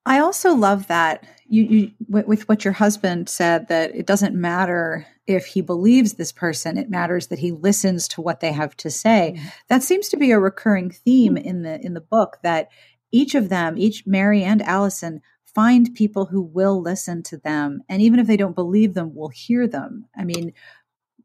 I 0.06 0.20
also 0.20 0.54
love 0.54 0.88
that 0.88 1.26
you, 1.48 1.64
you 1.64 1.92
with 2.08 2.48
what 2.48 2.64
your 2.64 2.74
husband 2.74 3.28
said 3.28 3.68
that 3.70 3.96
it 3.96 4.06
doesn't 4.06 4.36
matter 4.36 5.06
if 5.28 5.48
he 5.48 5.62
believes 5.62 6.14
this 6.14 6.32
person 6.32 6.78
it 6.78 6.90
matters 6.90 7.28
that 7.28 7.40
he 7.40 7.52
listens 7.52 8.08
to 8.10 8.22
what 8.22 8.40
they 8.40 8.52
have 8.52 8.76
to 8.78 8.90
say 8.90 9.34
mm-hmm. 9.36 9.48
that 9.70 9.84
seems 9.84 10.10
to 10.10 10.18
be 10.18 10.32
a 10.32 10.40
recurring 10.40 10.90
theme 10.90 11.38
in 11.38 11.64
the 11.64 11.84
in 11.84 11.94
the 11.94 12.02
book 12.02 12.38
that 12.44 12.70
each 13.12 13.36
of 13.36 13.50
them 13.50 13.78
each 13.78 14.06
mary 14.06 14.44
and 14.44 14.62
alison 14.64 15.22
find 15.56 15.96
people 15.96 16.26
who 16.26 16.42
will 16.42 16.82
listen 16.82 17.24
to 17.24 17.38
them. 17.38 17.82
And 17.90 18.02
even 18.02 18.20
if 18.20 18.28
they 18.28 18.38
don't 18.38 18.56
believe 18.56 18.94
them, 18.94 19.16
will 19.16 19.30
hear 19.30 19.68
them. 19.68 20.06
I 20.16 20.26
mean, 20.26 20.54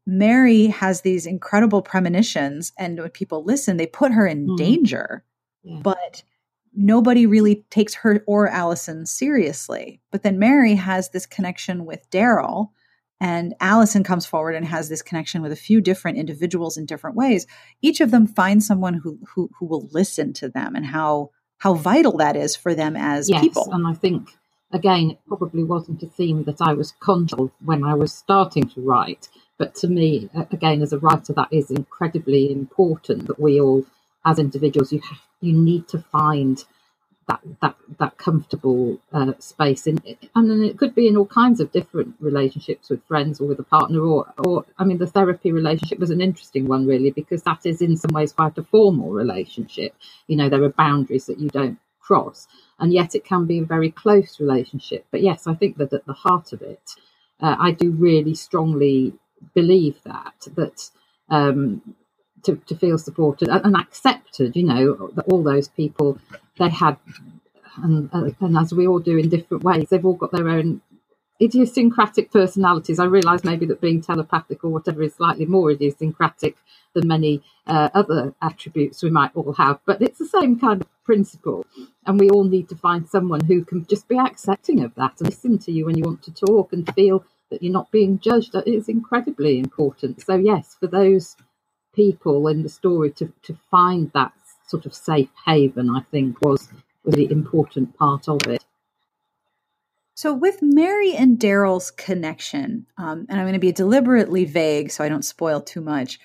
Mary 0.07 0.67
has 0.67 1.01
these 1.01 1.27
incredible 1.27 1.81
premonitions, 1.81 2.71
and 2.79 2.99
when 2.99 3.09
people 3.11 3.43
listen, 3.43 3.77
they 3.77 3.85
put 3.85 4.11
her 4.11 4.25
in 4.25 4.47
mm-hmm. 4.47 4.55
danger. 4.55 5.23
yeah. 5.63 5.79
but 5.83 6.23
nobody 6.73 7.25
really 7.25 7.65
takes 7.69 7.93
her 7.95 8.23
or 8.25 8.47
Alison 8.47 9.05
seriously. 9.05 10.01
But 10.09 10.23
then 10.23 10.39
Mary 10.39 10.75
has 10.75 11.09
this 11.09 11.25
connection 11.25 11.85
with 11.85 12.09
Daryl, 12.09 12.69
and 13.19 13.53
Alison 13.59 14.03
comes 14.03 14.25
forward 14.25 14.55
and 14.55 14.65
has 14.65 14.89
this 14.89 15.03
connection 15.03 15.41
with 15.43 15.51
a 15.51 15.57
few 15.57 15.81
different 15.81 16.17
individuals 16.17 16.77
in 16.77 16.85
different 16.87 17.15
ways. 17.15 17.45
Each 17.81 18.01
of 18.01 18.09
them 18.09 18.25
finds 18.25 18.65
someone 18.65 18.95
who 18.95 19.19
who, 19.35 19.49
who 19.59 19.67
will 19.67 19.87
listen 19.91 20.33
to 20.33 20.49
them 20.49 20.75
and 20.75 20.85
how 20.85 21.29
how 21.61 21.75
vital 21.75 22.17
that 22.17 22.35
is 22.35 22.55
for 22.55 22.73
them 22.73 22.95
as 22.95 23.27
people. 23.27 23.43
yes, 23.43 23.43
people. 23.43 23.69
And 23.71 23.87
I 23.87 23.93
think 23.93 24.29
again, 24.73 25.11
it 25.11 25.19
probably 25.27 25.63
wasn't 25.63 26.01
a 26.01 26.07
theme 26.07 26.43
that 26.45 26.59
I 26.59 26.73
was 26.73 26.93
conscious 26.99 27.37
of 27.37 27.51
when 27.63 27.83
I 27.83 27.93
was 27.93 28.11
starting 28.11 28.67
to 28.69 28.81
write. 28.81 29.29
But 29.59 29.75
to 29.75 29.87
me, 29.87 30.27
again, 30.33 30.81
as 30.81 30.91
a 30.91 30.97
writer, 30.97 31.33
that 31.33 31.49
is 31.51 31.69
incredibly 31.69 32.51
important 32.51 33.27
that 33.27 33.39
we 33.39 33.61
all, 33.61 33.85
as 34.25 34.39
individuals, 34.39 34.91
you 34.91 35.01
have 35.01 35.19
you 35.39 35.53
need 35.53 35.87
to 35.89 35.99
find 35.99 36.63
that 37.31 37.41
that 37.61 37.75
that 37.99 38.17
comfortable 38.17 38.99
uh, 39.13 39.33
space 39.39 39.87
in 39.87 39.99
and 40.35 40.49
then 40.49 40.63
it 40.63 40.77
could 40.77 40.93
be 40.93 41.07
in 41.07 41.17
all 41.17 41.25
kinds 41.25 41.59
of 41.59 41.71
different 41.71 42.15
relationships 42.19 42.89
with 42.89 43.03
friends 43.05 43.39
or 43.39 43.47
with 43.47 43.59
a 43.59 43.63
partner 43.63 44.01
or 44.01 44.33
or 44.45 44.65
I 44.77 44.83
mean 44.83 44.97
the 44.97 45.07
therapy 45.07 45.51
relationship 45.51 45.99
was 45.99 46.09
an 46.09 46.21
interesting 46.21 46.67
one 46.67 46.85
really 46.85 47.11
because 47.11 47.43
that 47.43 47.65
is 47.65 47.81
in 47.81 47.97
some 47.97 48.13
ways 48.13 48.33
quite 48.33 48.57
a 48.57 48.63
formal 48.63 49.11
relationship. 49.11 49.95
You 50.27 50.37
know 50.37 50.49
there 50.49 50.63
are 50.63 50.69
boundaries 50.69 51.25
that 51.25 51.39
you 51.39 51.49
don't 51.49 51.79
cross 51.99 52.47
and 52.79 52.91
yet 52.91 53.15
it 53.15 53.23
can 53.23 53.45
be 53.45 53.59
a 53.59 53.65
very 53.65 53.91
close 53.91 54.39
relationship. 54.39 55.05
But 55.11 55.21
yes 55.21 55.47
I 55.47 55.53
think 55.55 55.77
that 55.77 55.93
at 55.93 56.05
the 56.05 56.13
heart 56.13 56.53
of 56.53 56.61
it 56.61 56.91
uh, 57.39 57.55
I 57.59 57.71
do 57.71 57.91
really 57.91 58.35
strongly 58.35 59.13
believe 59.53 59.97
that 60.03 60.47
that 60.55 60.89
um, 61.29 61.81
to, 62.43 62.55
to 62.67 62.75
feel 62.75 62.97
supported 62.97 63.49
and 63.49 63.75
accepted 63.75 64.55
you 64.55 64.63
know 64.63 65.11
that 65.15 65.25
all 65.27 65.43
those 65.43 65.67
people 65.67 66.17
they 66.57 66.69
had, 66.69 66.97
and, 67.77 68.09
uh, 68.13 68.29
and 68.39 68.57
as 68.57 68.73
we 68.73 68.87
all 68.87 68.99
do 68.99 69.17
in 69.17 69.29
different 69.29 69.63
ways, 69.63 69.87
they've 69.89 70.05
all 70.05 70.15
got 70.15 70.31
their 70.31 70.49
own 70.49 70.81
idiosyncratic 71.41 72.31
personalities. 72.31 72.99
I 72.99 73.05
realise 73.05 73.43
maybe 73.43 73.65
that 73.67 73.81
being 73.81 74.01
telepathic 74.01 74.63
or 74.63 74.69
whatever 74.69 75.01
is 75.01 75.15
slightly 75.15 75.45
more 75.45 75.71
idiosyncratic 75.71 76.55
than 76.93 77.07
many 77.07 77.41
uh, 77.65 77.89
other 77.93 78.35
attributes 78.41 79.01
we 79.01 79.09
might 79.09 79.31
all 79.33 79.53
have, 79.53 79.79
but 79.85 80.01
it's 80.01 80.19
the 80.19 80.27
same 80.27 80.59
kind 80.59 80.81
of 80.81 80.87
principle. 81.03 81.65
And 82.05 82.19
we 82.19 82.29
all 82.29 82.43
need 82.43 82.69
to 82.69 82.75
find 82.75 83.09
someone 83.09 83.43
who 83.45 83.65
can 83.65 83.85
just 83.87 84.07
be 84.07 84.17
accepting 84.19 84.83
of 84.83 84.93
that 84.95 85.19
and 85.19 85.29
listen 85.29 85.57
to 85.59 85.71
you 85.71 85.85
when 85.85 85.97
you 85.97 86.03
want 86.03 86.21
to 86.23 86.31
talk 86.33 86.73
and 86.73 86.93
feel 86.93 87.23
that 87.49 87.63
you're 87.63 87.73
not 87.73 87.91
being 87.91 88.19
judged. 88.19 88.51
That 88.53 88.67
is 88.67 88.87
incredibly 88.87 89.57
important. 89.59 90.21
So, 90.21 90.35
yes, 90.35 90.75
for 90.79 90.87
those 90.87 91.35
people 91.93 92.47
in 92.47 92.63
the 92.63 92.69
story 92.69 93.11
to, 93.11 93.31
to 93.43 93.57
find 93.69 94.11
that 94.13 94.33
sort 94.67 94.85
of 94.85 94.93
safe 94.93 95.29
haven, 95.45 95.89
I 95.89 96.01
think, 96.11 96.41
was, 96.41 96.69
was 97.03 97.15
the 97.15 97.31
important 97.31 97.97
part 97.97 98.27
of 98.27 98.47
it. 98.47 98.63
So, 100.15 100.33
with 100.33 100.59
Mary 100.61 101.13
and 101.15 101.39
Daryl's 101.39 101.89
connection, 101.89 102.85
um, 102.97 103.25
and 103.29 103.39
I'm 103.39 103.45
going 103.45 103.53
to 103.53 103.59
be 103.59 103.71
deliberately 103.71 104.45
vague 104.45 104.91
so 104.91 105.03
I 105.03 105.09
don't 105.09 105.25
spoil 105.25 105.61
too 105.61 105.81
much. 105.81 106.19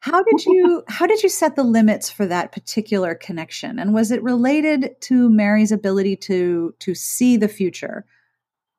How 0.00 0.22
did 0.22 0.44
you 0.46 0.82
how 0.88 1.06
did 1.06 1.22
you 1.22 1.28
set 1.28 1.56
the 1.56 1.64
limits 1.64 2.08
for 2.08 2.24
that 2.26 2.52
particular 2.52 3.14
connection? 3.14 3.78
And 3.78 3.92
was 3.92 4.10
it 4.10 4.22
related 4.22 5.00
to 5.02 5.28
Mary's 5.28 5.72
ability 5.72 6.16
to 6.16 6.74
to 6.78 6.94
see 6.94 7.36
the 7.36 7.48
future? 7.48 8.06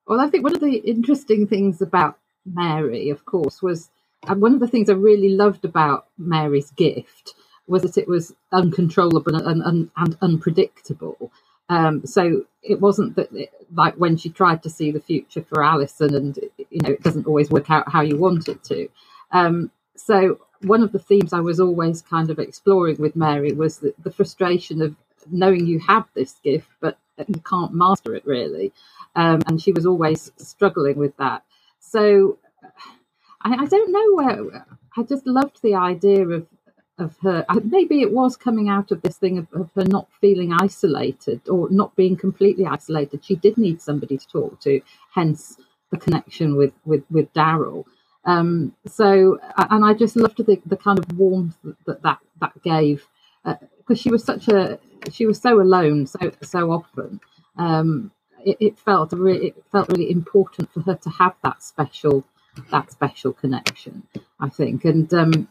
Well, 0.08 0.20
I 0.20 0.28
think 0.30 0.44
one 0.44 0.56
of 0.56 0.62
the 0.62 0.78
interesting 0.78 1.48
things 1.48 1.82
about 1.82 2.18
Mary, 2.46 3.10
of 3.10 3.26
course, 3.26 3.62
was 3.62 3.90
and 4.28 4.42
one 4.42 4.54
of 4.54 4.60
the 4.60 4.68
things 4.68 4.90
I 4.90 4.94
really 4.94 5.30
loved 5.30 5.66
about 5.66 6.08
Mary's 6.18 6.72
gift 6.72 7.36
was 7.68 7.84
that 7.84 7.98
it 7.98 8.08
was 8.08 8.34
uncontrollable 8.52 9.36
and, 9.36 9.62
and, 9.62 9.90
and 9.96 10.18
unpredictable. 10.22 11.32
Um, 11.70 12.06
so 12.06 12.46
it 12.62 12.80
wasn't 12.82 13.16
that 13.16 13.32
it, 13.34 13.52
like 13.74 13.96
when 13.96 14.18
she 14.18 14.30
tried 14.30 14.64
to 14.64 14.70
see 14.70 14.92
the 14.92 15.00
future 15.00 15.42
for 15.42 15.64
Alison, 15.64 16.14
and 16.16 16.40
you 16.70 16.82
know 16.84 16.90
it 16.90 17.04
doesn't 17.04 17.28
always 17.28 17.50
work 17.50 17.72
out 17.72 17.92
how 17.92 18.02
you 18.02 18.18
want 18.18 18.48
it 18.50 18.64
to. 18.66 18.90
Um, 19.32 19.72
so 19.96 20.40
one 20.62 20.84
of 20.84 20.92
the 20.92 21.00
themes 21.00 21.34
I 21.34 21.40
was 21.40 21.60
always 21.60 22.02
kind 22.02 22.30
of 22.30 22.40
exploring 22.40 22.98
with 22.98 23.16
Mary 23.16 23.54
was 23.54 23.80
the, 23.80 23.94
the 24.04 24.12
frustration 24.12 24.82
of 24.82 24.96
knowing 25.32 25.66
you 25.66 25.80
have 25.80 26.06
this 26.14 26.34
gift, 26.44 26.70
but 26.82 26.98
you 27.28 27.42
can't 27.50 27.74
master 27.74 28.14
it 28.16 28.26
really, 28.26 28.74
um, 29.16 29.42
and 29.48 29.62
she 29.62 29.72
was 29.72 29.86
always 29.86 30.32
struggling 30.38 30.98
with 30.98 31.16
that. 31.18 31.44
So 31.80 32.38
I, 33.44 33.64
I 33.64 33.66
don't 33.66 33.92
know 33.92 34.16
where 34.16 34.66
I 34.98 35.04
just 35.04 35.26
loved 35.26 35.62
the 35.62 35.76
idea 35.76 36.28
of 36.28 36.48
of 37.00 37.18
her 37.22 37.44
maybe 37.64 38.02
it 38.02 38.12
was 38.12 38.38
coming 38.38 38.70
out 38.70 38.92
of 38.92 39.02
this 39.02 39.18
thing 39.18 39.40
of, 39.40 39.48
of, 39.54 39.72
her 39.76 39.84
not 39.86 40.08
feeling 40.22 40.54
isolated 40.54 41.42
or 41.50 41.68
not 41.72 41.96
being 41.96 42.16
completely 42.16 42.68
isolated. 42.68 43.26
She 43.26 43.36
did 43.36 43.58
need 43.58 43.82
somebody 43.82 44.18
to 44.18 44.28
talk 44.28 44.60
to 44.62 44.80
hence 45.14 45.58
the 45.92 45.98
connection 45.98 46.56
with 46.56 46.74
with 46.86 47.04
with 47.10 47.34
daryl. 47.34 47.86
Um, 48.26 48.74
so 48.88 49.40
and 49.58 49.84
i 49.84 49.94
just 49.94 50.16
loved 50.16 50.38
the, 50.38 50.62
the 50.66 50.78
kind 50.78 50.98
of 51.00 51.18
warmth 51.18 51.58
that 51.88 52.02
that 52.04 52.20
that 52.40 52.62
gave 52.64 53.08
because 53.44 54.00
uh, 54.00 54.02
she 54.02 54.10
was 54.12 54.24
such 54.24 54.48
a 54.48 54.80
she 55.12 55.26
was 55.26 55.42
so 55.42 55.60
alone 55.60 56.06
so 56.06 56.32
so 56.42 56.72
often. 56.72 57.20
Um, 57.58 58.12
it, 58.46 58.58
it, 58.60 58.80
felt 58.80 59.14
really 59.14 59.48
it 59.48 59.64
felt 59.72 59.90
really 59.90 60.12
important 60.12 60.72
for 60.74 60.82
her 60.82 60.96
to 60.96 61.10
have 61.10 61.36
that 61.44 61.64
special 61.64 62.26
that 62.72 62.92
special 62.92 63.34
connection 63.34 64.04
i 64.40 64.50
think 64.50 64.86
and 64.86 65.14
um, 65.14 65.48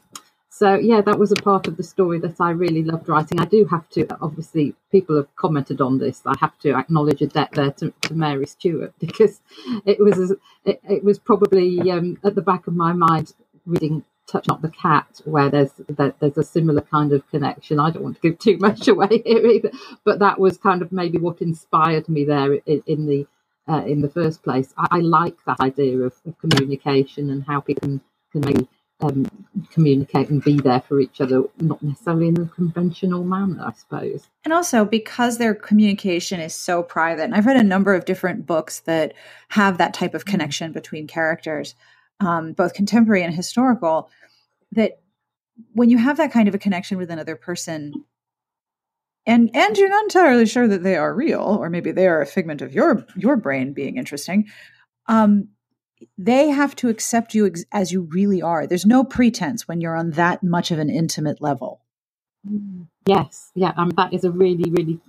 so 0.54 0.74
yeah, 0.74 1.00
that 1.00 1.18
was 1.18 1.32
a 1.32 1.36
part 1.36 1.66
of 1.66 1.78
the 1.78 1.82
story 1.82 2.20
that 2.20 2.40
I 2.40 2.50
really 2.50 2.84
loved 2.84 3.08
writing. 3.08 3.40
I 3.40 3.46
do 3.46 3.64
have 3.66 3.88
to, 3.90 4.06
obviously, 4.20 4.74
people 4.92 5.16
have 5.16 5.34
commented 5.34 5.80
on 5.80 5.98
this. 5.98 6.22
I 6.26 6.34
have 6.40 6.58
to 6.60 6.76
acknowledge 6.76 7.22
a 7.22 7.26
debt 7.26 7.50
there 7.52 7.72
to, 7.72 7.92
to 8.02 8.14
Mary 8.14 8.46
Stewart 8.46 8.92
because 9.00 9.40
it 9.86 9.98
was 9.98 10.32
it, 10.64 10.80
it 10.88 11.02
was 11.04 11.18
probably 11.18 11.90
um, 11.90 12.18
at 12.22 12.34
the 12.34 12.42
back 12.42 12.66
of 12.66 12.76
my 12.76 12.92
mind 12.92 13.32
reading 13.66 14.04
Touch 14.28 14.46
Not 14.46 14.62
the 14.62 14.70
Cat, 14.70 15.22
where 15.24 15.48
there's 15.50 15.72
there, 15.88 16.14
there's 16.20 16.38
a 16.38 16.44
similar 16.44 16.82
kind 16.82 17.12
of 17.12 17.26
connection. 17.30 17.80
I 17.80 17.90
don't 17.90 18.02
want 18.04 18.16
to 18.16 18.22
give 18.30 18.38
too 18.38 18.58
much 18.58 18.88
away 18.94 19.22
here 19.24 19.46
either, 19.46 19.72
but 20.04 20.18
that 20.20 20.38
was 20.38 20.58
kind 20.58 20.82
of 20.82 20.92
maybe 20.92 21.18
what 21.18 21.40
inspired 21.42 22.08
me 22.10 22.24
there 22.26 22.54
in, 22.54 22.82
in 22.86 23.06
the 23.06 23.26
uh, 23.68 23.82
in 23.86 24.00
the 24.00 24.08
first 24.08 24.42
place. 24.42 24.72
I, 24.76 24.98
I 24.98 25.00
like 25.00 25.36
that 25.46 25.60
idea 25.60 25.98
of, 25.98 26.14
of 26.26 26.38
communication 26.38 27.30
and 27.30 27.44
how 27.44 27.60
people 27.60 27.88
can, 27.88 28.00
can 28.32 28.40
maybe 28.42 28.68
um, 29.02 29.26
communicate 29.70 30.30
and 30.30 30.42
be 30.42 30.60
there 30.60 30.80
for 30.80 31.00
each 31.00 31.20
other, 31.20 31.42
not 31.60 31.82
necessarily 31.82 32.28
in 32.28 32.40
a 32.40 32.46
conventional 32.46 33.24
manner, 33.24 33.64
I 33.64 33.72
suppose. 33.72 34.28
And 34.44 34.52
also 34.52 34.84
because 34.84 35.38
their 35.38 35.54
communication 35.54 36.40
is 36.40 36.54
so 36.54 36.82
private, 36.82 37.24
and 37.24 37.34
I've 37.34 37.46
read 37.46 37.56
a 37.56 37.64
number 37.64 37.94
of 37.94 38.04
different 38.04 38.46
books 38.46 38.80
that 38.80 39.14
have 39.48 39.78
that 39.78 39.94
type 39.94 40.14
of 40.14 40.24
connection 40.24 40.72
between 40.72 41.06
characters, 41.06 41.74
um, 42.20 42.52
both 42.52 42.74
contemporary 42.74 43.24
and 43.24 43.34
historical, 43.34 44.08
that 44.72 45.00
when 45.72 45.90
you 45.90 45.98
have 45.98 46.16
that 46.16 46.32
kind 46.32 46.48
of 46.48 46.54
a 46.54 46.58
connection 46.58 46.96
with 46.96 47.10
another 47.10 47.36
person, 47.36 48.04
and 49.26 49.50
and 49.54 49.78
you're 49.78 49.88
not 49.88 50.04
entirely 50.04 50.46
sure 50.46 50.68
that 50.68 50.82
they 50.82 50.96
are 50.96 51.14
real, 51.14 51.40
or 51.60 51.70
maybe 51.70 51.92
they 51.92 52.08
are 52.08 52.22
a 52.22 52.26
figment 52.26 52.62
of 52.62 52.74
your 52.74 53.06
your 53.16 53.36
brain 53.36 53.72
being 53.72 53.96
interesting. 53.98 54.48
Um, 55.08 55.48
they 56.18 56.48
have 56.50 56.76
to 56.76 56.88
accept 56.88 57.34
you 57.34 57.46
ex- 57.46 57.64
as 57.72 57.92
you 57.92 58.02
really 58.02 58.42
are. 58.42 58.66
There's 58.66 58.86
no 58.86 59.04
pretense 59.04 59.68
when 59.68 59.80
you're 59.80 59.96
on 59.96 60.12
that 60.12 60.42
much 60.42 60.70
of 60.70 60.78
an 60.78 60.90
intimate 60.90 61.40
level. 61.42 61.80
Yes, 63.06 63.50
yeah, 63.54 63.72
um, 63.76 63.90
that 63.96 64.12
is 64.14 64.24
a 64.24 64.30
really, 64.30 64.70
really 64.70 65.00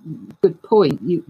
good 0.42 0.62
point. 0.62 1.00
You, 1.02 1.24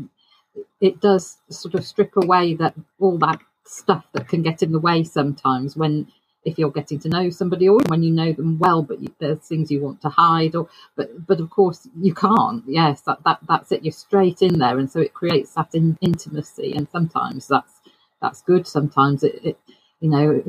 it 0.80 1.00
does 1.00 1.38
sort 1.50 1.74
of 1.74 1.84
strip 1.84 2.16
away 2.16 2.54
that 2.54 2.74
all 3.00 3.18
that 3.18 3.40
stuff 3.66 4.06
that 4.14 4.28
can 4.28 4.42
get 4.42 4.62
in 4.62 4.72
the 4.72 4.80
way 4.80 5.04
sometimes 5.04 5.76
when 5.76 6.08
if 6.44 6.58
you're 6.58 6.70
getting 6.70 6.98
to 7.00 7.08
know 7.10 7.30
somebody 7.30 7.68
or 7.68 7.80
when 7.88 8.02
you 8.02 8.10
know 8.12 8.32
them 8.32 8.58
well 8.58 8.82
but 8.82 9.00
you, 9.00 9.08
there's 9.20 9.38
things 9.40 9.70
you 9.70 9.80
want 9.82 10.00
to 10.02 10.08
hide 10.10 10.54
or 10.56 10.68
but 10.96 11.26
but 11.26 11.40
of 11.40 11.50
course 11.50 11.88
you 12.00 12.14
can't. 12.14 12.64
Yes 12.66 13.02
that, 13.02 13.18
that 13.24 13.38
that's 13.48 13.72
it. 13.72 13.84
You're 13.84 13.92
straight 13.92 14.42
in 14.42 14.58
there. 14.58 14.78
And 14.78 14.90
so 14.90 15.00
it 15.00 15.14
creates 15.14 15.54
that 15.54 15.74
in, 15.74 15.98
intimacy. 16.00 16.74
And 16.76 16.88
sometimes 16.90 17.48
that's 17.48 17.72
that's 18.22 18.42
good. 18.42 18.66
Sometimes 18.66 19.22
it, 19.24 19.40
it 19.44 19.58
you 20.00 20.10
know, 20.10 20.42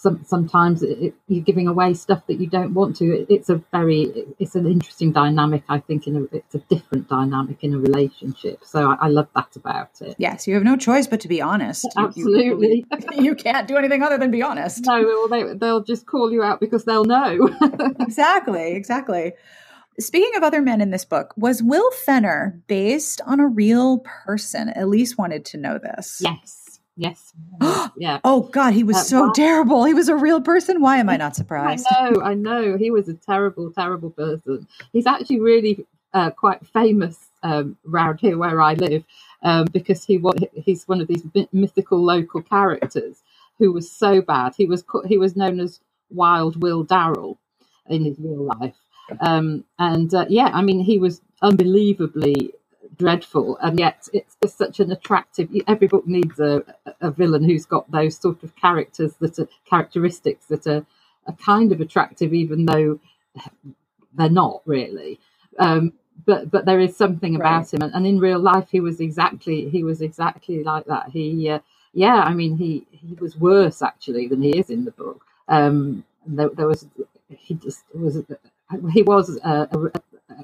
some, 0.00 0.24
sometimes 0.24 0.84
it, 0.84 1.12
you're 1.26 1.42
giving 1.42 1.66
away 1.66 1.92
stuff 1.92 2.22
that 2.28 2.34
you 2.34 2.46
don't 2.46 2.72
want 2.72 2.94
to. 2.96 3.26
it's 3.28 3.48
a 3.48 3.56
very, 3.72 4.26
it's 4.38 4.54
an 4.54 4.64
interesting 4.66 5.10
dynamic. 5.10 5.64
I 5.68 5.80
think 5.80 6.06
in 6.06 6.16
a, 6.16 6.36
it's 6.36 6.54
a 6.54 6.58
different 6.58 7.08
dynamic 7.08 7.64
in 7.64 7.74
a 7.74 7.78
relationship. 7.78 8.64
So 8.64 8.92
I, 8.92 9.06
I 9.06 9.08
love 9.08 9.26
that 9.34 9.56
about 9.56 9.90
it. 10.00 10.14
Yes, 10.16 10.46
you 10.46 10.54
have 10.54 10.62
no 10.62 10.76
choice 10.76 11.08
but 11.08 11.20
to 11.22 11.28
be 11.28 11.42
honest. 11.42 11.84
Absolutely, 11.96 12.86
you, 12.90 12.98
you, 13.16 13.22
you 13.24 13.34
can't 13.34 13.66
do 13.66 13.76
anything 13.76 14.04
other 14.04 14.18
than 14.18 14.30
be 14.30 14.40
honest. 14.40 14.84
No, 14.86 15.26
they, 15.26 15.54
they'll 15.54 15.82
just 15.82 16.06
call 16.06 16.30
you 16.30 16.44
out 16.44 16.60
because 16.60 16.84
they'll 16.84 17.04
know. 17.04 17.48
exactly, 18.00 18.74
exactly. 18.74 19.32
Speaking 19.98 20.36
of 20.36 20.44
other 20.44 20.62
men 20.62 20.80
in 20.80 20.90
this 20.90 21.04
book, 21.04 21.34
was 21.36 21.60
Will 21.60 21.90
Fenner 21.90 22.60
based 22.68 23.20
on 23.26 23.40
a 23.40 23.48
real 23.48 23.98
person? 23.98 24.72
Elyse 24.76 25.18
wanted 25.18 25.44
to 25.46 25.56
know 25.56 25.78
this. 25.78 26.20
Yes. 26.22 26.67
Yes. 26.98 27.32
yeah. 27.96 28.18
Oh 28.24 28.42
God, 28.42 28.74
he 28.74 28.82
was 28.84 28.96
uh, 28.98 29.04
so 29.04 29.32
terrible. 29.32 29.84
He 29.84 29.94
was 29.94 30.08
a 30.08 30.16
real 30.16 30.40
person. 30.40 30.80
Why 30.82 30.98
am 30.98 31.08
I 31.08 31.16
not 31.16 31.36
surprised? 31.36 31.86
I 31.90 32.10
know. 32.10 32.20
I 32.22 32.34
know. 32.34 32.76
He 32.76 32.90
was 32.90 33.08
a 33.08 33.14
terrible, 33.14 33.72
terrible 33.72 34.10
person. 34.10 34.66
He's 34.92 35.06
actually 35.06 35.40
really 35.40 35.86
uh, 36.12 36.30
quite 36.30 36.66
famous 36.66 37.28
um, 37.44 37.76
around 37.88 38.18
here 38.20 38.36
where 38.36 38.60
I 38.60 38.74
live 38.74 39.04
um, 39.42 39.66
because 39.72 40.04
he 40.04 40.18
was 40.18 40.34
he's 40.54 40.88
one 40.88 41.00
of 41.00 41.06
these 41.06 41.24
mythical 41.52 42.04
local 42.04 42.42
characters 42.42 43.22
who 43.58 43.72
was 43.72 43.90
so 43.90 44.20
bad. 44.20 44.54
He 44.56 44.66
was 44.66 44.84
he 45.06 45.18
was 45.18 45.36
known 45.36 45.60
as 45.60 45.80
Wild 46.10 46.60
Will 46.60 46.82
Darrell 46.82 47.38
in 47.88 48.04
his 48.04 48.18
real 48.18 48.50
life, 48.58 48.74
um, 49.20 49.64
and 49.78 50.12
uh, 50.12 50.26
yeah, 50.28 50.50
I 50.52 50.62
mean 50.62 50.80
he 50.80 50.98
was 50.98 51.20
unbelievably 51.42 52.54
dreadful, 52.96 53.58
and 53.58 53.78
yet 53.78 54.08
it's 54.12 54.36
just 54.42 54.58
such 54.58 54.80
an 54.80 54.90
attractive. 54.90 55.48
Every 55.66 55.88
book 55.88 56.06
needs 56.06 56.38
a, 56.40 56.62
a 57.00 57.10
villain 57.10 57.44
who's 57.44 57.66
got 57.66 57.90
those 57.90 58.16
sort 58.16 58.42
of 58.42 58.54
characters 58.56 59.14
that 59.20 59.38
are 59.38 59.48
characteristics 59.68 60.46
that 60.46 60.66
are, 60.66 60.84
are 61.26 61.34
kind 61.34 61.72
of 61.72 61.80
attractive, 61.80 62.32
even 62.32 62.66
though 62.66 62.98
they're 64.14 64.30
not 64.30 64.62
really. 64.64 65.20
Um, 65.58 65.92
but 66.26 66.50
but 66.50 66.64
there 66.64 66.80
is 66.80 66.96
something 66.96 67.36
about 67.36 67.58
right. 67.58 67.74
him, 67.74 67.82
and, 67.82 67.94
and, 67.94 68.06
in 68.06 68.18
real 68.18 68.40
life, 68.40 68.68
he 68.70 68.80
was 68.80 69.00
exactly 69.00 69.68
he 69.68 69.84
was 69.84 70.00
exactly 70.02 70.64
like 70.64 70.84
that. 70.86 71.10
He 71.10 71.48
uh, 71.48 71.60
yeah, 71.92 72.22
I 72.22 72.34
mean 72.34 72.56
he 72.56 72.86
he 72.90 73.14
was 73.14 73.36
worse 73.36 73.82
actually 73.82 74.26
than 74.26 74.42
he 74.42 74.58
is 74.58 74.70
in 74.70 74.84
the 74.84 74.90
book. 74.90 75.24
Um, 75.48 76.04
there, 76.26 76.50
there 76.50 76.66
was 76.66 76.86
he 77.28 77.54
just 77.54 77.84
was 77.94 78.22
he 78.92 79.02
was 79.02 79.38
uh, 79.44 79.66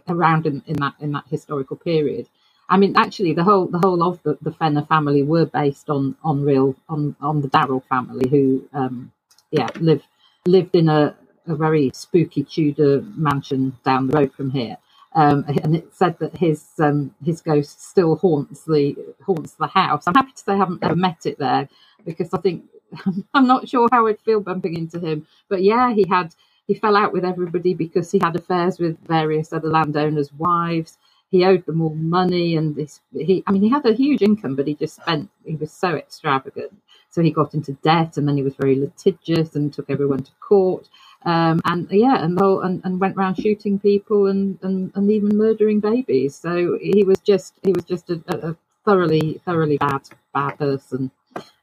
around 0.09 0.47
in, 0.47 0.63
in 0.67 0.77
that 0.77 0.95
in 1.01 1.13
that 1.13 1.25
historical 1.29 1.77
period. 1.77 2.29
I 2.69 2.79
mean, 2.79 2.97
actually, 2.97 3.35
the 3.35 3.45
whole 3.45 3.67
the 3.67 3.79
whole 3.79 4.03
of 4.03 4.23
the, 4.25 4.39
the 4.43 4.53
Fenner 4.53 4.85
family 4.87 5.23
were 5.23 5.47
based 5.47 5.91
on 5.91 6.17
on 6.25 6.43
real 6.43 6.77
on 6.89 7.17
on 7.21 7.43
the 7.43 7.49
Darrell 7.49 7.85
family, 7.89 8.29
who 8.29 8.69
um, 8.75 9.13
yeah 9.51 9.69
lived 9.81 10.07
lived 10.47 10.75
in 10.75 10.89
a, 10.89 11.17
a 11.47 11.57
very 11.57 11.91
spooky 11.95 12.45
Tudor 12.45 13.03
mansion 13.17 13.77
down 13.85 14.09
the 14.09 14.19
road 14.19 14.35
from 14.35 14.51
here. 14.51 14.79
Um, 15.15 15.45
and 15.63 15.77
it 15.77 15.95
said 15.95 16.19
that 16.21 16.37
his 16.37 16.65
um, 16.81 17.15
his 17.25 17.41
ghost 17.43 17.83
still 17.83 18.17
haunts 18.17 18.65
the 18.65 18.97
haunts 19.25 19.55
the 19.55 19.69
house. 19.69 20.05
I'm 20.07 20.15
happy 20.15 20.33
to 20.33 20.39
say 20.43 20.55
I 20.55 20.59
haven't 20.59 20.85
ever 20.85 20.97
met 20.97 21.27
it 21.27 21.39
there 21.39 21.69
because 22.07 22.31
I 22.35 22.39
think 22.41 22.65
I'm 23.35 23.47
not 23.47 23.69
sure 23.69 23.89
how 23.93 24.07
I'd 24.09 24.21
feel 24.21 24.41
bumping 24.41 24.77
into 24.77 25.01
him. 25.01 25.27
But 25.49 25.63
yeah, 25.63 25.95
he 25.95 26.07
had 26.09 26.35
he 26.67 26.75
fell 26.75 26.97
out 26.97 27.13
with 27.13 27.25
everybody 27.25 27.75
because 27.75 28.11
he 28.11 28.21
had 28.23 28.37
affairs 28.37 28.79
with 28.79 28.99
various 29.07 29.53
other 29.53 29.69
landowners' 29.71 30.33
wives. 30.33 30.99
He 31.31 31.45
owed 31.45 31.67
them 31.67 31.83
all 31.83 31.95
money, 31.95 32.57
and 32.57 32.77
this, 32.77 33.01
he 33.13 33.45
I 33.47 33.53
mean 33.53 33.63
he 33.63 33.71
had 33.71 33.87
a 33.87 33.95
huge 33.95 34.23
income, 34.23 34.57
but 34.57 34.69
he 34.69 34.75
just 34.75 34.97
spent. 34.97 35.31
He 35.45 35.57
was 35.57 35.73
so 35.73 35.97
extravagant, 35.97 36.75
so 37.11 37.23
he 37.23 37.33
got 37.33 37.55
into 37.55 37.73
debt, 37.85 38.17
and 38.19 38.29
then 38.29 38.37
he 38.37 38.45
was 38.45 38.57
very 38.57 38.77
litigious 38.79 39.57
and 39.57 39.73
took 39.73 39.91
everyone 39.91 40.25
to 40.25 40.33
court. 40.41 40.89
Um, 41.27 41.61
and 41.67 41.89
yeah, 41.91 42.25
and, 42.25 42.41
and 42.41 42.83
and 42.85 43.01
went 43.01 43.17
around 43.17 43.37
shooting 43.37 43.79
people 43.79 44.27
and, 44.29 44.59
and, 44.63 44.93
and 44.95 45.11
even 45.11 45.37
murdering 45.37 45.81
babies. 45.81 46.37
So 46.37 46.79
he 46.81 47.05
was 47.05 47.19
just 47.21 47.55
he 47.65 47.73
was 47.73 47.85
just 47.85 48.11
a, 48.11 48.23
a 48.29 48.57
thoroughly 48.85 49.41
thoroughly 49.45 49.79
bad 49.79 50.03
bad 50.35 50.59
person. 50.59 51.11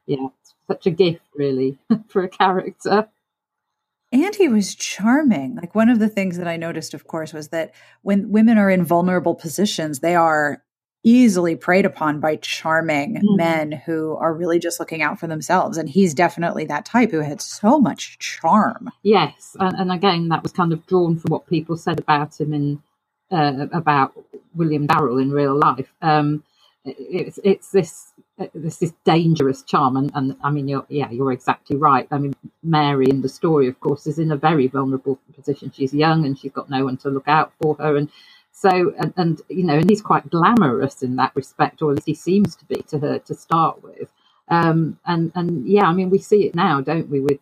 Yeah, 0.08 0.28
such 0.67 0.88
a 0.88 0.91
gift 0.91 1.24
really 1.36 1.80
for 2.10 2.24
a 2.24 2.30
character. 2.30 3.10
And 4.12 4.36
he 4.36 4.50
was 4.50 4.76
charming. 4.76 5.56
Like 5.56 5.74
one 5.74 5.89
of 5.89 6.00
the 6.00 6.10
things 6.10 6.38
that 6.38 6.47
I 6.47 6.58
noticed, 6.58 6.93
of 6.93 7.08
course, 7.08 7.34
was 7.34 7.50
that 7.50 7.74
when 8.02 8.32
women 8.32 8.58
are 8.58 8.69
in 8.69 8.84
vulnerable 8.84 9.36
positions, 9.36 10.00
they 10.00 10.15
are 10.15 10.63
easily 11.04 11.56
preyed 11.56 11.86
upon 11.86 12.19
by 12.19 12.36
charming 12.36 13.15
mm. 13.15 13.38
men 13.38 13.71
who 13.71 14.15
are 14.17 14.34
really 14.34 14.60
just 14.60 14.80
looking 14.80 15.02
out 15.02 15.19
for 15.19 15.28
themselves. 15.28 15.78
And 15.78 15.89
he's 15.89 16.13
definitely 16.13 16.65
that 16.65 16.86
type 16.86 17.12
who 17.12 17.21
had 17.21 17.41
so 17.41 17.80
much 17.80 18.19
charm. 18.19 18.91
Yes. 19.02 19.56
And, 19.60 19.76
and 19.78 19.91
again, 19.91 20.28
that 20.30 20.43
was 20.43 20.52
kind 20.52 20.74
of 20.74 20.86
drawn 20.86 21.17
from 21.17 21.32
what 21.32 21.47
people 21.47 21.78
said 21.78 22.00
about 22.00 22.39
him 22.39 22.54
in 22.54 22.84
uh, 23.32 23.67
about 23.71 24.13
William 24.56 24.88
Darrell 24.88 25.17
in 25.17 25.32
real 25.32 25.58
life. 25.58 25.91
Um, 26.02 26.43
it's 26.84 27.39
it's 27.43 27.71
this 27.71 28.12
this 28.54 28.82
is 28.82 28.94
dangerous 29.06 29.63
charm, 29.63 29.98
and, 29.98 30.12
and 30.15 30.36
I 30.44 30.52
mean, 30.52 30.67
you're 30.67 30.86
yeah, 30.89 31.10
you're 31.12 31.32
exactly 31.32 31.78
right. 31.78 32.08
I 32.12 32.17
mean, 32.20 32.36
Mary 32.63 33.08
in 33.10 33.22
the 33.22 33.30
story, 33.30 33.67
of 33.67 33.80
course, 33.80 34.08
is 34.08 34.20
in 34.20 34.32
a 34.32 34.38
very 34.38 34.67
vulnerable 34.67 35.20
position. 35.36 35.72
She's 35.76 35.94
young 35.94 36.26
and 36.26 36.38
she's 36.38 36.52
got 36.52 36.70
no 36.70 36.86
one 36.86 36.98
to 36.98 37.10
look 37.10 37.28
out 37.28 37.54
for 37.62 37.76
her, 37.76 37.96
and 37.98 38.10
so, 38.52 38.94
and, 39.00 39.13
and, 39.17 39.41
you 39.50 39.63
know, 39.63 39.76
and 39.76 39.89
he's 39.89 40.02
quite 40.02 40.30
glamorous 40.30 41.04
in 41.04 41.15
that 41.17 41.36
respect, 41.36 41.82
or 41.82 41.91
at 41.91 41.98
least 41.98 42.08
he 42.08 42.15
seems 42.15 42.56
to 42.58 42.65
be 42.65 42.82
to 42.89 43.00
her 43.00 43.20
to 43.20 43.36
start 43.36 43.84
with. 43.84 44.10
Um, 44.50 45.00
and 45.06 45.32
and 45.36 45.67
yeah, 45.67 45.86
I 45.86 45.94
mean, 45.94 46.10
we 46.10 46.20
see 46.20 46.46
it 46.46 46.56
now, 46.56 46.82
don't 46.82 47.10
we? 47.10 47.22
With 47.22 47.39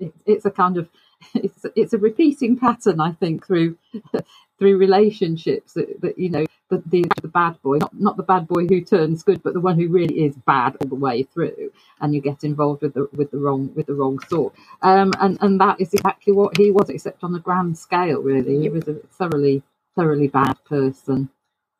it, 0.00 0.14
it's 0.26 0.46
a 0.46 0.50
kind 0.50 0.78
of 0.78 0.88
it's 1.34 1.66
it's 1.76 1.92
a 1.94 1.98
repeating 1.98 2.58
pattern, 2.58 3.00
I 3.00 3.12
think, 3.12 3.46
through 3.46 3.78
through 4.58 4.78
relationships 4.78 5.74
that, 5.74 6.00
that 6.02 6.18
you 6.18 6.30
know 6.30 6.46
the, 6.72 6.82
the, 6.86 7.04
the 7.20 7.28
bad 7.28 7.60
boy, 7.62 7.76
not 7.78 7.92
not 7.98 8.16
the 8.16 8.22
bad 8.22 8.48
boy 8.48 8.66
who 8.66 8.80
turns 8.80 9.22
good, 9.22 9.42
but 9.42 9.52
the 9.52 9.60
one 9.60 9.78
who 9.78 9.88
really 9.88 10.24
is 10.24 10.34
bad 10.46 10.76
all 10.80 10.88
the 10.88 10.94
way 10.94 11.22
through, 11.22 11.70
and 12.00 12.14
you 12.14 12.20
get 12.20 12.44
involved 12.44 12.82
with 12.82 12.94
the 12.94 13.08
with 13.12 13.30
the 13.30 13.38
wrong 13.38 13.70
with 13.74 13.86
the 13.86 13.94
wrong 13.94 14.18
sort. 14.28 14.54
Um, 14.80 15.12
and 15.20 15.36
and 15.42 15.60
that 15.60 15.80
is 15.80 15.92
exactly 15.92 16.32
what 16.32 16.56
he 16.56 16.70
was, 16.70 16.88
except 16.88 17.22
on 17.22 17.34
a 17.34 17.38
grand 17.38 17.76
scale. 17.76 18.22
Really, 18.22 18.60
he 18.60 18.70
was 18.70 18.88
a 18.88 18.94
thoroughly 19.12 19.62
thoroughly 19.94 20.28
bad 20.28 20.56
person. 20.64 21.28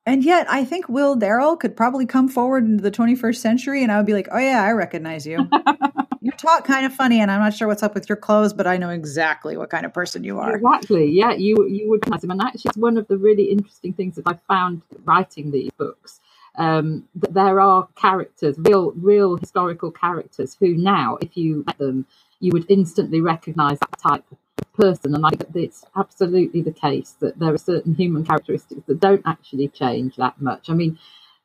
And 0.05 0.24
yet, 0.24 0.50
I 0.50 0.64
think 0.64 0.88
Will 0.88 1.14
Darrell 1.14 1.57
could 1.57 1.76
probably 1.76 2.07
come 2.07 2.28
forward 2.28 2.64
into 2.64 2.83
the 2.83 2.90
21st 2.90 3.37
century, 3.37 3.83
and 3.83 3.92
I 3.92 3.96
would 3.96 4.07
be 4.07 4.14
like, 4.14 4.28
"Oh 4.31 4.38
yeah, 4.38 4.62
I 4.62 4.72
recognize 4.72 5.26
you. 5.26 5.48
you 6.22 6.30
talk 6.32 6.64
kind 6.64 6.87
of 6.87 6.94
funny, 6.94 7.20
and 7.20 7.30
I'm 7.30 7.40
not 7.40 7.54
sure 7.54 7.68
what's 7.68 7.82
up 7.82 7.94
with 7.94 8.08
your 8.08 8.16
clothes, 8.16 8.52
but 8.52 8.66
I 8.66 8.76
know 8.76 8.90
exactly 8.90 9.56
what 9.56 9.70
kind 9.70 9.85
of 9.85 9.92
person 9.92 10.24
you 10.24 10.38
are." 10.38 10.56
Exactly. 10.56 11.11
Yeah, 11.11 11.32
you 11.32 11.66
you 11.68 11.90
would 11.90 12.00
recognize 12.00 12.24
him, 12.24 12.30
and 12.30 12.40
actually, 12.40 12.68
it's 12.70 12.78
one 12.78 12.96
of 12.96 13.08
the 13.08 13.18
really 13.18 13.44
interesting 13.44 13.92
things 13.92 14.16
that 14.16 14.26
I 14.26 14.38
found 14.48 14.82
writing 15.04 15.50
these 15.50 15.70
books. 15.76 16.20
Um, 16.56 17.08
that 17.14 17.32
there 17.32 17.61
are 17.61 17.88
characters, 17.96 18.56
real 18.58 18.92
real 18.92 19.37
historical 19.37 19.90
characters, 19.90 20.56
who 20.61 20.74
now, 20.74 21.18
if 21.20 21.37
you 21.37 21.64
met 21.66 21.78
them, 21.78 22.06
you 22.40 22.50
would 22.52 22.66
instantly 22.68 23.20
recognize 23.20 23.78
that 23.78 23.98
type 23.98 24.24
of 24.30 24.38
person. 24.74 25.14
And 25.14 25.24
I 25.24 25.30
think 25.30 25.56
it's 25.56 25.85
absolutely 25.96 26.62
the 26.62 26.72
case 26.72 27.16
that 27.20 27.38
there 27.38 27.54
are 27.54 27.58
certain 27.58 27.94
human 27.94 28.24
characteristics 28.24 28.82
that 28.87 29.00
don't 29.00 29.22
actually 29.24 29.68
change 29.68 30.16
that 30.16 30.40
much. 30.40 30.68
I 30.68 30.74
mean, 30.74 30.98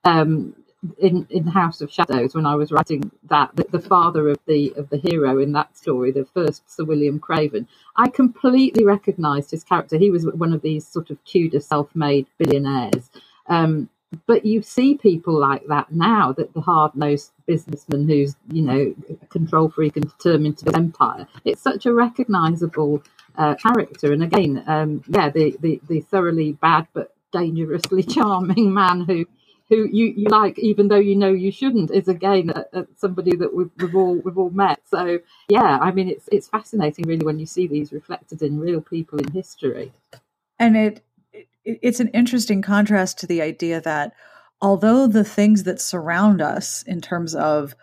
um, 0.03 0.55
in 0.99 1.25
in 1.29 1.47
House 1.47 1.81
of 1.81 1.91
Shadows, 1.91 2.35
when 2.35 2.45
I 2.45 2.55
was 2.55 2.71
writing 2.71 3.11
that, 3.29 3.55
the, 3.55 3.65
the, 3.71 3.79
father 3.79 4.29
of 4.29 4.39
the 4.45 4.73
of 4.77 4.89
the 4.89 4.97
hero 4.97 5.39
in 5.39 5.51
that 5.53 5.75
story, 5.75 6.11
the 6.11 6.25
first 6.33 6.69
Sir 6.69 6.83
William 6.83 7.19
Craven, 7.19 7.67
I 7.95 8.09
completely 8.09 8.83
recognised 8.83 9.51
his 9.51 9.63
character. 9.63 9.97
He 9.97 10.11
was 10.11 10.25
one 10.25 10.53
of 10.53 10.61
these 10.61 10.87
sort 10.87 11.09
of 11.09 11.23
Tudor 11.25 11.59
self-made 11.59 12.27
billionaires. 12.37 13.09
Um, 13.47 13.89
but 14.25 14.45
you 14.45 14.61
see 14.61 14.95
people 14.95 15.37
like 15.37 15.65
that 15.67 15.91
now 15.91 16.31
that 16.31 16.53
the 16.53 16.61
hard-nosed 16.61 17.31
businessman 17.45 18.07
who's 18.07 18.35
you 18.51 18.61
know 18.61 18.95
control 19.29 19.69
freak 19.69 19.97
and 19.97 20.09
determined 20.17 20.57
to 20.57 20.65
build 20.65 20.77
empire 20.77 21.27
it's 21.43 21.61
such 21.61 21.85
a 21.85 21.93
recognizable 21.93 23.03
uh, 23.37 23.53
character 23.55 24.13
and 24.13 24.23
again 24.23 24.63
um, 24.67 25.03
yeah 25.09 25.29
the, 25.29 25.57
the 25.59 25.81
the 25.89 25.99
thoroughly 26.01 26.53
bad 26.53 26.87
but 26.93 27.13
dangerously 27.33 28.01
charming 28.15 28.73
man 28.73 29.01
who 29.01 29.25
who 29.69 29.87
you, 29.91 30.13
you 30.15 30.27
like 30.29 30.57
even 30.59 30.87
though 30.87 30.99
you 30.99 31.15
know 31.15 31.31
you 31.31 31.51
shouldn't 31.51 31.91
is 31.91 32.07
again 32.07 32.51
a, 32.51 32.79
a 32.79 32.87
somebody 32.95 33.35
that 33.35 33.53
we've, 33.53 33.69
we've 33.77 33.95
all 33.95 34.15
we've 34.15 34.37
all 34.37 34.49
met. 34.49 34.79
So 34.89 35.19
yeah 35.49 35.77
i 35.81 35.91
mean 35.91 36.09
it's 36.09 36.27
it's 36.31 36.47
fascinating 36.47 37.05
really 37.07 37.25
when 37.25 37.39
you 37.39 37.45
see 37.45 37.67
these 37.67 37.91
reflected 37.91 38.41
in 38.41 38.59
real 38.59 38.81
people 38.81 39.19
in 39.19 39.31
history. 39.31 39.91
And 40.59 40.75
it 40.75 41.03
it's 41.63 41.99
an 41.99 42.07
interesting 42.09 42.61
contrast 42.61 43.19
to 43.19 43.27
the 43.27 43.41
idea 43.41 43.81
that 43.81 44.13
although 44.61 45.07
the 45.07 45.23
things 45.23 45.63
that 45.63 45.81
surround 45.81 46.41
us 46.41 46.81
in 46.83 47.01
terms 47.01 47.35
of 47.35 47.75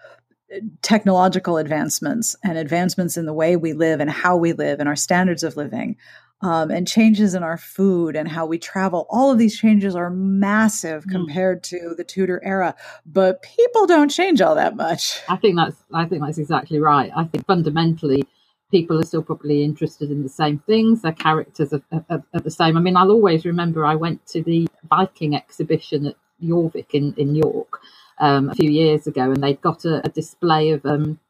technological 0.82 1.56
advancements 1.56 2.36
and 2.42 2.56
advancements 2.58 3.16
in 3.16 3.26
the 3.26 3.32
way 3.32 3.56
we 3.56 3.72
live 3.72 4.00
and 4.00 4.10
how 4.10 4.36
we 4.36 4.52
live 4.52 4.80
and 4.80 4.88
our 4.88 4.96
standards 4.96 5.42
of 5.42 5.56
living 5.56 5.96
um, 6.44 6.70
and 6.70 6.86
changes 6.86 7.34
in 7.34 7.42
our 7.42 7.56
food 7.56 8.14
and 8.14 8.28
how 8.28 8.44
we 8.44 8.58
travel 8.58 9.06
all 9.08 9.30
of 9.30 9.38
these 9.38 9.58
changes 9.58 9.96
are 9.96 10.10
massive 10.10 11.04
mm. 11.04 11.10
compared 11.10 11.62
to 11.64 11.94
the 11.96 12.04
tudor 12.04 12.40
era 12.44 12.74
but 13.06 13.42
people 13.42 13.86
don't 13.86 14.10
change 14.10 14.40
all 14.40 14.54
that 14.54 14.76
much 14.76 15.20
i 15.28 15.36
think 15.36 15.56
that's 15.56 15.76
i 15.92 16.04
think 16.04 16.22
that's 16.22 16.38
exactly 16.38 16.78
right 16.78 17.10
i 17.16 17.24
think 17.24 17.46
fundamentally 17.46 18.24
people 18.70 18.98
are 18.98 19.04
still 19.04 19.22
probably 19.22 19.62
interested 19.62 20.10
in 20.10 20.24
the 20.24 20.28
same 20.28 20.58
things. 20.66 21.02
Their 21.02 21.12
characters 21.12 21.72
are, 21.72 21.82
are, 22.10 22.24
are, 22.34 22.40
the 22.40 22.50
same. 22.50 22.76
I 22.76 22.80
mean, 22.80 22.96
I'll 22.96 23.12
always 23.12 23.44
remember 23.44 23.86
I 23.86 23.94
went 23.94 24.26
to 24.28 24.42
the 24.42 24.66
Viking 24.90 25.36
exhibition 25.36 26.06
at 26.06 26.16
Jorvik 26.42 26.90
in, 26.92 27.14
in 27.16 27.36
York 27.36 27.78
um, 28.18 28.50
a 28.50 28.54
few 28.56 28.68
years 28.68 29.06
ago, 29.06 29.30
and 29.30 29.40
they'd 29.40 29.60
got 29.60 29.84
a, 29.84 30.04
a 30.04 30.08
display 30.08 30.70
of 30.70 30.84
um, 30.84 31.20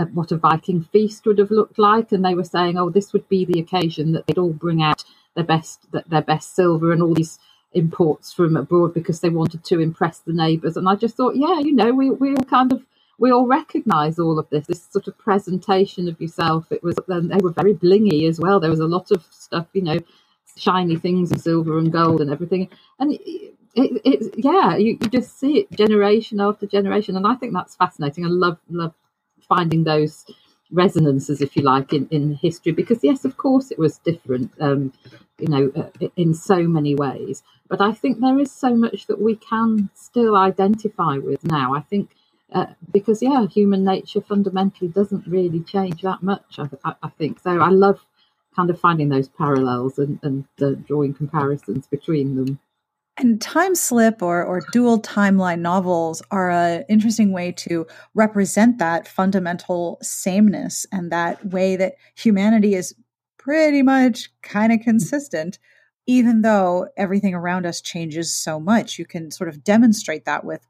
Uh, 0.00 0.06
what 0.14 0.32
a 0.32 0.38
Viking 0.38 0.84
feast 0.92 1.26
would 1.26 1.38
have 1.38 1.52
looked 1.52 1.78
like, 1.78 2.12
and 2.12 2.24
they 2.24 2.34
were 2.36 2.44
saying, 2.44 2.78
"Oh, 2.78 2.90
this 2.90 3.12
would 3.14 3.28
be 3.30 3.44
the 3.46 3.60
occasion 3.60 4.12
that 4.14 4.26
they'd 4.26 4.38
all 4.38 4.54
bring 4.54 4.82
out 4.82 5.04
their 5.36 5.44
best 5.44 5.86
their 5.92 6.22
best 6.22 6.56
silver 6.56 6.92
and 6.92 7.02
all 7.02 7.14
these." 7.14 7.38
imports 7.74 8.32
from 8.32 8.56
abroad 8.56 8.94
because 8.94 9.20
they 9.20 9.30
wanted 9.30 9.64
to 9.64 9.80
impress 9.80 10.20
the 10.20 10.32
neighbours 10.32 10.76
and 10.76 10.88
I 10.88 10.96
just 10.96 11.16
thought 11.16 11.36
yeah 11.36 11.60
you 11.60 11.72
know 11.72 11.92
we, 11.92 12.10
we 12.10 12.30
all 12.32 12.44
kind 12.44 12.72
of 12.72 12.82
we 13.18 13.32
all 13.32 13.46
recognise 13.46 14.18
all 14.18 14.38
of 14.38 14.48
this, 14.50 14.66
this 14.66 14.84
sort 14.90 15.08
of 15.08 15.18
presentation 15.18 16.08
of 16.08 16.20
yourself. 16.20 16.72
It 16.72 16.82
was, 16.84 16.96
they 17.08 17.38
were 17.38 17.52
very 17.52 17.74
blingy 17.74 18.28
as 18.28 18.40
well. 18.40 18.60
There 18.60 18.70
was 18.70 18.80
a 18.80 18.86
lot 18.86 19.10
of 19.12 19.24
stuff, 19.30 19.68
you 19.74 19.82
know, 19.82 19.98
shiny 20.56 20.96
things 20.96 21.32
of 21.32 21.40
silver 21.40 21.78
and 21.78 21.92
gold 21.92 22.22
and 22.22 22.32
everything. 22.32 22.68
And 23.00 23.12
it, 23.14 23.54
it, 23.76 24.02
it 24.04 24.34
yeah, 24.38 24.76
you, 24.76 24.98
you 25.00 25.08
just 25.10 25.38
see 25.38 25.60
it 25.60 25.72
generation 25.72 26.40
after 26.40 26.66
generation, 26.66 27.16
and 27.16 27.26
I 27.26 27.36
think 27.36 27.54
that's 27.54 27.76
fascinating. 27.76 28.24
I 28.26 28.28
love 28.30 28.58
love 28.70 28.94
finding 29.50 29.84
those 29.84 30.26
resonances, 30.72 31.42
if 31.42 31.56
you 31.56 31.64
like, 31.64 31.92
in, 31.94 32.08
in 32.12 32.34
history 32.36 32.72
because 32.72 33.04
yes, 33.04 33.26
of 33.26 33.38
course, 33.38 33.72
it 33.72 33.80
was 33.80 33.98
different, 34.00 34.52
um, 34.60 34.94
you 35.40 35.48
know, 35.48 35.72
uh, 35.76 36.08
in 36.16 36.34
so 36.34 36.60
many 36.78 36.96
ways. 36.96 37.44
But 37.68 37.82
I 37.82 37.92
think 37.94 38.20
there 38.20 38.40
is 38.40 38.52
so 38.52 38.76
much 38.76 39.08
that 39.08 39.20
we 39.22 39.36
can 39.36 39.90
still 39.94 40.36
identify 40.36 41.18
with 41.18 41.44
now. 41.44 41.74
I 41.76 41.82
think 41.82 42.10
uh, 42.54 42.68
because 42.92 43.22
yeah, 43.22 43.46
human 43.48 43.84
nature 43.84 44.22
fundamentally 44.22 44.88
doesn't 44.88 45.26
really 45.28 45.60
change 45.62 46.02
that 46.02 46.22
much. 46.22 46.58
I, 46.58 46.68
I, 46.84 46.94
I 47.04 47.10
think 47.10 47.40
so. 47.40 47.60
I 47.60 47.70
love 47.70 48.00
kind 48.56 48.70
of 48.70 48.80
finding 48.80 49.10
those 49.10 49.28
parallels 49.28 49.98
and, 49.98 50.20
and 50.22 50.46
uh, 50.62 50.72
drawing 50.88 51.14
comparisons 51.14 51.88
between 51.88 52.36
them. 52.36 52.60
And 53.20 53.38
time 53.38 53.74
slip 53.74 54.22
or, 54.22 54.42
or 54.42 54.62
dual 54.72 54.98
timeline 54.98 55.58
novels 55.58 56.22
are 56.30 56.50
an 56.50 56.86
interesting 56.88 57.32
way 57.32 57.52
to 57.52 57.86
represent 58.14 58.78
that 58.78 59.06
fundamental 59.06 59.98
sameness 60.00 60.86
and 60.90 61.12
that 61.12 61.44
way 61.44 61.76
that 61.76 61.96
humanity 62.14 62.74
is 62.74 62.94
pretty 63.36 63.82
much 63.82 64.30
kind 64.40 64.72
of 64.72 64.80
consistent, 64.80 65.58
even 66.06 66.40
though 66.40 66.88
everything 66.96 67.34
around 67.34 67.66
us 67.66 67.82
changes 67.82 68.32
so 68.32 68.58
much. 68.58 68.98
You 68.98 69.04
can 69.04 69.30
sort 69.30 69.50
of 69.50 69.62
demonstrate 69.62 70.24
that 70.24 70.42
with 70.42 70.66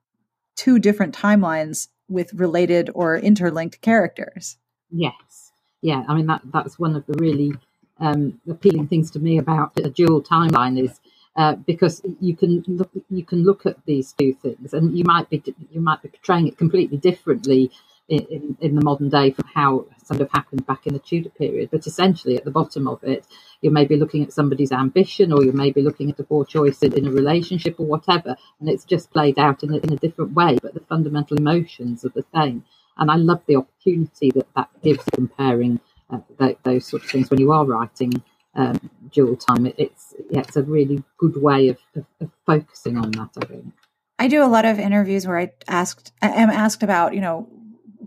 two 0.57 0.81
different 0.81 1.17
timelines 1.17 1.87
with 2.09 2.35
related 2.35 2.91
or 2.97 3.17
interlinked 3.17 3.81
characters. 3.81 4.59
Yes. 4.91 5.53
Yeah. 5.83 6.03
I 6.09 6.15
mean, 6.17 6.27
that, 6.27 6.43
that's 6.53 6.81
one 6.81 6.97
of 6.97 7.07
the 7.07 7.13
really 7.13 7.53
um, 8.01 8.41
appealing 8.49 8.89
things 8.89 9.13
to 9.13 9.21
me 9.21 9.39
about 9.39 9.79
a 9.79 9.91
dual 9.91 10.21
timeline 10.21 10.83
is 10.83 11.00
uh, 11.37 11.55
because 11.55 12.03
you 12.20 12.37
can 12.37 12.64
look 12.66 12.91
you 13.09 13.24
can 13.24 13.45
look 13.45 13.66
at 13.66 13.76
these 13.87 14.12
two 14.18 14.35
things 14.35 14.74
and 14.74 14.97
you 14.97 15.05
might 15.05 15.31
be 15.31 15.43
you 15.70 15.81
might 15.81 16.03
be 16.03 16.09
portraying 16.09 16.49
it 16.49 16.59
completely 16.59 16.99
differently 16.99 17.70
in, 18.09 18.26
in, 18.28 18.57
in, 18.61 18.74
the 18.74 18.83
modern 18.83 19.09
day 19.09 19.31
from 19.31 19.47
how 19.55 19.87
sort 20.05 20.20
of 20.20 20.28
happened 20.33 20.66
back 20.66 20.85
in 20.87 20.93
the 20.93 20.99
Tudor 20.99 21.31
period. 21.31 21.70
But 21.70 21.87
essentially, 21.87 22.37
at 22.37 22.45
the 22.45 22.51
bottom 22.51 22.89
of 22.89 23.03
it, 23.05 23.24
you 23.62 23.70
may 23.70 23.85
be 23.85 23.97
looking 23.97 24.24
at 24.24 24.33
somebody's 24.33 24.72
ambition, 24.72 25.33
or 25.33 25.45
you 25.45 25.53
may 25.53 25.70
be 25.70 25.81
looking 25.81 26.11
at 26.11 26.18
a 26.18 26.24
poor 26.24 26.45
choice 26.45 26.83
in, 26.83 26.93
in 26.93 27.07
a 27.07 27.12
relationship, 27.12 27.78
or 27.78 27.87
whatever, 27.87 28.37
and 28.59 28.68
it's 28.68 28.85
just 28.85 29.12
played 29.12 29.39
out 29.39 29.62
in 29.62 29.72
a, 29.72 29.76
in 29.76 29.93
a 29.93 29.97
different 29.97 30.33
way. 30.33 30.59
But 30.61 30.74
the 30.74 30.81
fundamental 30.81 31.37
emotions 31.37 32.05
are 32.05 32.11
the 32.11 32.24
same. 32.35 32.64
And 32.99 33.11
I 33.11 33.14
love 33.14 33.43
the 33.47 33.57
opportunity 33.57 34.33
that 34.33 34.49
that 34.57 34.68
gives 34.83 35.05
comparing 35.14 35.78
uh, 36.11 36.18
th- 36.39 36.59
those 36.64 36.87
sort 36.87 37.05
of 37.05 37.11
things 37.11 37.31
when 37.31 37.41
you 37.41 37.53
are 37.53 37.64
writing 37.64 38.22
um, 38.55 38.91
dual 39.13 39.37
time. 39.37 39.67
It, 39.67 39.75
it's 39.79 40.15
yeah, 40.31 40.41
it's 40.41 40.57
a 40.57 40.63
really 40.63 41.03
good 41.19 41.41
way 41.41 41.69
of, 41.69 41.79
of, 41.97 42.05
of, 42.21 42.31
focusing 42.47 42.97
on 42.97 43.11
that. 43.13 43.31
I 43.43 43.45
think. 43.47 43.73
I 44.19 44.29
do 44.29 44.43
a 44.43 44.47
lot 44.47 44.65
of 44.65 44.79
interviews 44.79 45.27
where 45.27 45.39
I 45.39 45.53
asked, 45.67 46.13
I 46.21 46.29
am 46.29 46.51
asked 46.51 46.83
about, 46.83 47.15
you 47.15 47.21
know, 47.21 47.49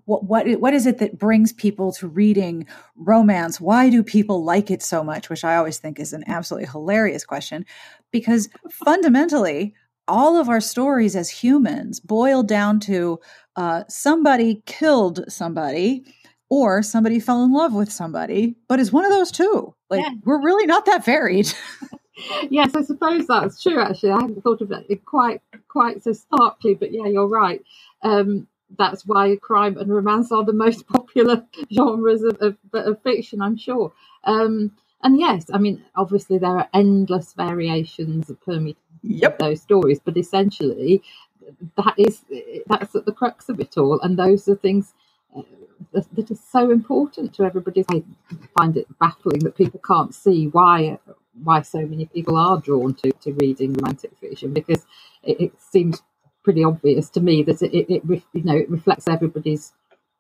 what 0.06 0.26
what 0.26 0.48
what 0.60 0.74
is 0.74 0.86
it 0.86 0.98
that 0.98 1.18
brings 1.18 1.54
people 1.54 1.94
to 1.94 2.08
reading 2.08 2.68
romance? 2.96 3.62
Why 3.62 3.89
do 3.89 4.04
people 4.04 4.44
like 4.44 4.70
it 4.70 4.84
so 4.84 5.04
much? 5.04 5.30
Which 5.30 5.44
I 5.44 5.56
always 5.56 5.78
think 5.78 6.00
is 6.00 6.14
an 6.14 6.24
absolutely 6.28 6.68
hilarious 6.70 7.26
question, 7.26 7.66
because 8.12 8.50
fundamentally, 8.70 9.74
all 10.08 10.38
of 10.38 10.50
our 10.50 10.60
stories 10.60 11.16
as 11.16 11.30
humans 11.30 12.00
boil 12.00 12.44
down 12.44 12.80
to 12.82 13.20
uh, 13.56 13.84
somebody 13.88 14.62
killed 14.66 15.24
somebody 15.30 16.04
or 16.50 16.84
somebody 16.84 17.20
fell 17.20 17.44
in 17.44 17.54
love 17.54 17.74
with 17.74 17.91
somebody, 17.91 18.56
but 18.68 18.80
is 18.80 18.91
one 18.91 19.06
of 19.06 19.12
those 19.12 19.32
two. 19.32 19.74
Like 19.89 20.02
yeah. 20.02 20.12
we're 20.24 20.41
really 20.41 20.66
not 20.66 20.86
that 20.86 21.06
varied. 21.06 21.52
yes, 22.50 22.76
I 22.76 22.84
suppose 22.84 23.28
that's 23.28 23.62
true. 23.62 23.80
Actually, 23.80 24.12
I 24.12 24.22
hadn't 24.22 24.44
thought 24.44 24.62
of 24.62 24.72
it 24.72 25.06
quite 25.06 25.41
quite 25.68 26.04
so 26.04 26.14
starkly, 26.14 26.76
but 26.76 26.91
yeah, 26.91 27.06
you're 27.06 27.28
right. 27.28 27.62
Um, 28.02 28.48
that's 28.78 29.06
why 29.06 29.36
crime 29.41 29.78
and 29.78 29.94
romance 29.94 30.32
are 30.32 30.44
the 30.44 30.54
most 30.66 30.88
popular 30.88 31.46
genres 31.74 32.24
of, 32.24 32.38
of, 32.41 32.58
of 32.74 33.02
fiction, 33.04 33.41
I'm 33.41 33.58
sure. 33.58 33.94
Um, 34.24 34.72
and 35.04 35.20
yes, 35.20 35.46
I 35.54 35.58
mean, 35.58 35.84
obviously 35.96 36.38
there 36.38 36.58
are 36.58 36.70
endless 36.74 37.34
variations 37.34 38.30
of 38.30 38.39
permutations 38.41 38.78
yep. 39.04 39.34
of 39.34 39.39
those 39.39 39.62
stories, 39.62 40.00
but 40.04 40.18
essentially, 40.18 41.04
that 41.78 41.96
is 41.98 42.24
that's 42.68 42.96
at 42.96 43.06
the 43.06 43.12
crux 43.12 43.50
of 43.50 43.60
it 43.60 43.78
all, 43.78 44.00
and 44.02 44.18
those 44.18 44.48
are 44.48 44.56
things 44.56 44.94
that 45.94 46.32
is 46.32 46.41
so 46.52 46.72
important 46.72 47.34
to 47.36 47.44
everybody. 47.46 47.86
I 47.91 48.04
find 48.58 48.78
it 48.78 48.88
baffling 49.00 49.39
that 49.41 49.58
people 49.58 49.82
can't 49.86 50.16
see 50.16 50.48
why 50.48 51.00
why 51.44 51.62
so 51.64 51.80
many 51.86 52.06
people 52.08 52.38
are 52.38 52.60
drawn 52.62 52.96
to, 52.96 53.12
to 53.14 53.34
reading 53.34 53.74
romantic 53.74 54.12
fiction 54.20 54.54
because 54.54 54.86
it, 55.24 55.41
it 55.41 55.54
seems 55.62 56.04
pretty 56.44 56.64
obvious 56.64 57.10
to 57.12 57.22
me 57.22 57.44
that 57.44 57.62
it, 57.64 57.74
it, 57.76 57.89
it, 58.10 58.24
you 58.34 58.44
know 58.44 58.58
it 58.58 58.70
reflects 58.70 59.08
everybody's 59.08 59.74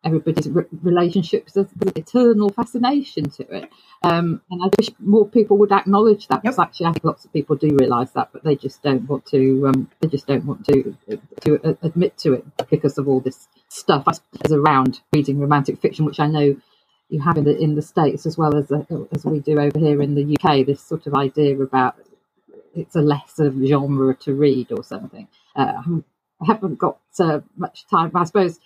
everybody's 0.03 0.49
re- 0.49 0.65
relationships 0.81 1.53
there's, 1.53 1.67
an 1.81 1.91
eternal 1.95 2.49
fascination 2.49 3.29
to 3.29 3.43
it 3.55 3.69
um, 4.03 4.41
and 4.51 4.63
I 4.63 4.69
wish 4.77 4.89
more 4.99 5.27
people 5.27 5.57
would 5.57 5.71
acknowledge 5.71 6.27
that 6.27 6.41
because 6.41 6.59
actually 6.59 6.87
I 6.87 6.91
think 6.91 7.05
lots 7.05 7.25
of 7.25 7.33
people 7.33 7.55
do 7.55 7.75
realise 7.79 8.11
that 8.11 8.29
but 8.33 8.43
they 8.43 8.55
just 8.55 8.81
don't 8.83 9.07
want 9.07 9.25
to 9.27 9.67
um, 9.67 9.89
they 10.01 10.07
just 10.09 10.27
don't 10.27 10.45
want 10.45 10.65
to 10.65 10.95
to 11.41 11.77
admit 11.81 12.17
to 12.19 12.33
it 12.33 12.45
because 12.69 12.97
of 12.97 13.07
all 13.07 13.19
this 13.19 13.47
stuff 13.73 14.07
as 14.07 14.51
around 14.51 15.01
reading 15.13 15.39
romantic 15.39 15.79
fiction, 15.79 16.05
which 16.05 16.19
I 16.19 16.27
know 16.27 16.55
you 17.09 17.21
have 17.21 17.37
in 17.37 17.43
the 17.43 17.57
in 17.57 17.75
the 17.75 17.81
states 17.81 18.25
as 18.25 18.37
well 18.37 18.55
as 18.55 18.71
uh, 18.71 18.83
as 19.11 19.25
we 19.25 19.39
do 19.39 19.59
over 19.59 19.77
here 19.79 20.01
in 20.01 20.15
the 20.15 20.37
UK. 20.39 20.65
This 20.65 20.81
sort 20.81 21.07
of 21.07 21.15
idea 21.15 21.57
about 21.59 21.95
it's 22.75 22.95
a 22.95 23.01
lesser 23.01 23.53
genre 23.65 24.15
to 24.15 24.33
read 24.33 24.71
or 24.71 24.83
something. 24.83 25.27
Uh, 25.55 25.81
I 26.41 26.45
haven't 26.45 26.77
got 26.77 26.99
uh, 27.19 27.41
much 27.57 27.87
time. 27.87 28.11
I 28.15 28.23
suppose 28.23 28.59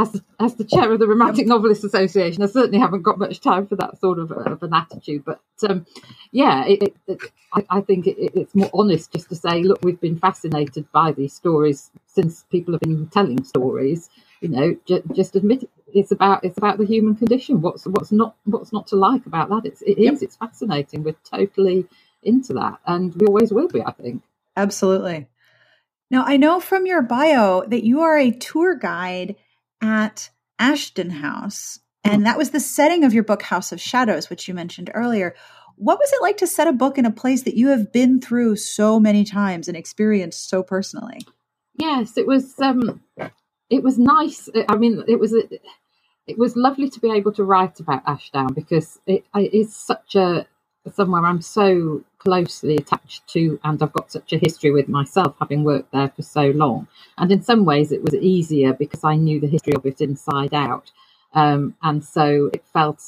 as 0.00 0.22
as 0.38 0.54
the 0.54 0.64
chair 0.64 0.92
of 0.92 0.98
the 0.98 1.06
Romantic 1.06 1.46
Novelists 1.46 1.84
Association, 1.84 2.42
I 2.42 2.46
certainly 2.46 2.78
haven't 2.78 3.02
got 3.02 3.18
much 3.18 3.40
time 3.40 3.66
for 3.66 3.76
that 3.76 4.00
sort 4.00 4.18
of, 4.18 4.32
of 4.32 4.62
an 4.62 4.72
attitude. 4.72 5.24
But 5.24 5.40
um, 5.68 5.86
yeah, 6.32 6.64
it, 6.66 6.82
it, 6.82 6.96
it, 7.06 7.20
I, 7.52 7.66
I, 7.68 7.80
think 7.80 8.06
it's 8.06 8.54
more 8.54 8.70
honest 8.72 9.12
just 9.12 9.28
to 9.28 9.34
say, 9.34 9.62
look, 9.62 9.80
we've 9.82 10.00
been 10.00 10.18
fascinated 10.18 10.90
by 10.92 11.12
these 11.12 11.34
stories 11.34 11.90
since 12.06 12.44
people 12.50 12.72
have 12.72 12.80
been 12.80 13.08
telling 13.08 13.44
stories, 13.44 14.08
you 14.40 14.48
know, 14.48 14.76
j- 14.86 15.02
just 15.12 15.36
admit 15.36 15.64
it. 15.64 15.70
it's 15.92 16.12
about 16.12 16.44
it's 16.44 16.58
about 16.58 16.78
the 16.78 16.86
human 16.86 17.14
condition. 17.14 17.60
What's 17.60 17.86
what's 17.86 18.12
not 18.12 18.36
what's 18.44 18.72
not 18.72 18.86
to 18.88 18.96
like 18.96 19.26
about 19.26 19.50
that? 19.50 19.66
It's 19.66 19.82
it 19.82 19.98
yep. 19.98 20.14
is, 20.14 20.22
it's 20.22 20.36
fascinating. 20.36 21.02
We're 21.02 21.16
totally 21.24 21.86
into 22.22 22.54
that, 22.54 22.78
and 22.86 23.14
we 23.14 23.26
always 23.26 23.52
will 23.52 23.68
be. 23.68 23.82
I 23.82 23.92
think 23.92 24.22
absolutely. 24.56 25.28
Now 26.10 26.24
I 26.24 26.38
know 26.38 26.58
from 26.58 26.86
your 26.86 27.02
bio 27.02 27.64
that 27.66 27.84
you 27.84 28.00
are 28.00 28.18
a 28.18 28.30
tour 28.30 28.74
guide 28.74 29.36
at 29.82 30.30
Ashdown 30.58 31.10
House, 31.10 31.80
and 32.04 32.26
that 32.26 32.38
was 32.38 32.50
the 32.50 32.60
setting 32.60 33.04
of 33.04 33.12
your 33.12 33.24
book 33.24 33.42
House 33.42 33.72
of 33.72 33.80
Shadows, 33.80 34.30
which 34.30 34.48
you 34.48 34.54
mentioned 34.54 34.90
earlier. 34.94 35.34
What 35.76 35.98
was 35.98 36.12
it 36.12 36.22
like 36.22 36.36
to 36.38 36.46
set 36.46 36.68
a 36.68 36.72
book 36.72 36.98
in 36.98 37.06
a 37.06 37.10
place 37.10 37.42
that 37.42 37.56
you 37.56 37.68
have 37.68 37.92
been 37.92 38.20
through 38.20 38.56
so 38.56 39.00
many 39.00 39.24
times 39.24 39.68
and 39.68 39.76
experienced 39.76 40.48
so 40.48 40.62
personally? 40.62 41.20
Yes, 41.76 42.18
it 42.18 42.26
was. 42.26 42.58
Um, 42.60 43.00
it 43.70 43.82
was 43.82 43.98
nice. 43.98 44.48
I 44.68 44.76
mean, 44.76 45.02
it 45.08 45.18
was 45.18 45.32
it 45.32 46.38
was 46.38 46.56
lovely 46.56 46.88
to 46.90 47.00
be 47.00 47.10
able 47.10 47.32
to 47.32 47.44
write 47.44 47.80
about 47.80 48.02
Ashdown 48.06 48.52
because 48.52 48.98
it 49.06 49.24
is 49.34 49.74
such 49.74 50.14
a 50.14 50.46
somewhere 50.92 51.24
I'm 51.24 51.42
so 51.42 52.02
closely 52.18 52.76
attached 52.76 53.26
to, 53.28 53.58
and 53.64 53.82
I've 53.82 53.92
got 53.92 54.12
such 54.12 54.32
a 54.32 54.38
history 54.38 54.70
with 54.70 54.88
myself, 54.88 55.36
having 55.40 55.64
worked 55.64 55.92
there 55.92 56.08
for 56.14 56.22
so 56.22 56.48
long. 56.50 56.88
And 57.18 57.30
in 57.32 57.42
some 57.42 57.64
ways, 57.64 57.92
it 57.92 58.02
was 58.02 58.14
easier 58.14 58.72
because 58.72 59.04
I 59.04 59.16
knew 59.16 59.40
the 59.40 59.46
history 59.46 59.74
of 59.74 59.86
it 59.86 60.00
inside 60.00 60.54
out, 60.54 60.90
um, 61.34 61.74
and 61.82 62.04
so 62.04 62.50
it 62.52 62.64
felt 62.72 63.02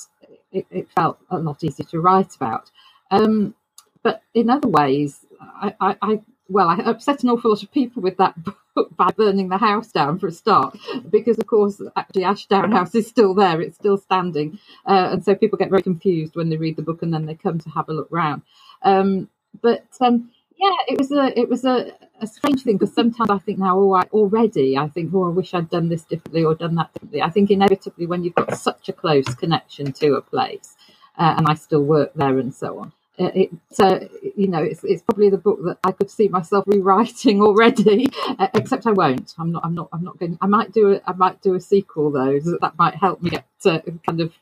it, 0.53 0.67
it, 0.71 0.91
felt 0.91 1.19
a 1.31 1.39
lot 1.39 1.65
easier 1.65 1.87
to 1.87 2.01
write 2.01 2.37
about. 2.37 2.71
Um, 3.11 3.55
but 4.03 4.23
in 4.35 4.51
other 4.51 4.69
ways, 4.69 5.25
I, 5.41 5.75
I, 5.81 5.97
I 6.03 6.21
well, 6.49 6.69
I 6.69 6.77
upset 6.77 7.23
an 7.23 7.31
awful 7.31 7.51
lot 7.51 7.63
of 7.63 7.73
people 7.73 8.03
with 8.03 8.19
that 8.19 8.35
book 8.77 8.97
by 8.97 9.11
burning 9.17 9.49
the 9.49 9.59
house 9.59 9.93
down 9.93 10.19
for 10.19 10.29
a 10.29 10.33
start, 10.33 10.77
because 11.11 11.39
of 11.39 11.47
course, 11.47 11.81
actually, 11.97 12.25
Ashdown 12.25 12.73
House 12.73 12.95
is 12.95 13.07
still 13.09 13.35
there; 13.35 13.61
it's 13.61 13.77
still 13.77 13.99
standing, 13.99 14.59
uh, 14.87 15.11
and 15.13 15.25
so 15.25 15.35
people 15.35 15.59
get 15.59 15.71
very 15.71 15.83
confused 15.83 16.37
when 16.37 16.51
they 16.51 16.57
read 16.59 16.77
the 16.77 16.83
book 16.83 17.03
and 17.03 17.13
then 17.15 17.27
they 17.27 17.35
come 17.35 17.59
to 17.61 17.71
have 17.71 17.89
a 17.89 17.95
look 17.95 18.09
round. 18.11 18.43
Um, 18.83 19.29
but 19.63 19.87
um, 20.01 20.31
yeah, 20.59 20.77
it 20.89 20.99
was 20.99 21.13
a 21.13 21.39
it 21.39 21.49
was 21.49 21.65
a, 21.65 21.93
a 22.21 22.27
strange 22.27 22.63
thing 22.63 22.79
because 22.79 22.95
sometimes 22.95 23.31
I 23.31 23.39
think 23.39 23.59
now, 23.59 23.79
oh, 23.79 23.95
I, 23.95 24.03
already 24.13 24.79
I 24.79 24.89
think, 24.89 25.13
oh, 25.15 25.27
I 25.27 25.31
wish 25.31 25.55
I'd 25.55 25.71
done 25.71 25.89
this 25.89 26.05
differently 26.05 26.45
or 26.45 26.55
done 26.55 26.77
that 26.77 26.93
differently. 26.95 27.23
I 27.23 27.31
think 27.31 27.51
inevitably 27.51 28.07
when 28.07 28.25
you've 28.25 28.35
got 28.37 28.57
such 28.59 28.89
a 28.89 28.95
close 28.95 29.27
connection 29.37 29.93
to 29.95 30.15
a 30.17 30.23
place, 30.23 30.77
uh, 31.19 31.35
and 31.39 31.47
I 31.49 31.55
still 31.55 31.85
work 31.85 32.13
there 32.15 32.39
and 32.39 32.55
so 32.55 32.81
on 32.81 32.93
it's 33.19 33.81
uh, 33.81 34.09
you 34.37 34.49
know 34.49 34.63
it's, 34.63 34.85
it's 34.85 35.03
probably 35.03 35.31
the 35.31 35.39
book 35.39 35.61
that 35.65 35.79
I 35.85 35.93
could 35.93 36.11
see 36.11 36.29
myself 36.29 36.65
rewriting 36.67 37.43
already 37.45 38.11
uh, 38.39 38.49
except 38.55 38.87
I 38.87 38.93
won't 38.93 39.35
I'm 39.39 39.53
not 39.53 39.65
I'm 39.65 39.75
not 39.75 39.89
I'm 39.93 40.05
not 40.05 40.19
going 40.19 40.39
I 40.41 40.47
might 40.47 40.73
do 40.73 40.95
a 40.95 41.01
I 41.07 41.13
might 41.15 41.43
do 41.43 41.55
a 41.55 41.61
sequel 41.61 42.11
though 42.13 42.41
that 42.61 42.75
might 42.79 42.97
help 42.97 43.23
me 43.23 43.31
get 43.31 43.47
to 43.63 43.83
kind 44.07 44.21
of 44.21 44.33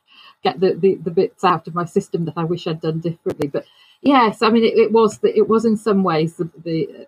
get 0.45 0.61
the, 0.61 0.75
the, 0.75 0.97
the 0.97 1.11
bits 1.11 1.45
out 1.45 1.69
of 1.69 1.75
my 1.75 1.85
system 1.87 2.27
that 2.27 2.35
I 2.37 2.45
wish 2.45 2.67
I'd 2.67 2.81
done 2.81 3.01
differently 3.01 3.49
but 3.49 3.67
Yes, 4.03 4.43
I 4.43 4.51
mean 4.51 4.65
it, 4.65 4.79
it 4.79 4.93
was 4.93 5.19
the, 5.19 5.37
it 5.37 5.49
was 5.49 5.65
in 5.65 5.77
some 5.77 6.05
ways 6.05 6.37
the, 6.37 6.51
the 6.65 7.07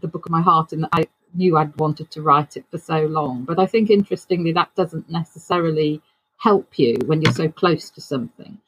the 0.00 0.08
book 0.08 0.26
of 0.26 0.32
my 0.32 0.42
heart, 0.42 0.72
and 0.72 0.86
I 0.92 1.06
knew 1.34 1.58
I'd 1.58 1.76
wanted 1.78 2.10
to 2.12 2.22
write 2.22 2.56
it 2.56 2.64
for 2.70 2.78
so 2.78 3.02
long. 3.06 3.44
But 3.44 3.58
I 3.60 3.66
think 3.66 3.90
interestingly, 3.90 4.52
that 4.52 4.74
doesn't 4.76 5.10
necessarily 5.10 6.02
help 6.38 6.78
you 6.78 6.96
when 7.06 7.22
you're 7.22 7.34
so 7.34 7.48
close 7.50 7.90
to 7.90 8.00
something. 8.00 8.58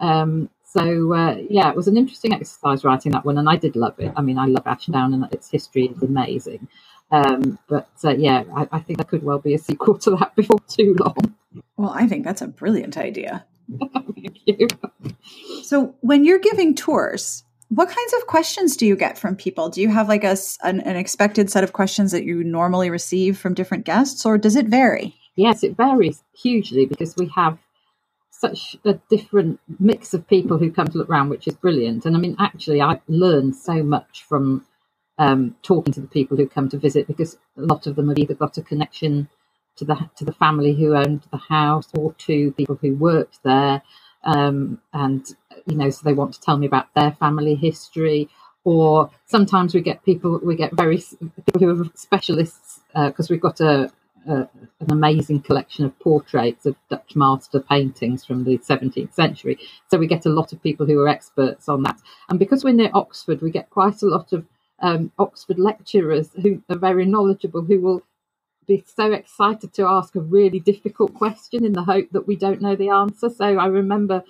Um, 0.00 0.50
so 0.76 1.14
uh, 1.14 1.36
yeah, 1.48 1.70
it 1.70 1.76
was 1.76 1.86
an 1.86 1.96
interesting 1.96 2.34
exercise 2.34 2.82
writing 2.82 3.12
that 3.12 3.24
one, 3.24 3.38
and 3.38 3.48
I 3.48 3.54
did 3.56 3.76
love 3.76 3.94
it. 3.98 4.12
I 4.16 4.22
mean, 4.22 4.38
I 4.38 4.46
love 4.46 4.66
Ashdown, 4.66 5.14
and 5.14 5.32
its 5.32 5.48
history 5.48 5.86
is 5.86 6.02
amazing. 6.02 6.66
Um, 7.12 7.60
but 7.68 7.88
uh, 8.02 8.10
yeah, 8.10 8.42
I, 8.56 8.66
I, 8.72 8.80
think 8.80 8.98
there 8.98 9.04
could 9.04 9.22
well 9.22 9.38
be 9.38 9.54
a 9.54 9.58
sequel 9.58 9.98
to 9.98 10.10
that 10.16 10.34
before 10.36 10.58
too 10.66 10.96
long. 10.98 11.36
Well, 11.76 11.90
I 11.90 12.08
think 12.08 12.24
that's 12.24 12.42
a 12.42 12.48
brilliant 12.48 12.96
idea. 12.96 13.44
Thank 13.78 14.40
you. 14.46 14.66
So, 15.62 15.94
when 16.00 16.24
you're 16.24 16.40
giving 16.40 16.74
tours, 16.74 17.44
what 17.68 17.88
kinds 17.88 18.12
of 18.14 18.26
questions 18.26 18.76
do 18.76 18.84
you 18.84 18.96
get 18.96 19.16
from 19.16 19.36
people? 19.36 19.68
Do 19.68 19.80
you 19.80 19.90
have 19.90 20.08
like 20.08 20.24
a, 20.24 20.36
an, 20.64 20.80
an 20.80 20.96
expected 20.96 21.50
set 21.50 21.62
of 21.62 21.72
questions 21.72 22.10
that 22.10 22.24
you 22.24 22.42
normally 22.42 22.90
receive 22.90 23.38
from 23.38 23.54
different 23.54 23.84
guests, 23.84 24.26
or 24.26 24.38
does 24.38 24.56
it 24.56 24.66
vary? 24.66 25.14
Yes, 25.36 25.62
it 25.62 25.76
varies 25.76 26.24
hugely 26.32 26.84
because 26.84 27.14
we 27.16 27.30
have 27.36 27.58
such 28.44 28.76
a 28.84 28.94
different 29.08 29.58
mix 29.78 30.12
of 30.12 30.28
people 30.28 30.58
who 30.58 30.70
come 30.70 30.88
to 30.88 30.98
look 30.98 31.08
around, 31.08 31.30
which 31.30 31.48
is 31.48 31.54
brilliant. 31.54 32.04
And 32.04 32.14
I 32.16 32.18
mean, 32.18 32.36
actually, 32.38 32.80
I've 32.82 33.00
learned 33.08 33.56
so 33.56 33.82
much 33.82 34.24
from 34.28 34.66
um, 35.18 35.56
talking 35.62 35.94
to 35.94 36.00
the 36.00 36.14
people 36.18 36.36
who 36.36 36.46
come 36.46 36.68
to 36.68 36.78
visit 36.78 37.06
because 37.06 37.38
a 37.56 37.62
lot 37.62 37.86
of 37.86 37.96
them 37.96 38.08
have 38.08 38.18
either 38.18 38.34
got 38.34 38.58
a 38.58 38.62
connection 38.62 39.28
to 39.76 39.84
the 39.84 39.96
to 40.16 40.24
the 40.24 40.32
family 40.44 40.74
who 40.74 40.94
owned 40.94 41.22
the 41.30 41.38
house 41.38 41.88
or 41.98 42.12
to 42.26 42.52
people 42.52 42.78
who 42.80 42.94
worked 42.94 43.38
there, 43.44 43.82
um, 44.24 44.80
and 44.92 45.26
you 45.66 45.76
know, 45.76 45.90
so 45.90 46.02
they 46.04 46.12
want 46.12 46.34
to 46.34 46.40
tell 46.40 46.58
me 46.58 46.66
about 46.66 46.92
their 46.94 47.12
family 47.12 47.54
history. 47.54 48.28
Or 48.66 49.10
sometimes 49.26 49.74
we 49.74 49.82
get 49.82 50.04
people, 50.04 50.40
we 50.42 50.56
get 50.56 50.72
very 50.72 50.96
people 51.46 51.60
who 51.60 51.82
are 51.82 51.90
specialists 51.94 52.80
because 52.94 53.30
uh, 53.30 53.32
we've 53.32 53.40
got 53.48 53.60
a, 53.60 53.90
an 54.26 54.48
amazing 54.90 55.42
collection 55.42 55.84
of 55.84 55.98
portraits 56.00 56.66
of 56.66 56.76
Dutch 56.90 57.16
master 57.16 57.60
paintings 57.60 58.24
from 58.24 58.44
the 58.44 58.58
17th 58.58 59.14
century. 59.14 59.58
So 59.90 59.98
we 59.98 60.06
get 60.08 60.26
a 60.26 60.30
lot 60.30 60.52
of 60.52 60.62
people 60.62 60.86
who 60.86 61.00
are 61.00 61.08
experts 61.08 61.68
on 61.68 61.82
that. 61.84 62.00
And 62.30 62.38
because 62.38 62.64
we're 62.64 62.74
near 62.74 62.90
Oxford, 62.94 63.42
we 63.42 63.50
get 63.50 63.70
quite 63.70 64.02
a 64.02 64.06
lot 64.08 64.32
of 64.32 64.46
um, 64.80 65.12
Oxford 65.18 65.58
lecturers 65.58 66.30
who 66.42 66.62
are 66.70 66.78
very 66.78 67.06
knowledgeable 67.06 67.62
who 67.62 67.80
will 67.80 68.02
be 68.66 68.84
so 68.96 69.12
excited 69.12 69.74
to 69.74 69.86
ask 69.86 70.16
a 70.16 70.20
really 70.20 70.60
difficult 70.60 71.14
question 71.14 71.64
in 71.64 71.72
the 71.74 71.84
hope 71.84 72.08
that 72.12 72.26
we 72.28 72.36
don't 72.36 72.62
know 72.62 72.76
the 72.76 72.90
answer. 72.90 73.30
So 73.30 73.58
I 73.58 73.66
remember 73.66 74.24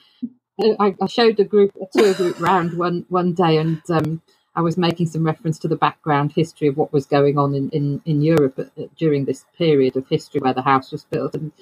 I, 0.80 0.94
I 1.02 1.06
showed 1.08 1.40
a 1.40 1.44
group, 1.44 1.72
a 1.82 1.86
tour 1.98 2.14
group 2.14 2.40
round 2.40 2.74
one 2.78 3.06
one 3.10 3.34
day, 3.34 3.58
and 3.58 3.82
um, 3.90 4.22
I 4.56 4.60
was 4.60 4.76
making 4.76 5.06
some 5.06 5.24
reference 5.24 5.58
to 5.60 5.68
the 5.68 5.76
background 5.76 6.32
history 6.32 6.68
of 6.68 6.76
what 6.76 6.92
was 6.92 7.06
going 7.06 7.38
on 7.38 7.54
in 7.54 7.70
in, 7.70 8.02
in 8.04 8.22
Europe 8.22 8.58
at, 8.58 8.70
at, 8.78 8.94
during 8.96 9.24
this 9.24 9.44
period 9.58 9.96
of 9.96 10.08
history 10.08 10.40
where 10.40 10.54
the 10.54 10.62
house 10.62 10.92
was 10.92 11.04
built. 11.04 11.34
And 11.34 11.52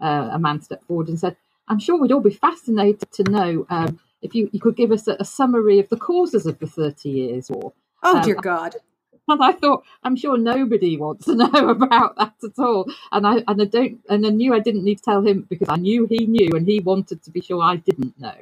uh, 0.00 0.30
a 0.32 0.38
man 0.38 0.60
stepped 0.60 0.86
forward 0.86 1.08
and 1.08 1.18
said, 1.18 1.36
"I'm 1.68 1.78
sure 1.78 1.98
we'd 1.98 2.12
all 2.12 2.20
be 2.20 2.30
fascinated 2.30 3.10
to 3.12 3.24
know 3.24 3.66
um, 3.70 3.98
if 4.20 4.34
you, 4.34 4.50
you 4.52 4.60
could 4.60 4.76
give 4.76 4.92
us 4.92 5.08
a, 5.08 5.16
a, 5.18 5.24
summary 5.24 5.78
of 5.78 5.88
the 5.88 5.96
causes 5.96 6.46
of 6.46 6.58
the 6.58 6.66
Thirty 6.66 7.10
Years' 7.10 7.50
War." 7.50 7.72
Oh 8.02 8.16
um, 8.16 8.22
dear 8.22 8.34
God! 8.34 8.76
And 9.28 9.42
I 9.42 9.52
thought, 9.52 9.84
I'm 10.04 10.16
sure 10.16 10.38
nobody 10.38 10.96
wants 10.98 11.26
to 11.26 11.34
know 11.36 11.70
about 11.70 12.16
that 12.16 12.34
at 12.44 12.58
all. 12.58 12.86
And 13.12 13.26
I 13.26 13.42
and 13.48 13.62
I 13.62 13.64
don't 13.66 14.00
and 14.08 14.26
I 14.26 14.30
knew 14.30 14.54
I 14.54 14.60
didn't 14.60 14.84
need 14.84 14.98
to 14.98 15.04
tell 15.04 15.22
him 15.26 15.46
because 15.48 15.68
I 15.70 15.76
knew 15.76 16.06
he 16.06 16.26
knew 16.26 16.50
and 16.54 16.66
he 16.66 16.80
wanted 16.80 17.22
to 17.24 17.30
be 17.30 17.40
sure 17.40 17.62
I 17.62 17.76
didn't 17.76 18.18
know. 18.20 18.34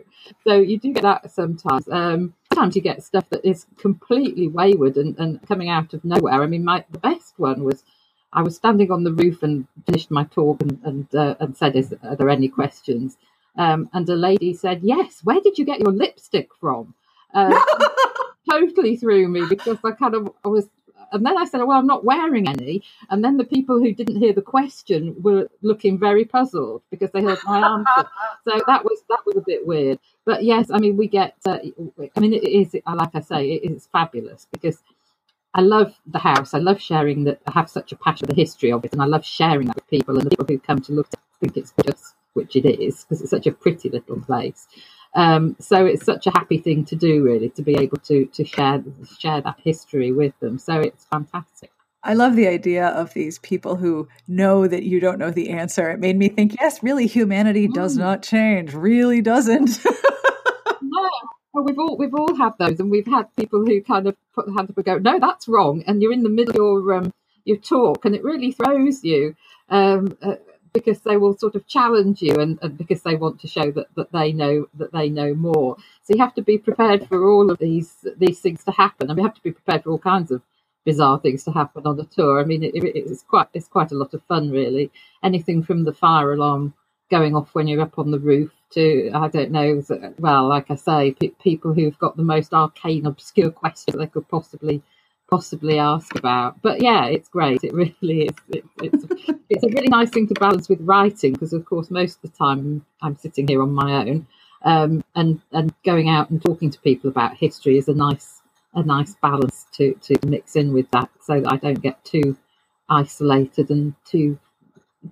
So 0.45 0.57
you 0.57 0.78
do 0.78 0.93
get 0.93 1.05
that 1.05 1.31
sometimes. 1.33 1.89
Um, 1.89 2.35
sometimes 2.53 2.76
you 2.76 2.83
get 2.83 3.03
stuff 3.05 3.28
that 3.31 3.47
is 3.49 3.66
completely 3.78 4.49
wayward 4.49 4.97
and, 4.97 5.18
and 5.18 5.41
coming 5.49 5.70
out 5.70 5.95
of 5.95 6.05
nowhere. 6.05 6.43
I 6.43 6.47
mean, 6.47 6.64
my 6.64 6.85
the 6.91 6.99
best 6.99 7.35
one 7.39 7.64
was 7.64 7.85
I 8.33 8.43
was 8.43 8.57
standing 8.57 8.91
on 8.91 9.05
the 9.05 9.12
roof 9.12 9.43
and 9.45 9.66
finished 9.87 10.11
my 10.11 10.24
talk 10.24 10.62
and 10.62 10.81
and, 10.85 11.14
uh, 11.14 11.37
and 11.41 11.57
said, 11.57 11.76
"Is 11.76 11.95
are 12.03 12.16
there 12.16 12.31
any 12.31 12.49
questions?" 12.49 13.18
Um, 13.57 13.91
and 13.93 14.09
a 14.09 14.16
lady 14.16 14.55
said, 14.55 14.81
"Yes. 14.83 15.20
Where 15.24 15.41
did 15.41 15.59
you 15.59 15.66
get 15.66 15.81
your 15.81 15.93
lipstick 15.93 16.51
from?" 16.61 16.95
Uh, 17.35 17.61
totally 18.49 18.97
threw 18.97 19.28
me 19.28 19.43
because 19.49 19.78
I 19.84 19.93
kind 19.93 20.14
of 20.14 20.30
I 20.45 20.49
was 20.49 20.68
and 21.12 21.26
then 21.26 21.36
I 21.38 21.45
said, 21.45 21.62
"Well, 21.62 21.78
I'm 21.78 21.86
not 21.86 22.05
wearing 22.05 22.49
any." 22.49 22.82
And 23.11 23.24
then 23.24 23.36
the 23.36 23.45
people 23.45 23.78
who 23.78 23.93
didn't 23.93 24.16
hear 24.16 24.32
the 24.32 24.43
question 24.43 25.16
were 25.22 25.49
looking 25.62 25.99
very 25.99 26.24
puzzled 26.24 26.82
because 26.91 27.11
they 27.12 27.22
heard 27.22 27.38
my 27.47 27.59
answer. 27.61 28.09
so 28.49 28.61
that 28.66 28.84
was 28.84 29.03
that 29.09 29.20
was 29.26 29.36
a 29.36 29.43
bit 29.43 29.66
weird. 29.66 29.99
But 30.24 30.45
yes, 30.45 30.70
I 30.72 30.78
mean, 30.78 30.97
we 30.97 31.09
get. 31.09 31.36
Uh, 31.47 31.59
I 32.16 32.20
mean, 32.20 32.34
it 32.34 32.45
is 32.45 32.76
like 32.95 33.11
I 33.14 33.20
say, 33.20 33.53
it 33.53 33.70
is 33.72 33.88
fabulous 33.93 34.47
because 34.53 34.78
I 35.55 35.62
love 35.62 35.95
the 36.07 36.18
house. 36.20 36.55
I 36.55 36.59
love 36.59 36.80
sharing 36.80 37.24
that. 37.24 37.41
I 37.47 37.53
have 37.53 37.68
such 37.70 37.93
a 37.93 37.97
passion 37.97 38.26
for 38.28 38.34
the 38.34 38.41
history 38.41 38.72
of 38.72 38.84
it, 38.84 38.93
and 38.93 39.03
I 39.03 39.07
love 39.07 39.24
sharing 39.24 39.66
that 39.68 39.76
with 39.76 39.88
people. 39.88 40.16
And 40.16 40.24
the 40.26 40.30
people 40.30 40.47
who 40.49 40.59
come 40.61 40.80
to 40.82 40.93
look 40.93 41.09
at 41.09 41.14
it 41.20 41.41
think 41.41 41.57
it's 41.57 41.74
just, 41.84 42.14
which 42.34 42.55
it 42.57 42.66
is, 42.66 43.05
because 43.05 43.20
it's 43.20 43.30
such 43.30 43.49
a 43.49 43.53
pretty 43.53 43.88
little 43.91 44.20
place. 44.20 44.68
Um, 45.14 45.56
so 45.58 45.86
it's 45.86 46.04
such 46.04 46.26
a 46.26 46.30
happy 46.30 46.58
thing 46.58 46.84
to 46.86 46.96
do, 46.96 47.22
really, 47.22 47.50
to 47.50 47.62
be 47.62 47.74
able 47.76 47.98
to 47.98 48.26
to 48.26 48.44
share 48.44 48.82
share 49.18 49.40
that 49.40 49.56
history 49.62 50.12
with 50.12 50.38
them. 50.40 50.58
So 50.58 50.80
it's 50.80 51.04
fantastic. 51.04 51.70
I 52.02 52.14
love 52.14 52.34
the 52.34 52.48
idea 52.48 52.86
of 52.86 53.12
these 53.12 53.38
people 53.38 53.76
who 53.76 54.08
know 54.26 54.66
that 54.66 54.84
you 54.84 55.00
don't 55.00 55.18
know 55.18 55.30
the 55.30 55.50
answer. 55.50 55.90
It 55.90 56.00
made 56.00 56.16
me 56.16 56.28
think, 56.28 56.56
yes, 56.58 56.82
really, 56.82 57.06
humanity 57.06 57.68
does 57.68 57.96
mm. 57.96 58.00
not 58.00 58.22
change. 58.22 58.72
Really 58.72 59.20
doesn't. 59.20 59.84
no, 60.82 61.11
well, 61.52 61.64
we've 61.64 61.78
all 61.78 61.96
we've 61.98 62.14
all 62.14 62.34
had 62.36 62.52
those, 62.58 62.80
and 62.80 62.90
we've 62.90 63.06
had 63.06 63.34
people 63.36 63.64
who 63.66 63.82
kind 63.82 64.06
of 64.06 64.16
put 64.34 64.46
the 64.46 64.52
hand 64.52 64.70
up 64.70 64.76
and 64.76 64.86
go, 64.86 64.98
"No, 64.98 65.18
that's 65.18 65.48
wrong," 65.48 65.82
and 65.86 66.00
you're 66.00 66.12
in 66.12 66.22
the 66.22 66.30
middle 66.30 66.50
of 66.50 66.56
your 66.56 66.94
um, 66.94 67.12
your 67.44 67.58
talk, 67.58 68.04
and 68.04 68.14
it 68.14 68.24
really 68.24 68.52
throws 68.52 69.04
you. 69.04 69.34
Um, 69.68 70.16
uh, 70.22 70.36
because 70.73 71.01
they 71.01 71.16
will 71.16 71.37
sort 71.37 71.55
of 71.55 71.66
challenge 71.66 72.23
you 72.23 72.35
and, 72.37 72.59
and, 72.62 72.79
because 72.79 73.03
they 73.03 73.16
want 73.16 73.41
to 73.41 73.49
show 73.49 73.71
that, 73.73 73.87
that 73.97 74.12
they 74.12 74.33
know 74.33 74.66
that 74.75 74.93
they 74.93 75.09
know 75.09 75.35
more. 75.35 75.77
So 76.03 76.14
you 76.14 76.21
have 76.21 76.35
to 76.35 76.43
be 76.43 76.59
prepared 76.59 77.09
for 77.09 77.29
all 77.29 77.51
of 77.51 77.59
these 77.59 78.07
these 78.18 78.41
things 78.41 78.64
to 78.64 78.73
happen. 78.73 79.11
and 79.11 79.16
we 79.16 79.23
have 79.23 79.35
to 79.35 79.43
be 79.43 79.53
prepared 79.53 79.85
for 79.85 79.91
all 79.91 79.99
kinds 79.99 80.31
of 80.31 80.43
bizarre 80.85 81.21
things 81.21 81.45
to 81.45 81.53
happen 81.53 81.87
on 81.87 81.97
the 81.97 82.05
tour. 82.05 82.41
I 82.41 82.45
mean, 82.45 82.62
it, 82.62 82.73
it's 82.75 83.23
quite 83.23 83.49
it's 83.55 83.68
quite 83.68 83.93
a 83.93 83.97
lot 83.97 84.14
of 84.14 84.23
fun, 84.25 84.51
really. 84.51 84.91
Anything 85.23 85.62
from 85.62 85.85
the 85.85 85.93
fire 85.95 86.33
alarm 86.33 86.75
going 87.11 87.35
off 87.35 87.55
when 87.55 87.68
you're 87.68 87.83
up 87.83 87.99
on 87.99 88.11
the 88.11 88.18
roof 88.21 88.51
to 88.73 89.11
I 89.14 89.29
don't 89.29 89.51
know. 89.53 89.83
Well, 90.18 90.49
like 90.49 90.71
I 90.71 90.77
say, 90.77 91.14
people 91.43 91.75
who've 91.75 91.99
got 91.99 92.16
the 92.16 92.23
most 92.23 92.53
arcane, 92.55 93.07
obscure 93.07 93.51
questions 93.62 93.97
they 93.97 94.07
could 94.07 94.29
possibly 94.29 94.83
possibly 95.31 95.78
ask 95.78 96.16
about. 96.16 96.61
But 96.62 96.83
yeah, 96.83 97.07
it's 97.07 97.28
great. 97.28 97.64
It 97.64 97.74
really 97.74 98.22
is. 98.22 98.37
It, 98.51 98.64
it's 98.83 99.05
it's 99.51 99.64
a 99.64 99.68
really 99.68 99.89
nice 99.89 100.11
thing 100.11 100.28
to 100.28 100.35
balance 100.35 100.68
with 100.68 100.81
writing 100.83 101.33
because, 101.35 101.53
of 101.53 101.64
course, 101.64 101.91
most 101.91 102.16
of 102.24 102.31
the 102.31 102.37
time 102.39 102.85
I'm 103.03 103.16
sitting 103.16 103.49
here 103.49 103.62
on 103.62 103.72
my 103.72 104.07
own, 104.07 104.26
um, 104.64 105.05
and 105.14 105.41
and 105.53 105.74
going 105.85 106.09
out 106.09 106.31
and 106.31 106.43
talking 106.43 106.70
to 106.70 106.81
people 106.81 107.11
about 107.11 107.37
history 107.37 107.78
is 107.78 107.89
a 107.89 107.95
nice 107.95 108.43
a 108.74 108.83
nice 108.83 109.14
balance 109.22 109.66
to 109.74 109.95
to 110.03 110.18
mix 110.26 110.57
in 110.57 110.72
with 110.72 110.91
that, 110.93 111.11
so 111.22 111.41
that 111.41 111.53
I 111.53 111.57
don't 111.57 111.83
get 111.83 112.05
too 112.05 112.37
isolated 112.89 113.70
and 113.70 113.95
too 114.05 114.39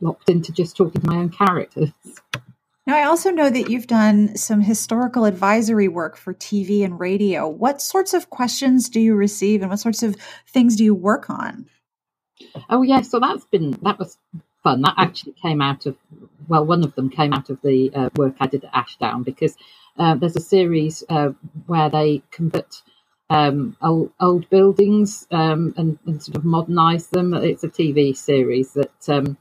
locked 0.01 0.31
into 0.31 0.53
just 0.53 0.77
talking 0.77 1.01
to 1.01 1.07
my 1.09 1.17
own 1.19 1.31
characters. 1.31 1.91
Now, 2.89 2.97
I 2.97 3.05
also 3.05 3.31
know 3.31 3.51
that 3.51 3.69
you've 3.69 3.87
done 3.87 4.35
some 4.35 4.63
historical 4.63 5.27
advisory 5.27 5.89
work 5.89 6.17
for 6.17 6.33
TV 6.33 6.83
and 6.83 6.99
radio. 6.99 7.47
What 7.47 7.83
sorts 7.83 8.15
of 8.15 8.31
questions 8.31 8.89
do 8.89 8.99
you 8.99 9.15
receive 9.15 9.61
and 9.61 9.69
what 9.69 9.79
sorts 9.79 10.03
of 10.03 10.17
things 10.49 10.75
do 10.75 10.85
you 10.85 10.95
work 10.95 11.29
on? 11.29 11.67
Oh, 12.71 12.81
yeah. 12.81 13.03
So 13.03 13.21
that's 13.21 13.45
been, 13.45 13.73
that 13.83 13.99
was 13.99 14.17
fun. 14.63 14.81
That 14.81 14.95
actually 14.97 15.35
came 15.35 15.61
out 15.61 15.85
of, 15.85 15.99
well, 16.49 16.65
one 16.65 16.83
of 16.83 16.95
them 16.95 17.11
came 17.11 17.35
out 17.35 17.51
of 17.51 17.61
the 17.61 17.93
uh, 17.95 18.09
work 18.17 18.37
I 18.41 18.47
did 18.47 18.65
at 18.65 18.71
Ashdown 18.73 19.23
because 19.23 19.55
uh, 19.99 20.15
there's 20.15 20.37
a 20.37 20.41
series 20.41 21.05
uh, 21.11 21.33
where 21.67 21.91
they 21.91 22.23
convert 22.31 22.81
um, 23.29 23.77
old, 23.83 24.13
old, 24.19 24.49
buildings 24.49 25.27
um, 25.31 25.75
and, 25.77 25.99
and, 26.07 26.23
sort 26.23 26.37
of 26.37 26.47
modernize 26.47 27.09
them. 27.09 27.35
It's 27.35 27.65
a 27.65 27.69
TV 27.69 28.17
series 28.17 28.73
that, 28.73 29.09
um, 29.11 29.37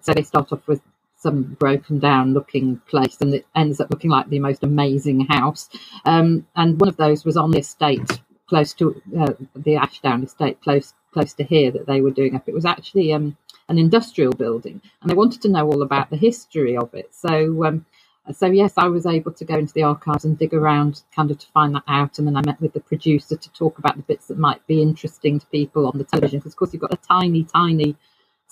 so 0.00 0.14
they 0.14 0.22
start 0.22 0.52
off 0.52 0.68
with 0.68 0.80
some 1.22 1.56
broken 1.64 1.98
down 1.98 2.34
looking 2.34 2.78
place 2.88 3.16
and 3.20 3.32
it 3.34 3.46
ends 3.54 3.80
up 3.80 3.90
looking 3.90 4.10
like 4.10 4.28
the 4.28 4.38
most 4.38 4.62
amazing 4.64 5.20
house. 5.26 5.70
Um, 6.04 6.46
and 6.56 6.80
one 6.80 6.88
of 6.88 6.96
those 6.96 7.24
was 7.24 7.36
on 7.36 7.52
the 7.52 7.60
estate 7.60 8.20
close 8.48 8.74
to 8.74 9.00
uh, 9.18 9.32
the 9.54 9.76
Ashdown 9.76 10.22
estate, 10.22 10.60
close 10.60 10.92
close 11.12 11.32
to 11.34 11.44
here 11.44 11.70
that 11.70 11.86
they 11.86 12.00
were 12.00 12.10
doing 12.10 12.34
up. 12.34 12.48
It 12.48 12.54
was 12.54 12.64
actually 12.64 13.12
um, 13.12 13.36
an 13.68 13.78
industrial 13.78 14.32
building, 14.32 14.80
and 15.00 15.10
they 15.10 15.14
wanted 15.14 15.42
to 15.42 15.48
know 15.48 15.66
all 15.66 15.82
about 15.82 16.10
the 16.10 16.16
history 16.16 16.76
of 16.76 16.92
it. 16.94 17.14
So, 17.14 17.64
um, 17.64 17.86
so 18.32 18.46
yes, 18.46 18.74
I 18.76 18.88
was 18.88 19.06
able 19.06 19.32
to 19.32 19.44
go 19.44 19.56
into 19.56 19.72
the 19.74 19.84
archives 19.84 20.24
and 20.24 20.38
dig 20.38 20.54
around, 20.54 21.02
kind 21.14 21.30
of 21.30 21.38
to 21.38 21.46
find 21.48 21.74
that 21.74 21.84
out. 21.88 22.18
And 22.18 22.26
then 22.26 22.36
I 22.36 22.42
met 22.44 22.60
with 22.60 22.72
the 22.72 22.80
producer 22.80 23.36
to 23.36 23.52
talk 23.52 23.78
about 23.78 23.96
the 23.96 24.02
bits 24.02 24.26
that 24.28 24.38
might 24.38 24.66
be 24.66 24.82
interesting 24.82 25.38
to 25.40 25.46
people 25.46 25.86
on 25.86 25.98
the 25.98 26.04
television, 26.04 26.38
because 26.38 26.52
of 26.52 26.58
course 26.58 26.72
you've 26.72 26.82
got 26.82 26.94
a 26.94 27.08
tiny, 27.08 27.44
tiny 27.44 27.96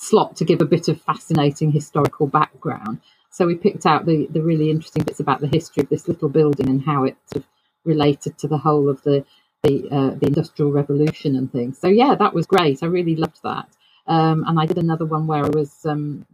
slot 0.01 0.35
to 0.35 0.45
give 0.47 0.63
a 0.63 0.65
bit 0.65 0.89
of 0.89 1.01
fascinating 1.01 1.71
historical 1.71 2.27
background. 2.27 3.01
So 3.29 3.47
we 3.47 3.55
picked 3.55 3.85
out 3.85 4.07
the, 4.07 4.27
the 4.31 4.41
really 4.41 4.71
interesting 4.71 5.05
bits 5.05 5.21
about 5.21 5.41
the 5.41 5.47
history 5.47 5.83
of 5.83 5.91
this 5.91 6.09
little 6.09 6.31
building 6.31 6.69
and 6.69 6.83
how 6.83 7.05
it 7.05 7.17
sort 7.27 7.45
of 7.45 7.49
related 7.85 8.39
to 8.39 8.49
the 8.49 8.59
whole 8.59 8.89
of 8.89 9.03
the 9.03 9.25
the, 9.63 9.87
uh, 9.91 10.15
the 10.19 10.27
industrial 10.27 10.73
revolution 10.73 11.37
and 11.37 11.53
things. 11.53 11.77
So 11.79 11.89
yeah, 11.89 12.15
that 12.15 12.33
was 12.33 12.47
great. 12.47 12.83
I 12.83 12.87
really 12.87 13.15
loved 13.15 13.43
that. 13.43 13.69
Um, 14.07 14.43
and 14.47 14.59
I 14.59 14.65
did 14.65 14.79
another 14.79 15.05
one 15.05 15.27
where 15.27 15.45
I 15.45 15.51
was 15.51 15.85
um, 15.85 16.25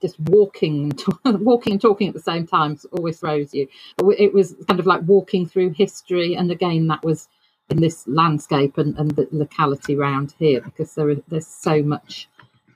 just 0.00 0.20
walking, 0.20 0.92
walking 1.24 1.72
and 1.72 1.80
talking 1.82 2.06
at 2.06 2.14
the 2.14 2.20
same 2.20 2.46
time. 2.46 2.78
always 2.92 3.18
throws 3.18 3.52
you. 3.52 3.66
It 4.16 4.32
was 4.32 4.54
kind 4.68 4.78
of 4.78 4.86
like 4.86 5.00
walking 5.02 5.48
through 5.48 5.70
history, 5.70 6.36
and 6.36 6.52
again, 6.52 6.86
that 6.86 7.02
was 7.04 7.26
in 7.70 7.80
this 7.80 8.06
landscape 8.06 8.78
and, 8.78 8.96
and 8.96 9.10
the 9.16 9.26
locality 9.32 9.96
around 9.96 10.36
here 10.38 10.60
because 10.60 10.94
there 10.94 11.12
there's 11.26 11.48
so 11.48 11.82
much 11.82 12.28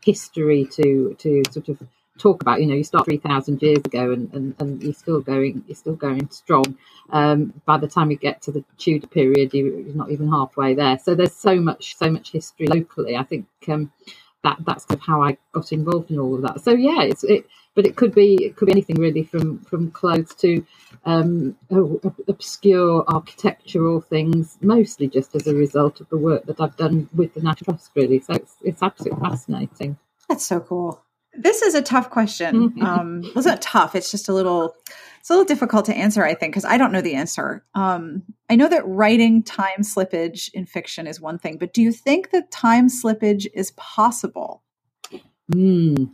history 0.05 0.67
to 0.73 1.15
to 1.19 1.43
sort 1.51 1.69
of 1.69 1.79
talk 2.19 2.43
about. 2.43 2.61
You 2.61 2.67
know, 2.69 2.75
you 2.75 2.85
start 2.85 3.07
three 3.07 3.19
thousand 3.19 3.63
years 3.63 3.79
ago, 3.85 4.13
and, 4.13 4.33
and, 4.35 4.55
and 4.61 4.83
you're 4.83 4.93
still 4.95 5.21
going, 5.21 5.65
you're 5.67 5.77
still 5.77 5.97
going 5.97 6.31
strong. 6.31 6.77
Um, 7.11 7.55
by 7.67 7.79
the 7.79 7.89
time 7.89 8.11
you 8.11 8.17
get 8.17 8.43
to 8.43 8.53
the 8.53 8.65
Tudor 8.79 9.07
period, 9.09 9.55
you, 9.55 9.87
are 9.91 9.97
not 9.97 10.11
even 10.11 10.31
halfway 10.31 10.75
there. 10.75 10.99
So 10.99 11.15
there's 11.15 11.35
so 11.35 11.57
much, 11.57 11.97
so 11.97 12.11
much 12.11 12.33
history 12.33 12.67
locally. 12.67 13.17
I 13.17 13.25
think 13.25 13.47
um, 13.69 13.93
that 14.45 14.59
that's 14.67 14.85
kind 14.85 15.01
of 15.01 15.07
how 15.07 15.23
I 15.23 15.37
got 15.53 15.73
involved 15.73 16.11
in 16.11 16.19
all 16.19 16.35
of 16.37 16.43
that. 16.43 16.61
So 16.61 16.73
yeah, 16.73 17.03
it's 17.03 17.25
it, 17.25 17.47
but 17.75 17.87
it 17.87 17.97
could 17.97 18.15
be 18.15 18.45
it 18.45 18.57
could 18.57 18.67
be 18.67 18.73
anything 18.73 18.97
really 18.97 19.23
from 19.23 19.59
from 19.61 19.91
clothes 19.91 20.35
to 20.37 20.65
um, 21.05 21.57
obscure 22.29 23.05
architectural 23.09 24.01
things, 24.01 24.59
mostly 24.61 25.09
just 25.09 25.35
as 25.35 25.47
a 25.47 25.55
result 25.55 26.01
of 26.01 26.09
the 26.09 26.19
work 26.19 26.47
that 26.47 26.61
I've 26.61 26.77
done 26.77 27.09
with 27.15 27.35
the 27.35 27.41
National 27.41 27.75
Trust. 27.75 27.91
Really, 27.95 28.21
so 28.21 28.35
it's 28.35 28.57
it's 28.63 28.83
absolutely 28.83 29.21
fascinating. 29.21 29.99
That's 30.29 30.47
so 30.47 30.61
cool. 30.61 31.03
This 31.33 31.63
is 31.63 31.75
a 31.75 31.83
tough 31.83 32.11
question. 32.11 32.71
Mm-hmm. 32.71 32.83
Um, 32.83 33.21
well, 33.23 33.33
it's 33.37 33.47
not 33.47 33.63
tough. 33.63 33.95
It's 33.95 34.11
just 34.11 34.29
a 34.29 34.33
little, 34.33 34.75
it's 35.21 35.31
a 35.31 35.33
little 35.33 35.45
difficult 35.45 35.85
to 35.85 35.95
answer, 35.95 36.25
I 36.25 36.35
think, 36.35 36.53
because 36.53 36.65
I 36.65 36.77
don't 36.77 36.91
know 36.91 37.01
the 37.01 37.15
answer. 37.15 37.65
Um, 37.75 38.25
I 38.49 38.57
know 38.57 38.69
that 38.69 38.87
writing 38.87 39.43
time 39.43 39.83
slippage 39.83 40.51
in 40.53 40.67
fiction 40.67 41.07
is 41.07 41.21
one 41.21 41.39
thing, 41.39 41.57
but 41.57 41.73
do 41.73 41.83
you 41.83 41.93
think 41.93 42.31
that 42.31 42.51
time 42.51 42.89
slippage 42.89 43.47
is 43.55 43.71
possible? 43.73 44.65
Mm. 45.53 46.11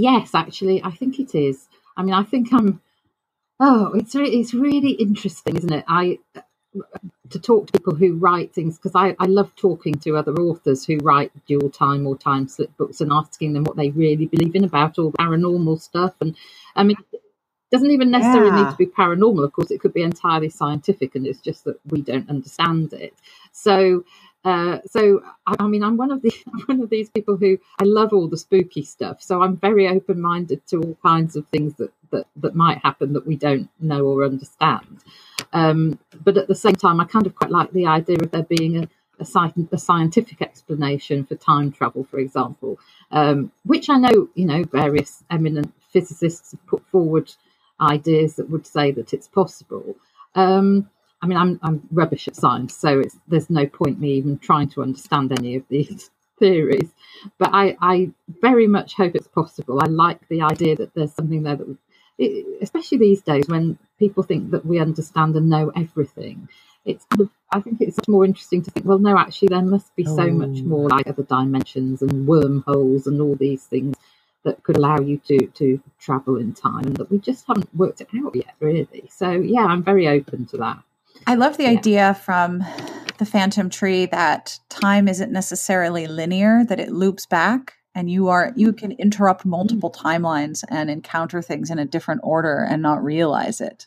Yes, 0.00 0.34
actually, 0.34 0.82
I 0.82 0.92
think 0.92 1.20
it 1.20 1.34
is. 1.34 1.68
I 1.96 2.02
mean, 2.02 2.14
I 2.14 2.22
think 2.22 2.52
I'm. 2.52 2.80
Oh, 3.60 3.92
it's 3.94 4.14
it's 4.14 4.54
really 4.54 4.92
interesting, 4.92 5.56
isn't 5.56 5.72
it? 5.72 5.84
I 5.86 6.18
to 7.30 7.38
talk 7.38 7.66
to 7.66 7.72
people 7.72 7.94
who 7.94 8.14
write 8.16 8.54
things 8.54 8.76
because 8.76 8.94
I, 8.94 9.14
I 9.18 9.26
love 9.26 9.54
talking 9.56 9.94
to 9.96 10.16
other 10.16 10.32
authors 10.34 10.86
who 10.86 10.98
write 10.98 11.32
dual 11.46 11.68
time 11.68 12.06
or 12.06 12.16
time 12.16 12.48
slip 12.48 12.74
books 12.76 13.00
and 13.00 13.12
asking 13.12 13.52
them 13.52 13.64
what 13.64 13.76
they 13.76 13.90
really 13.90 14.26
believe 14.26 14.54
in 14.54 14.64
about 14.64 14.98
all 14.98 15.12
paranormal 15.12 15.80
stuff. 15.80 16.14
And 16.20 16.36
I 16.76 16.84
mean, 16.84 16.96
it 17.12 17.20
doesn't 17.70 17.90
even 17.90 18.10
necessarily 18.10 18.50
yeah. 18.50 18.64
need 18.64 18.70
to 18.70 18.76
be 18.76 18.86
paranormal. 18.86 19.44
Of 19.44 19.52
course, 19.52 19.70
it 19.70 19.80
could 19.80 19.94
be 19.94 20.02
entirely 20.02 20.48
scientific, 20.48 21.14
and 21.14 21.26
it's 21.26 21.40
just 21.40 21.64
that 21.64 21.78
we 21.86 22.00
don't 22.02 22.30
understand 22.30 22.92
it. 22.94 23.14
So 23.52 24.04
uh, 24.44 24.78
so 24.86 25.22
I, 25.46 25.56
I, 25.60 25.66
mean, 25.66 25.82
I'm 25.82 25.96
one 25.96 26.10
of 26.10 26.22
the 26.22 26.32
one 26.66 26.80
of 26.80 26.90
these 26.90 27.10
people 27.10 27.36
who 27.36 27.58
I 27.78 27.84
love 27.84 28.12
all 28.12 28.28
the 28.28 28.38
spooky 28.38 28.82
stuff. 28.82 29.22
So 29.22 29.42
I'm 29.42 29.56
very 29.56 29.88
open 29.88 30.20
minded 30.20 30.66
to 30.68 30.78
all 30.78 30.98
kinds 31.02 31.36
of 31.36 31.46
things 31.48 31.74
that, 31.74 31.92
that 32.10 32.26
that 32.36 32.54
might 32.54 32.78
happen 32.78 33.12
that 33.12 33.26
we 33.26 33.36
don't 33.36 33.68
know 33.80 34.04
or 34.04 34.24
understand. 34.24 35.04
Um, 35.52 35.98
but 36.22 36.36
at 36.36 36.48
the 36.48 36.54
same 36.54 36.74
time, 36.76 37.00
I 37.00 37.04
kind 37.04 37.26
of 37.26 37.34
quite 37.34 37.50
like 37.50 37.72
the 37.72 37.86
idea 37.86 38.18
of 38.22 38.30
there 38.30 38.44
being 38.44 38.78
a, 38.78 38.88
a, 39.18 39.52
a 39.72 39.78
scientific 39.78 40.40
explanation 40.40 41.26
for 41.26 41.34
time 41.34 41.72
travel, 41.72 42.04
for 42.04 42.18
example, 42.18 42.78
um, 43.10 43.52
which 43.64 43.90
I 43.90 43.98
know 43.98 44.28
you 44.34 44.46
know 44.46 44.64
various 44.64 45.22
eminent 45.30 45.72
physicists 45.92 46.52
have 46.52 46.66
put 46.66 46.86
forward 46.86 47.30
ideas 47.80 48.36
that 48.36 48.48
would 48.48 48.66
say 48.66 48.90
that 48.92 49.12
it's 49.12 49.28
possible. 49.28 49.96
Um, 50.34 50.88
I 51.22 51.26
mean, 51.26 51.38
I'm 51.38 51.60
I'm 51.62 51.86
rubbish 51.90 52.28
at 52.28 52.36
science, 52.36 52.74
so 52.76 53.02
there's 53.28 53.50
no 53.50 53.66
point 53.66 54.00
me 54.00 54.14
even 54.14 54.38
trying 54.38 54.68
to 54.70 54.82
understand 54.82 55.32
any 55.32 55.56
of 55.56 55.64
these 55.68 56.10
theories. 56.38 56.90
But 57.38 57.50
I, 57.52 57.76
I 57.80 58.10
very 58.40 58.66
much 58.66 58.94
hope 58.94 59.14
it's 59.14 59.28
possible. 59.28 59.80
I 59.82 59.86
like 59.86 60.26
the 60.28 60.42
idea 60.42 60.76
that 60.76 60.94
there's 60.94 61.12
something 61.12 61.42
there 61.42 61.56
that, 61.56 61.76
especially 62.62 62.98
these 62.98 63.22
days 63.22 63.44
when 63.48 63.78
people 63.98 64.22
think 64.22 64.50
that 64.50 64.64
we 64.66 64.80
understand 64.80 65.36
and 65.36 65.48
know 65.48 65.70
everything. 65.76 66.48
It's 66.86 67.04
kind 67.04 67.20
of, 67.20 67.30
I 67.52 67.60
think 67.60 67.82
it's 67.82 68.08
more 68.08 68.24
interesting 68.24 68.62
to 68.62 68.70
think, 68.70 68.86
well, 68.86 68.98
no, 68.98 69.18
actually, 69.18 69.48
there 69.48 69.60
must 69.60 69.94
be 69.96 70.04
so 70.04 70.22
oh. 70.22 70.30
much 70.30 70.62
more 70.62 70.88
like 70.88 71.06
other 71.06 71.22
dimensions 71.22 72.00
and 72.00 72.26
wormholes 72.26 73.06
and 73.06 73.20
all 73.20 73.36
these 73.36 73.64
things 73.64 73.96
that 74.44 74.62
could 74.62 74.78
allow 74.78 74.98
you 74.98 75.18
to 75.18 75.46
to 75.48 75.78
travel 75.98 76.36
in 76.38 76.54
time 76.54 76.94
that 76.94 77.10
we 77.10 77.18
just 77.18 77.46
haven't 77.46 77.68
worked 77.74 78.00
it 78.00 78.08
out 78.24 78.34
yet, 78.34 78.54
really. 78.58 79.04
So 79.10 79.30
yeah, 79.32 79.66
I'm 79.66 79.82
very 79.82 80.08
open 80.08 80.46
to 80.46 80.56
that. 80.56 80.82
I 81.26 81.34
love 81.34 81.56
the 81.56 81.64
yeah. 81.64 81.70
idea 81.70 82.14
from 82.14 82.64
the 83.18 83.26
phantom 83.26 83.70
tree 83.70 84.06
that 84.06 84.58
time 84.68 85.08
isn't 85.08 85.30
necessarily 85.30 86.06
linear, 86.06 86.64
that 86.64 86.80
it 86.80 86.90
loops 86.90 87.26
back 87.26 87.74
and 87.94 88.10
you 88.10 88.28
are 88.28 88.52
you 88.56 88.72
can 88.72 88.92
interrupt 88.92 89.44
multiple 89.44 89.90
timelines 89.90 90.64
and 90.68 90.90
encounter 90.90 91.42
things 91.42 91.70
in 91.70 91.78
a 91.78 91.84
different 91.84 92.20
order 92.24 92.66
and 92.68 92.82
not 92.82 93.02
realize 93.02 93.60
it. 93.60 93.86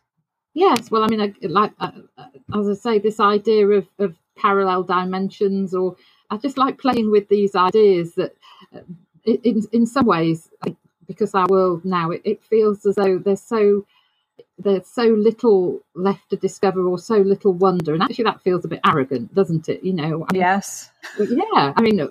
Yes, 0.54 0.92
well, 0.92 1.04
I 1.04 1.08
mean, 1.08 1.22
I, 1.22 1.34
like 1.48 1.72
uh, 1.80 1.92
uh, 2.18 2.28
as 2.56 2.70
I 2.70 2.74
say, 2.74 3.00
this 3.00 3.20
idea 3.20 3.68
of, 3.68 3.88
of 3.98 4.16
parallel 4.36 4.84
dimensions, 4.84 5.74
or 5.74 5.96
I 6.30 6.38
just 6.38 6.58
like 6.58 6.78
playing 6.78 7.10
with 7.10 7.28
these 7.28 7.56
ideas 7.56 8.14
that, 8.16 8.36
uh, 8.76 8.82
in 9.26 9.64
in 9.72 9.86
some 9.88 10.06
ways, 10.06 10.50
because 11.08 11.34
our 11.34 11.48
world 11.48 11.84
now 11.86 12.12
it, 12.12 12.22
it 12.24 12.44
feels 12.44 12.86
as 12.86 12.96
though 12.96 13.18
they're 13.18 13.36
so 13.36 13.86
there's 14.58 14.88
so 14.88 15.04
little 15.04 15.82
left 15.96 16.30
to 16.30 16.38
discover 16.38 16.88
or 16.88 16.98
so 16.98 17.18
little 17.18 17.54
wonder. 17.54 17.94
And 17.94 18.04
actually 18.04 18.26
that 18.26 18.42
feels 18.42 18.64
a 18.66 18.68
bit 18.68 18.80
arrogant 18.86 19.34
doesn't 19.34 19.68
it? 19.70 19.84
You 19.84 19.94
know 19.94 20.26
I 20.30 20.34
mean, 20.34 20.42
yes. 20.42 20.92
yeah 21.20 21.74
i 21.76 21.82
mean 21.82 22.00
uh, 22.00 22.08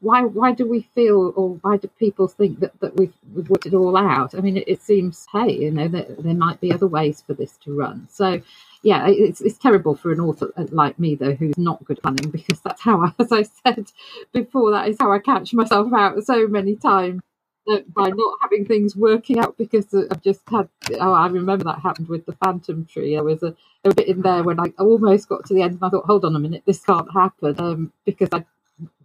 why 0.00 0.22
why 0.22 0.52
do 0.52 0.66
we 0.66 0.82
feel 0.94 1.32
or 1.36 1.58
why 1.62 1.76
do 1.76 1.88
people 1.98 2.28
think 2.28 2.60
that, 2.60 2.78
that 2.80 2.96
we've, 2.96 3.12
we've 3.34 3.48
worked 3.50 3.66
it 3.66 3.74
all 3.74 3.96
out? 3.96 4.34
I 4.34 4.40
mean 4.40 4.56
it, 4.56 4.64
it 4.66 4.82
seems 4.82 5.26
hey 5.32 5.52
you 5.52 5.70
know 5.70 5.88
that 5.88 6.22
there 6.22 6.34
might 6.34 6.60
be 6.60 6.72
other 6.72 6.86
ways 6.86 7.22
for 7.26 7.34
this 7.34 7.56
to 7.64 7.76
run. 7.76 8.08
So 8.10 8.40
yeah 8.82 9.06
it's, 9.08 9.40
it's 9.40 9.58
terrible 9.58 9.94
for 9.94 10.12
an 10.12 10.20
author 10.20 10.52
uh, 10.56 10.66
like 10.70 10.98
me 10.98 11.14
though 11.14 11.34
who's 11.34 11.56
not 11.58 11.84
good 11.84 11.98
at 11.98 12.02
planning 12.02 12.30
because 12.30 12.60
that's 12.60 12.82
how 12.82 13.00
I, 13.00 13.12
as 13.20 13.32
i 13.32 13.42
said 13.42 13.86
before 14.32 14.72
that 14.72 14.88
is 14.88 14.96
how 15.00 15.12
i 15.12 15.18
catch 15.18 15.54
myself 15.54 15.92
out 15.92 16.22
so 16.24 16.46
many 16.48 16.76
times 16.76 17.20
by 17.66 18.08
not 18.08 18.38
having 18.42 18.64
things 18.64 18.96
working 18.96 19.38
out 19.38 19.56
because 19.56 19.94
I've 19.94 20.22
just 20.22 20.40
had. 20.50 20.68
Oh, 20.94 21.12
I 21.12 21.26
remember 21.28 21.64
that 21.64 21.80
happened 21.80 22.08
with 22.08 22.26
the 22.26 22.32
Phantom 22.32 22.84
Tree. 22.86 23.14
There 23.14 23.24
was 23.24 23.42
a, 23.42 23.54
a 23.84 23.94
bit 23.94 24.08
in 24.08 24.22
there 24.22 24.42
when 24.42 24.60
I 24.60 24.72
almost 24.78 25.28
got 25.28 25.46
to 25.46 25.54
the 25.54 25.62
end 25.62 25.74
and 25.74 25.84
I 25.84 25.88
thought, 25.88 26.06
hold 26.06 26.24
on 26.24 26.36
a 26.36 26.40
minute, 26.40 26.62
this 26.66 26.84
can't 26.84 27.12
happen 27.12 27.60
um, 27.60 27.92
because 28.04 28.28
I'd 28.32 28.46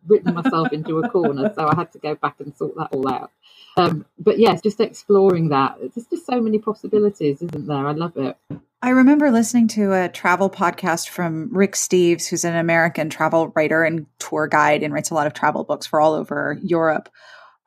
written 0.07 0.33
myself 0.33 0.71
into 0.71 0.99
a 0.99 1.09
corner, 1.09 1.51
so 1.53 1.67
I 1.67 1.75
had 1.75 1.91
to 1.91 1.99
go 1.99 2.15
back 2.15 2.35
and 2.39 2.55
sort 2.55 2.75
that 2.75 2.89
all 2.91 3.09
out. 3.09 3.31
Um, 3.75 4.05
but 4.17 4.39
yes, 4.39 4.61
just 4.61 4.79
exploring 4.79 5.49
that. 5.49 5.77
There's 5.79 6.07
just 6.07 6.25
so 6.25 6.41
many 6.41 6.59
possibilities, 6.59 7.41
isn't 7.41 7.67
there? 7.67 7.87
I 7.87 7.91
love 7.91 8.15
it. 8.17 8.37
I 8.81 8.89
remember 8.89 9.31
listening 9.31 9.67
to 9.69 9.93
a 9.93 10.09
travel 10.09 10.49
podcast 10.49 11.09
from 11.09 11.49
Rick 11.51 11.73
Steves, 11.73 12.27
who's 12.27 12.45
an 12.45 12.55
American 12.55 13.09
travel 13.09 13.49
writer 13.49 13.83
and 13.83 14.05
tour 14.19 14.47
guide 14.47 14.83
and 14.83 14.93
writes 14.93 15.09
a 15.09 15.15
lot 15.15 15.27
of 15.27 15.33
travel 15.33 15.63
books 15.63 15.85
for 15.85 15.99
all 15.99 16.13
over 16.13 16.59
Europe. 16.61 17.09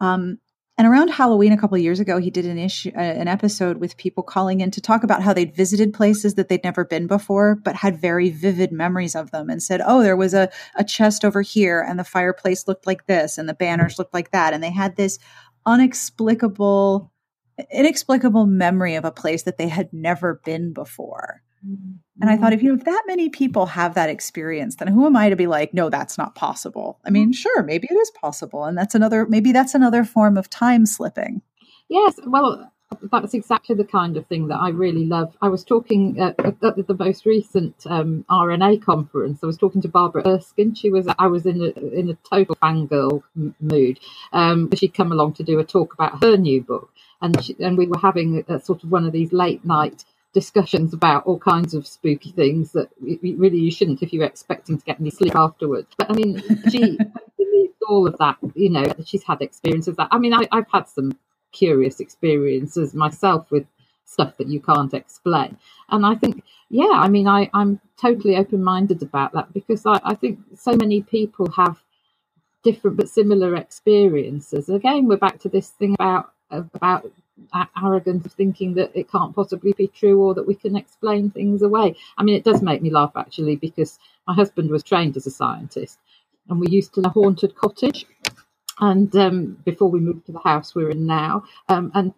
Um, 0.01 0.39
and 0.81 0.87
around 0.87 1.09
Halloween 1.09 1.53
a 1.53 1.59
couple 1.59 1.77
years 1.77 2.01
ago, 2.01 2.17
he 2.17 2.31
did 2.31 2.47
an 2.47 2.57
issue, 2.57 2.91
uh, 2.97 3.01
an 3.01 3.29
episode 3.29 3.77
with 3.77 3.99
people 3.99 4.23
calling 4.23 4.63
in 4.63 4.71
to 4.71 4.81
talk 4.81 5.05
about 5.05 5.23
how 5.23 5.35
they'd 5.35 5.55
visited 5.55 5.93
places 5.93 6.37
that 6.37 6.49
they'd 6.49 6.65
never 6.65 6.87
been 6.87 7.07
before, 7.07 7.55
but 7.55 7.75
had 7.75 8.01
very 8.01 8.31
vivid 8.31 8.73
memories 8.73 9.15
of 9.15 9.31
them, 9.31 9.51
and 9.51 9.63
said, 9.63 9.83
"Oh, 9.85 10.03
there 10.03 10.17
was 10.17 10.33
a 10.33 10.49
a 10.77 10.83
chest 10.83 11.23
over 11.23 11.43
here, 11.43 11.85
and 11.87 11.99
the 11.99 12.05
fireplace 12.05 12.67
looked 12.67 12.87
like 12.87 13.05
this, 13.05 13.37
and 13.37 13.47
the 13.47 13.53
banners 13.53 13.99
looked 13.99 14.15
like 14.15 14.31
that," 14.31 14.55
and 14.55 14.65
they 14.65 14.71
had 14.71 14.97
this 14.97 15.19
unexplicable, 15.67 17.13
inexplicable 17.71 18.47
memory 18.47 18.95
of 18.95 19.05
a 19.05 19.13
place 19.13 19.43
that 19.43 19.59
they 19.59 19.69
had 19.69 19.93
never 19.93 20.41
been 20.47 20.73
before. 20.73 21.43
And 21.63 22.31
I 22.31 22.37
thought, 22.37 22.53
if 22.53 22.63
you 22.63 22.71
know, 22.71 22.79
if 22.79 22.85
that 22.85 23.03
many 23.07 23.29
people 23.29 23.67
have 23.67 23.95
that 23.95 24.09
experience, 24.09 24.77
then 24.77 24.89
who 24.89 25.07
am 25.07 25.17
I 25.17 25.29
to 25.29 25.37
be 25.37 25.47
like, 25.47 25.75
no, 25.75 25.91
that's 25.91 26.17
not 26.17 26.35
possible? 26.35 26.99
I 27.05 27.11
mean, 27.11 27.33
sure, 27.33 27.63
maybe 27.63 27.87
it 27.91 27.95
is 27.95 28.11
possible, 28.13 28.65
and 28.65 28.77
that's 28.77 28.95
another, 28.95 29.27
maybe 29.27 29.53
that's 29.53 29.75
another 29.75 30.05
form 30.05 30.37
of 30.37 30.49
time 30.49 30.87
slipping. 30.87 31.43
Yes, 31.89 32.19
well, 32.25 32.73
that's 33.11 33.35
exactly 33.35 33.75
the 33.75 33.85
kind 33.85 34.17
of 34.17 34.27
thing 34.27 34.49
that 34.49 34.57
I 34.57 34.71
really 34.71 35.05
love. 35.05 35.37
I 35.43 35.49
was 35.49 35.65
talking 35.65 36.19
at, 36.21 36.39
at 36.41 36.61
the 36.61 36.97
most 36.99 37.25
recent 37.25 37.75
um, 37.87 38.25
RNA 38.31 38.83
conference. 38.83 39.41
I 39.43 39.47
was 39.47 39.57
talking 39.57 39.81
to 39.83 39.89
Barbara 39.89 40.23
Erskine. 40.27 40.75
She 40.75 40.91
was 40.91 41.07
I 41.19 41.27
was 41.27 41.47
in 41.47 41.61
a 41.63 41.71
in 41.95 42.11
a 42.11 42.15
total 42.29 42.57
fangirl 42.57 43.23
mood. 43.61 44.01
Um, 44.33 44.71
she'd 44.75 44.95
come 44.95 45.13
along 45.13 45.35
to 45.35 45.43
do 45.43 45.59
a 45.59 45.65
talk 45.65 45.95
about 45.95 46.23
her 46.23 46.37
new 46.37 46.63
book, 46.63 46.91
and 47.21 47.43
she, 47.43 47.57
and 47.61 47.79
we 47.79 47.87
were 47.87 47.99
having 47.99 48.45
a, 48.49 48.61
sort 48.61 48.83
of 48.83 48.91
one 48.91 49.07
of 49.07 49.13
these 49.13 49.33
late 49.33 49.65
night 49.65 50.05
discussions 50.33 50.95
about 50.95 51.27
all 51.27 51.39
kinds 51.39 51.75
of 51.75 51.87
spooky 51.87 52.31
things 52.31 52.73
that 52.73 52.89
really 53.01 53.59
you 53.59 53.71
shouldn't 53.71 54.03
if 54.03 54.13
you're 54.13 54.25
expecting 54.25 54.79
to 54.79 54.85
get 54.85 55.01
any 55.01 55.11
sleep 55.11 55.35
afterwards. 55.35 55.89
But 55.97 56.11
I 56.11 56.15
mean, 56.15 56.43
she 56.71 56.99
believes 57.39 57.75
all 57.89 58.07
of 58.07 58.17
that, 58.19 58.37
you 58.55 58.71
know, 58.71 58.85
she's 59.05 59.25
had 59.25 59.43
experiences 59.43 59.97
that. 59.97 60.09
I 60.11 60.19
mean, 60.19 60.33
I, 60.33 60.47
I've 60.53 60.71
had 60.73 60.89
some 60.89 61.19
curious 61.53 61.99
experiences 62.01 62.95
myself 62.95 63.51
with 63.51 63.67
stuff 64.05 64.37
that 64.39 64.49
you 64.49 64.61
can't 64.61 64.95
explain. 64.95 65.57
And 65.89 66.07
I 66.07 66.15
think, 66.15 66.45
yeah, 66.69 66.93
I 66.93 67.09
mean, 67.09 67.27
I, 67.27 67.51
I'm 67.55 67.81
totally 68.01 68.37
open 68.37 68.63
minded 68.63 69.03
about 69.03 69.33
that 69.33 69.53
because 69.53 69.85
I, 69.87 70.01
I 70.05 70.15
think 70.15 70.39
so 70.57 70.77
many 70.77 71.03
people 71.03 71.51
have 71.53 71.83
different 72.63 72.97
but 72.97 73.09
similar 73.09 73.57
experiences. 73.57 74.69
Again, 74.69 75.07
we're 75.07 75.17
back 75.17 75.41
to 75.41 75.49
this 75.49 75.71
thing 75.71 75.95
about 75.95 76.33
uh, 76.51 76.63
about 76.75 77.11
arrogance 77.83 78.27
of 78.27 78.33
thinking 78.33 78.75
that 78.75 78.91
it 78.95 79.11
can't 79.11 79.35
possibly 79.35 79.73
be 79.73 79.89
true 79.89 80.21
or 80.21 80.35
that 80.35 80.47
we 80.47 80.55
can 80.55 80.77
explain 80.77 81.31
things 81.31 81.63
away. 81.63 81.97
I 82.19 82.23
mean, 82.23 82.37
it 82.37 82.45
does 82.45 82.63
make 82.63 82.83
me 82.83 82.91
laugh 82.91 83.13
actually 83.17 83.57
because 83.57 83.99
my 84.27 84.35
husband 84.35 84.71
was 84.71 84.83
trained 84.83 85.17
as 85.17 85.27
a 85.27 85.31
scientist 85.31 85.99
and 86.49 86.61
we 86.61 86.69
used 86.69 86.95
to 86.95 87.01
a 87.03 87.09
haunted 87.09 87.55
cottage. 87.55 88.07
And 88.81 89.15
um, 89.17 89.59
before 89.65 89.91
we 89.91 90.01
moved 90.01 90.27
to 90.27 90.33
the 90.33 90.41
house 90.41 90.75
we're 90.75 90.91
in 90.91 91.07
now, 91.07 91.45
um, 91.69 91.91
and 91.95 92.15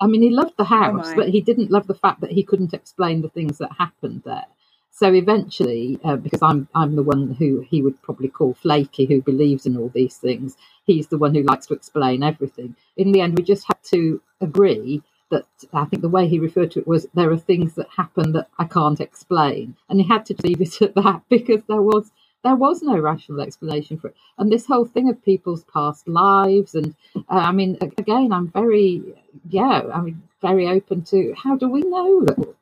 I 0.00 0.06
mean, 0.08 0.22
he 0.22 0.30
loved 0.30 0.54
the 0.56 0.64
oh, 0.64 0.66
house, 0.66 1.10
oh 1.12 1.16
but 1.16 1.28
he 1.28 1.40
didn't 1.40 1.70
love 1.70 1.86
the 1.86 1.94
fact 1.94 2.20
that 2.20 2.32
he 2.32 2.42
couldn't 2.42 2.74
explain 2.74 3.22
the 3.22 3.28
things 3.28 3.58
that 3.58 3.70
happened 3.78 4.22
there. 4.24 4.44
So 4.92 5.14
eventually, 5.14 6.00
uh, 6.04 6.16
because 6.16 6.42
I'm 6.42 6.68
I'm 6.74 6.96
the 6.96 7.04
one 7.04 7.34
who 7.34 7.62
he 7.62 7.82
would 7.82 8.02
probably 8.02 8.28
call 8.28 8.54
flaky, 8.54 9.06
who 9.06 9.22
believes 9.22 9.66
in 9.66 9.78
all 9.78 9.90
these 9.90 10.18
things, 10.18 10.56
he's 10.86 11.08
the 11.08 11.18
one 11.18 11.34
who 11.36 11.44
likes 11.44 11.68
to 11.68 11.74
explain 11.74 12.24
everything. 12.24 12.76
In 12.98 13.12
the 13.12 13.22
end, 13.22 13.38
we 13.38 13.44
just 13.44 13.66
had 13.68 13.82
to 13.92 14.22
agree 14.42 15.02
that 15.30 15.46
I 15.74 15.86
think 15.86 16.02
the 16.02 16.10
way 16.10 16.28
he 16.28 16.40
referred 16.40 16.72
to 16.72 16.80
it 16.80 16.88
was 16.88 17.08
there 17.14 17.32
are 17.32 17.38
things 17.38 17.74
that 17.76 17.88
happen 17.96 18.32
that 18.34 18.48
I 18.58 18.66
can't 18.66 19.00
explain, 19.00 19.76
and 19.90 20.00
he 20.00 20.08
had 20.08 20.26
to 20.28 20.36
leave 20.44 20.62
it 20.62 20.82
at 20.82 20.96
that 20.96 21.22
because 21.30 21.62
there 21.68 21.82
was 21.82 22.12
there 22.44 22.56
was 22.56 22.82
no 22.82 22.98
rational 22.98 23.42
explanation 23.42 23.98
for 23.98 24.08
it. 24.08 24.16
And 24.38 24.52
this 24.52 24.66
whole 24.66 24.86
thing 24.86 25.10
of 25.10 25.24
people's 25.24 25.64
past 25.64 26.08
lives, 26.08 26.74
and 26.76 26.96
uh, 27.16 27.22
I 27.30 27.52
mean, 27.52 27.78
again, 27.98 28.32
I'm 28.32 28.48
very, 28.48 29.02
yeah, 29.50 29.82
I 29.94 30.00
mean, 30.02 30.22
very 30.42 30.68
open 30.68 31.02
to 31.06 31.34
how 31.36 31.56
do 31.56 31.68
we 31.68 31.82
know 31.82 32.24
that 32.24 32.54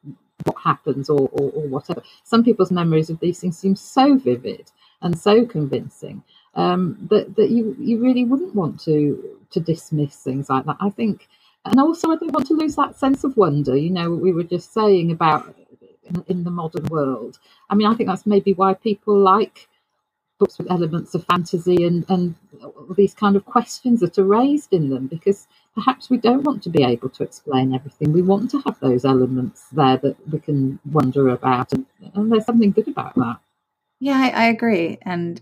what 0.45 0.57
happens 0.62 1.09
or, 1.11 1.28
or, 1.32 1.51
or 1.51 1.68
whatever. 1.68 2.03
Some 2.24 2.45
people's 2.45 2.70
memories 2.72 3.11
of 3.11 3.20
these 3.20 3.41
things 3.41 3.59
seem 3.59 3.76
so 3.76 4.16
vivid 4.16 4.70
and 5.03 5.18
so 5.18 5.45
convincing 5.47 6.22
um, 6.55 6.99
that 7.11 7.36
that 7.36 7.51
you 7.51 7.76
you 7.78 8.01
really 8.01 8.24
wouldn't 8.24 8.55
want 8.55 8.80
to 8.80 9.38
to 9.51 9.61
dismiss 9.61 10.16
things 10.16 10.49
like 10.51 10.64
that. 10.66 10.76
I 10.80 10.91
think, 10.91 11.28
and 11.64 11.80
also 11.80 12.11
I 12.11 12.16
don't 12.16 12.32
want 12.32 12.47
to 12.49 12.55
lose 12.55 12.76
that 12.76 12.99
sense 12.99 13.24
of 13.24 13.36
wonder. 13.36 13.76
You 13.76 13.91
know, 13.91 14.11
what 14.11 14.20
we 14.20 14.32
were 14.32 14.45
just 14.45 14.72
saying 14.72 15.11
about 15.12 15.55
in, 16.05 16.24
in 16.28 16.45
the 16.45 16.51
modern 16.51 16.86
world. 16.86 17.38
I 17.68 17.74
mean, 17.74 17.86
I 17.86 17.95
think 17.95 18.09
that's 18.09 18.26
maybe 18.26 18.53
why 18.53 18.74
people 18.74 19.18
like 19.18 19.68
books 20.38 20.59
with 20.59 20.70
elements 20.70 21.14
of 21.14 21.24
fantasy 21.26 21.84
and, 21.84 22.05
and 22.09 22.34
these 22.97 23.14
kind 23.14 23.36
of 23.36 23.45
questions 23.45 24.01
that 24.01 24.18
are 24.18 24.24
raised 24.24 24.72
in 24.72 24.88
them 24.88 25.07
because 25.07 25.47
perhaps 25.80 26.10
we 26.10 26.18
don't 26.18 26.44
want 26.44 26.62
to 26.62 26.68
be 26.68 26.84
able 26.84 27.08
to 27.08 27.22
explain 27.22 27.74
everything. 27.74 28.12
We 28.12 28.22
want 28.22 28.50
to 28.50 28.60
have 28.66 28.78
those 28.80 29.04
elements 29.04 29.66
there 29.72 29.96
that 29.96 30.16
we 30.30 30.38
can 30.38 30.78
wonder 30.84 31.28
about, 31.28 31.72
and, 31.72 31.86
and 32.14 32.30
there's 32.30 32.44
something 32.44 32.70
good 32.70 32.88
about 32.88 33.14
that. 33.14 33.38
Yeah, 33.98 34.18
I, 34.18 34.28
I 34.28 34.44
agree. 34.48 34.98
And 35.02 35.40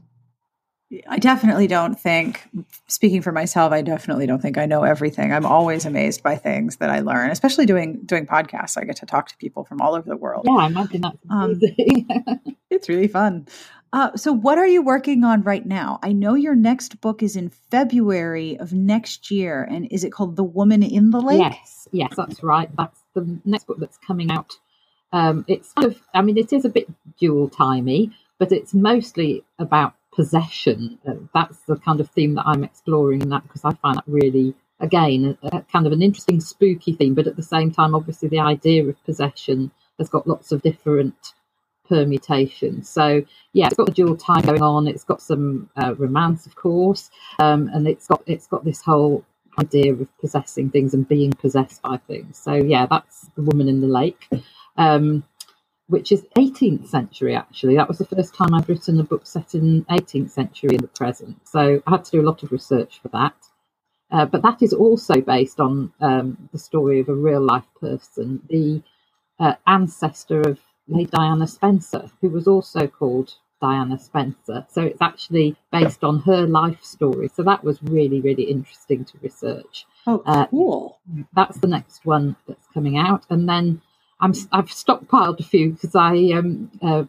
I 1.07 1.19
definitely 1.19 1.67
don't 1.67 1.99
think, 1.99 2.49
speaking 2.87 3.21
for 3.21 3.33
myself, 3.33 3.73
I 3.73 3.83
definitely 3.83 4.27
don't 4.27 4.41
think 4.41 4.57
I 4.57 4.67
know 4.67 4.85
everything. 4.85 5.33
I'm 5.33 5.45
always 5.45 5.85
amazed 5.85 6.23
by 6.23 6.37
things 6.37 6.77
that 6.77 6.89
I 6.89 7.01
learn, 7.01 7.31
especially 7.31 7.67
doing 7.67 8.01
doing 8.07 8.27
podcasts. 8.27 8.79
I 8.79 8.85
get 8.85 8.97
to 8.97 9.07
talk 9.07 9.29
to 9.29 9.37
people 9.37 9.65
from 9.65 9.81
all 9.81 9.95
over 9.95 10.09
the 10.09 10.17
world. 10.17 10.47
Yeah, 10.49 10.57
I 10.57 10.67
imagine 10.67 11.03
that's 11.03 11.19
um, 11.29 11.61
it's 12.71 12.89
really 12.89 13.09
fun. 13.09 13.49
Uh, 13.93 14.15
so, 14.17 14.33
what 14.33 14.59
are 14.59 14.67
you 14.67 14.83
working 14.83 15.25
on 15.25 15.43
right 15.43 15.65
now? 15.65 15.99
I 16.03 16.13
know 16.13 16.35
your 16.35 16.55
next 16.55 17.01
book 17.01 17.23
is 17.23 17.37
in 17.37 17.49
February 17.49 18.59
of 18.59 18.73
next 18.73 19.31
year, 19.31 19.63
and 19.63 19.89
is 19.91 20.05
it 20.05 20.11
called 20.11 20.37
The 20.37 20.45
Woman 20.45 20.83
in 20.83 21.11
the 21.11 21.21
Lake? 21.21 21.39
Yes, 21.39 21.89
yes, 21.91 22.13
that's 22.17 22.43
right. 22.43 22.69
That's 22.77 23.01
the 23.15 23.39
next 23.45 23.67
book 23.67 23.79
that's 23.79 23.99
coming 23.99 24.31
out. 24.31 24.53
Um, 25.13 25.45
it's 25.49 25.73
kind 25.73 25.87
of, 25.87 26.01
I 26.13 26.21
mean, 26.21 26.37
it 26.37 26.53
is 26.53 26.67
a 26.67 26.69
bit 26.69 26.89
dual 27.19 27.49
timey, 27.49 28.13
but 28.39 28.53
it's 28.53 28.75
mostly 28.75 29.43
about 29.59 29.95
possession. 30.15 30.99
Uh, 31.09 31.15
that's 31.33 31.59
the 31.61 31.77
kind 31.77 32.01
of 32.01 32.11
theme 32.11 32.35
that 32.35 32.47
I'm 32.47 32.65
exploring 32.65 33.23
in 33.23 33.31
that 33.31 33.45
because 33.45 33.65
I 33.65 33.73
find 33.75 33.97
that 33.97 34.05
really, 34.07 34.55
again, 34.81 35.39
a, 35.43 35.57
a 35.57 35.63
kind 35.73 35.87
of 35.87 35.93
an 35.93 36.03
interesting, 36.03 36.41
spooky 36.41 36.93
theme, 36.93 37.15
but 37.15 37.27
at 37.27 37.37
the 37.37 37.43
same 37.43 37.71
time, 37.71 37.95
obviously, 37.95 38.29
the 38.29 38.41
idea 38.41 38.85
of 38.85 39.03
possession 39.05 39.71
has 39.99 40.11
got 40.11 40.27
lots 40.27 40.53
of 40.53 40.61
different 40.61 41.33
permutation. 41.89 42.83
So 42.83 43.23
yeah, 43.53 43.67
it's 43.67 43.77
got 43.77 43.87
the 43.87 43.93
dual 43.93 44.17
time 44.17 44.43
going 44.43 44.63
on. 44.63 44.87
It's 44.87 45.05
got 45.05 45.23
some 45.23 45.71
uh, 45.77 45.95
romance, 45.97 46.47
of 46.47 46.55
course, 46.57 47.11
um, 47.39 47.71
and 47.73 47.89
it's 47.89 48.07
got 48.07 48.23
it's 48.27 48.47
got 48.47 48.65
this 48.65 48.83
whole 48.83 49.25
idea 49.59 49.93
of 49.93 50.09
possessing 50.21 50.71
things 50.71 50.95
and 50.95 51.09
being 51.09 51.33
possessed 51.33 51.83
by 51.83 51.97
things. 52.07 52.39
So 52.39 52.55
yeah, 52.55 52.87
that's 52.87 53.29
the 53.37 53.43
woman 53.43 53.69
in 53.69 53.81
the 53.81 53.89
lake. 53.89 54.29
Um, 54.77 55.25
which 55.89 56.13
is 56.13 56.27
18th 56.37 56.87
century 56.87 57.35
actually. 57.35 57.77
That 57.77 57.89
was 57.89 57.99
the 57.99 58.05
first 58.05 58.35
time 58.35 58.55
I've 58.55 58.69
written 58.69 59.01
a 59.01 59.05
book 59.05 59.27
set 59.27 59.55
in 59.55 59.85
18th 59.87 60.31
century 60.31 60.75
in 60.75 60.83
the 60.83 60.89
present. 60.89 61.49
So 61.49 61.83
I 61.87 61.91
had 61.91 62.05
to 62.05 62.11
do 62.11 62.21
a 62.21 62.29
lot 62.29 62.43
of 62.43 62.53
research 62.53 63.01
for 63.01 63.09
that. 63.09 63.35
Uh, 64.11 64.27
but 64.27 64.43
that 64.43 64.63
is 64.63 64.73
also 64.73 65.21
based 65.21 65.61
on 65.61 65.93
um, 66.01 66.49
the 66.53 66.59
story 66.59 67.01
of 67.01 67.09
a 67.09 67.15
real 67.15 67.41
life 67.41 67.67
person, 67.81 68.41
the 68.49 68.83
uh, 69.39 69.55
ancestor 69.67 70.41
of 70.41 70.59
Lady 70.89 71.11
Diana 71.11 71.47
Spencer, 71.47 72.11
who 72.21 72.31
was 72.31 72.47
also 72.47 72.87
called 72.87 73.35
Diana 73.61 73.99
Spencer. 73.99 74.67
So 74.71 74.83
it's 74.83 75.03
actually 75.03 75.57
based 75.73 76.05
on 76.05 76.21
her 76.21 76.47
life 76.47 76.83
story. 76.83 77.29
So 77.29 77.43
that 77.43 77.65
was 77.65 77.83
really, 77.83 78.21
really 78.21 78.45
interesting 78.45 79.05
to 79.05 79.19
research. 79.23 79.87
Oh, 80.07 80.23
uh, 80.27 80.47
cool. 80.47 80.99
Uh, 81.11 81.23
that's 81.35 81.59
the 81.59 81.67
next 81.67 82.07
one 82.07 82.37
that's 82.47 82.67
coming 82.73 82.97
out. 82.99 83.25
And 83.31 83.49
then 83.49 83.83
I'm, 84.21 84.33
I've 84.53 84.67
stockpiled 84.67 85.41
a 85.41 85.45
few 85.45 85.73
because 85.73 85.95
I 85.95 86.17
um, 86.33 86.71
uh, 86.83 87.05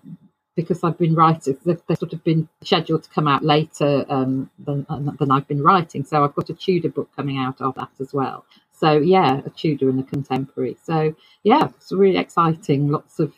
because 0.56 0.84
I've 0.84 0.98
been 0.98 1.16
writing. 1.16 1.58
They've, 1.66 1.82
they've, 1.88 1.98
sort 1.98 2.12
of 2.12 2.24
been 2.24 2.50
scheduled 2.62 3.04
to 3.04 3.10
come 3.10 3.28
out 3.28 3.44
later 3.44 4.06
um, 4.10 4.50
than, 4.60 4.86
than 5.18 5.32
I've 5.32 5.48
been 5.48 5.64
writing. 5.64 6.04
So 6.04 6.24
I've 6.24 6.36
got 6.36 6.50
a 6.50 6.54
Tudor 6.54 6.90
book 6.90 7.10
coming 7.16 7.38
out 7.38 7.62
of 7.62 7.76
that 7.76 7.92
as 8.02 8.14
well. 8.14 8.46
So 8.74 8.94
yeah, 8.94 9.42
a 9.46 9.50
Tudor 9.50 9.90
and 9.90 10.00
a 10.00 10.04
contemporary. 10.04 10.78
So 10.84 11.16
yeah, 11.44 11.70
it's 11.78 11.92
really 11.92 12.18
exciting. 12.18 12.90
Lots 12.90 13.20
of 13.20 13.34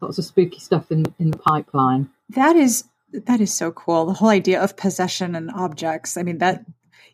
lots 0.00 0.18
of 0.18 0.24
spooky 0.24 0.58
stuff 0.58 0.90
in 0.90 1.04
in 1.18 1.30
the 1.30 1.38
pipeline. 1.38 2.10
That 2.30 2.56
is 2.56 2.84
that 3.12 3.40
is 3.40 3.52
so 3.52 3.70
cool. 3.72 4.06
The 4.06 4.12
whole 4.14 4.28
idea 4.28 4.62
of 4.62 4.76
possession 4.76 5.34
and 5.34 5.50
objects. 5.50 6.16
I 6.16 6.22
mean 6.22 6.38
that. 6.38 6.64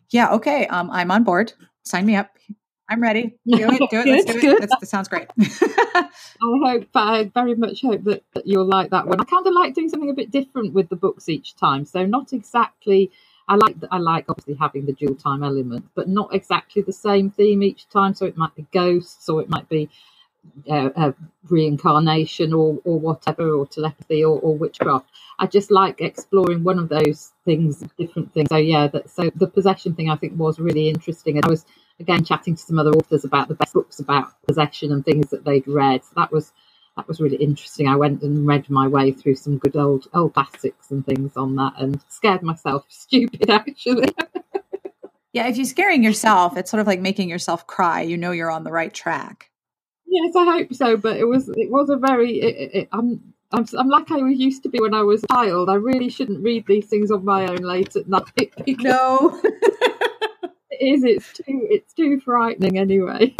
Yeah. 0.09 0.33
Okay. 0.33 0.67
Um, 0.67 0.89
I'm 0.91 1.11
on 1.11 1.23
board. 1.23 1.53
Sign 1.83 2.05
me 2.05 2.15
up. 2.15 2.29
I'm 2.87 3.01
ready. 3.01 3.37
Do 3.47 3.69
it. 3.69 3.89
Do 3.89 3.99
it. 3.99 4.05
Let's 4.05 4.41
do 4.41 4.51
it. 4.51 4.59
That's, 4.59 4.75
that 4.79 4.85
sounds 4.85 5.07
great. 5.07 5.27
I 5.39 6.07
hope. 6.41 6.87
I 6.93 7.31
very 7.33 7.55
much 7.55 7.81
hope 7.81 8.03
that, 8.03 8.23
that 8.33 8.45
you'll 8.45 8.67
like 8.67 8.91
that 8.91 9.07
one. 9.07 9.19
I 9.19 9.23
kind 9.23 9.47
of 9.47 9.53
like 9.53 9.73
doing 9.73 9.89
something 9.89 10.09
a 10.09 10.13
bit 10.13 10.29
different 10.31 10.73
with 10.73 10.89
the 10.89 10.95
books 10.95 11.27
each 11.29 11.55
time. 11.55 11.85
So 11.85 12.05
not 12.05 12.33
exactly. 12.33 13.11
I 13.47 13.55
like 13.55 13.75
I 13.91 13.97
like 13.97 14.25
obviously 14.27 14.55
having 14.55 14.85
the 14.85 14.93
dual 14.93 15.15
time 15.15 15.43
element, 15.43 15.85
but 15.95 16.07
not 16.07 16.33
exactly 16.33 16.81
the 16.81 16.93
same 16.93 17.31
theme 17.31 17.63
each 17.63 17.87
time. 17.89 18.13
So 18.13 18.25
it 18.25 18.37
might 18.37 18.55
be 18.55 18.67
ghosts, 18.71 19.29
or 19.29 19.41
it 19.41 19.49
might 19.49 19.69
be 19.69 19.89
uh, 20.69 20.89
uh, 20.95 21.11
reincarnation 21.49 22.53
or, 22.53 22.79
or 22.85 22.99
whatever, 22.99 23.51
or 23.51 23.67
telepathy 23.67 24.23
or, 24.23 24.39
or, 24.39 24.55
witchcraft. 24.55 25.09
I 25.37 25.47
just 25.47 25.69
like 25.69 26.01
exploring 26.01 26.63
one 26.63 26.79
of 26.79 26.89
those 26.89 27.33
things, 27.43 27.83
different 27.97 28.33
things. 28.33 28.49
So 28.49 28.57
yeah, 28.57 28.87
that, 28.87 29.09
so 29.09 29.29
the 29.35 29.47
possession 29.47 29.95
thing 29.95 30.09
I 30.09 30.15
think 30.15 30.37
was 30.37 30.59
really 30.59 30.89
interesting, 30.89 31.37
and 31.37 31.45
I 31.45 31.49
was 31.49 31.65
again 31.99 32.23
chatting 32.23 32.55
to 32.55 32.61
some 32.61 32.79
other 32.79 32.91
authors 32.91 33.25
about 33.25 33.47
the 33.47 33.55
best 33.55 33.73
books 33.73 33.99
about 33.99 34.41
possession 34.47 34.91
and 34.91 35.03
things 35.03 35.29
that 35.29 35.45
they'd 35.45 35.67
read. 35.67 36.03
So 36.03 36.11
that 36.15 36.31
was 36.31 36.51
that 36.95 37.07
was 37.07 37.19
really 37.19 37.37
interesting. 37.37 37.87
I 37.87 37.95
went 37.95 38.21
and 38.21 38.47
read 38.47 38.69
my 38.69 38.87
way 38.87 39.11
through 39.11 39.35
some 39.35 39.57
good 39.57 39.75
old 39.75 40.07
old 40.13 40.33
classics 40.33 40.91
and 40.91 41.05
things 41.05 41.35
on 41.35 41.55
that, 41.57 41.73
and 41.77 42.01
scared 42.07 42.43
myself 42.43 42.85
stupid 42.89 43.49
actually. 43.49 44.07
yeah, 45.33 45.47
if 45.47 45.57
you're 45.57 45.65
scaring 45.65 46.03
yourself, 46.03 46.57
it's 46.57 46.71
sort 46.71 46.81
of 46.81 46.87
like 46.87 47.01
making 47.01 47.29
yourself 47.29 47.67
cry. 47.67 48.01
You 48.01 48.17
know 48.17 48.31
you're 48.31 48.51
on 48.51 48.63
the 48.63 48.71
right 48.71 48.93
track. 48.93 49.51
Yes, 50.15 50.35
I 50.37 50.45
hope 50.45 50.73
so. 50.75 50.97
But 50.97 51.17
it 51.17 51.25
was 51.25 51.49
it 51.49 51.71
was 51.71 51.89
a 51.89 51.97
very. 51.97 52.39
It, 52.41 52.71
it, 52.73 52.89
I'm 52.93 53.33
I'm, 53.51 53.65
I'm 53.77 53.89
like 53.89 54.11
I 54.11 54.19
used 54.29 54.63
to 54.63 54.69
be 54.69 54.79
when 54.79 54.93
I 54.93 55.03
was 55.03 55.23
a 55.23 55.33
child. 55.33 55.69
I 55.69 55.75
really 55.75 56.09
shouldn't 56.09 56.43
read 56.43 56.65
these 56.67 56.87
things 56.87 57.11
on 57.11 57.25
my 57.25 57.47
own 57.47 57.57
late 57.57 57.95
at 57.97 58.09
night. 58.09 58.53
No, 58.79 59.41
it 60.71 60.81
is. 60.81 61.03
It's 61.03 61.33
too. 61.33 61.67
It's 61.69 61.93
too 61.93 62.21
frightening 62.21 62.79
anyway. 62.79 63.35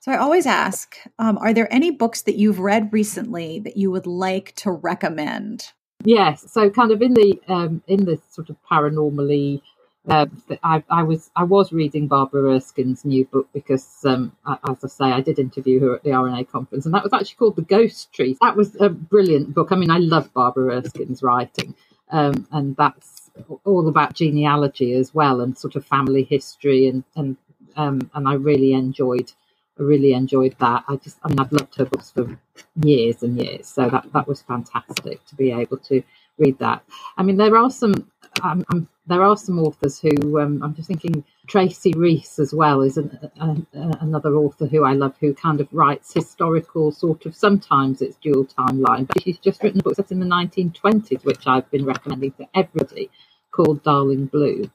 so 0.00 0.12
I 0.12 0.18
always 0.18 0.46
ask: 0.46 0.96
um, 1.18 1.38
Are 1.38 1.54
there 1.54 1.72
any 1.72 1.90
books 1.92 2.22
that 2.22 2.36
you've 2.36 2.60
read 2.60 2.90
recently 2.92 3.60
that 3.60 3.76
you 3.76 3.90
would 3.92 4.06
like 4.08 4.54
to 4.56 4.72
recommend? 4.72 5.72
Yes. 6.04 6.50
So 6.52 6.70
kind 6.70 6.92
of 6.92 7.02
in 7.02 7.14
the 7.14 7.40
um, 7.48 7.82
in 7.88 8.06
the 8.06 8.20
sort 8.30 8.50
of 8.50 8.56
paranormally 8.70 9.62
uh, 10.08 10.26
I, 10.64 10.82
I, 10.90 11.02
was 11.02 11.30
I 11.36 11.44
was 11.44 11.72
reading 11.72 12.08
Barbara 12.08 12.58
Erskine's 12.58 13.04
new 13.04 13.24
book 13.24 13.48
because, 13.52 14.04
um, 14.04 14.36
as 14.46 14.84
I 14.84 14.88
say, 14.88 15.04
I 15.06 15.20
did 15.20 15.38
interview 15.38 15.80
her 15.80 15.94
at 15.94 16.02
the 16.02 16.10
RNA 16.10 16.50
conference, 16.50 16.86
and 16.86 16.94
that 16.94 17.04
was 17.04 17.12
actually 17.12 17.36
called 17.36 17.56
The 17.56 17.62
Ghost 17.62 18.12
Tree. 18.12 18.36
That 18.40 18.56
was 18.56 18.76
a 18.80 18.88
brilliant 18.88 19.54
book. 19.54 19.70
I 19.70 19.76
mean, 19.76 19.90
I 19.90 19.98
love 19.98 20.32
Barbara 20.34 20.80
Erskine's 20.82 21.22
writing, 21.22 21.74
um, 22.10 22.48
and 22.50 22.76
that's 22.76 23.30
all 23.64 23.88
about 23.88 24.14
genealogy 24.14 24.92
as 24.94 25.14
well, 25.14 25.40
and 25.40 25.56
sort 25.56 25.76
of 25.76 25.86
family 25.86 26.24
history, 26.24 26.88
and 26.88 27.04
and 27.14 27.36
um, 27.76 28.10
and 28.14 28.28
I 28.28 28.34
really 28.34 28.72
enjoyed 28.72 29.32
I 29.78 29.82
really 29.82 30.12
enjoyed 30.12 30.56
that. 30.58 30.84
I 30.86 30.96
just, 30.96 31.18
I 31.24 31.28
mean, 31.28 31.38
I've 31.38 31.52
loved 31.52 31.74
her 31.76 31.84
books 31.86 32.10
for 32.10 32.38
years 32.82 33.22
and 33.22 33.36
years, 33.42 33.66
so 33.66 33.88
that 33.88 34.12
that 34.12 34.28
was 34.28 34.42
fantastic 34.42 35.24
to 35.26 35.34
be 35.34 35.50
able 35.52 35.78
to 35.78 36.02
read 36.38 36.58
that. 36.58 36.82
I 37.16 37.22
mean, 37.22 37.36
there 37.36 37.56
are 37.56 37.70
some, 37.70 38.10
um, 38.42 38.64
um, 38.70 38.88
there 39.06 39.22
are 39.22 39.36
some 39.36 39.58
authors 39.58 40.00
who 40.00 40.40
um, 40.40 40.62
I'm 40.62 40.74
just 40.74 40.88
thinking. 40.88 41.24
Tracy 41.48 41.92
Rees 41.96 42.38
as 42.38 42.54
well 42.54 42.82
is 42.82 42.96
an, 42.96 43.18
another 43.72 44.36
author 44.36 44.66
who 44.66 44.84
I 44.84 44.92
love, 44.92 45.14
who 45.20 45.34
kind 45.34 45.60
of 45.60 45.68
writes 45.72 46.14
historical 46.14 46.92
sort 46.92 47.26
of. 47.26 47.34
Sometimes 47.34 48.00
it's 48.00 48.16
dual 48.16 48.46
timeline, 48.46 49.08
but 49.08 49.22
she's 49.22 49.38
just 49.38 49.62
written 49.62 49.80
a 49.80 49.82
book 49.82 49.96
set 49.96 50.12
in 50.12 50.20
the 50.20 50.26
1920s, 50.26 51.24
which 51.24 51.46
I've 51.46 51.68
been 51.70 51.84
recommending 51.84 52.30
to 52.32 52.46
everybody, 52.54 53.10
called 53.50 53.82
Darling 53.82 54.26
Blue, 54.26 54.70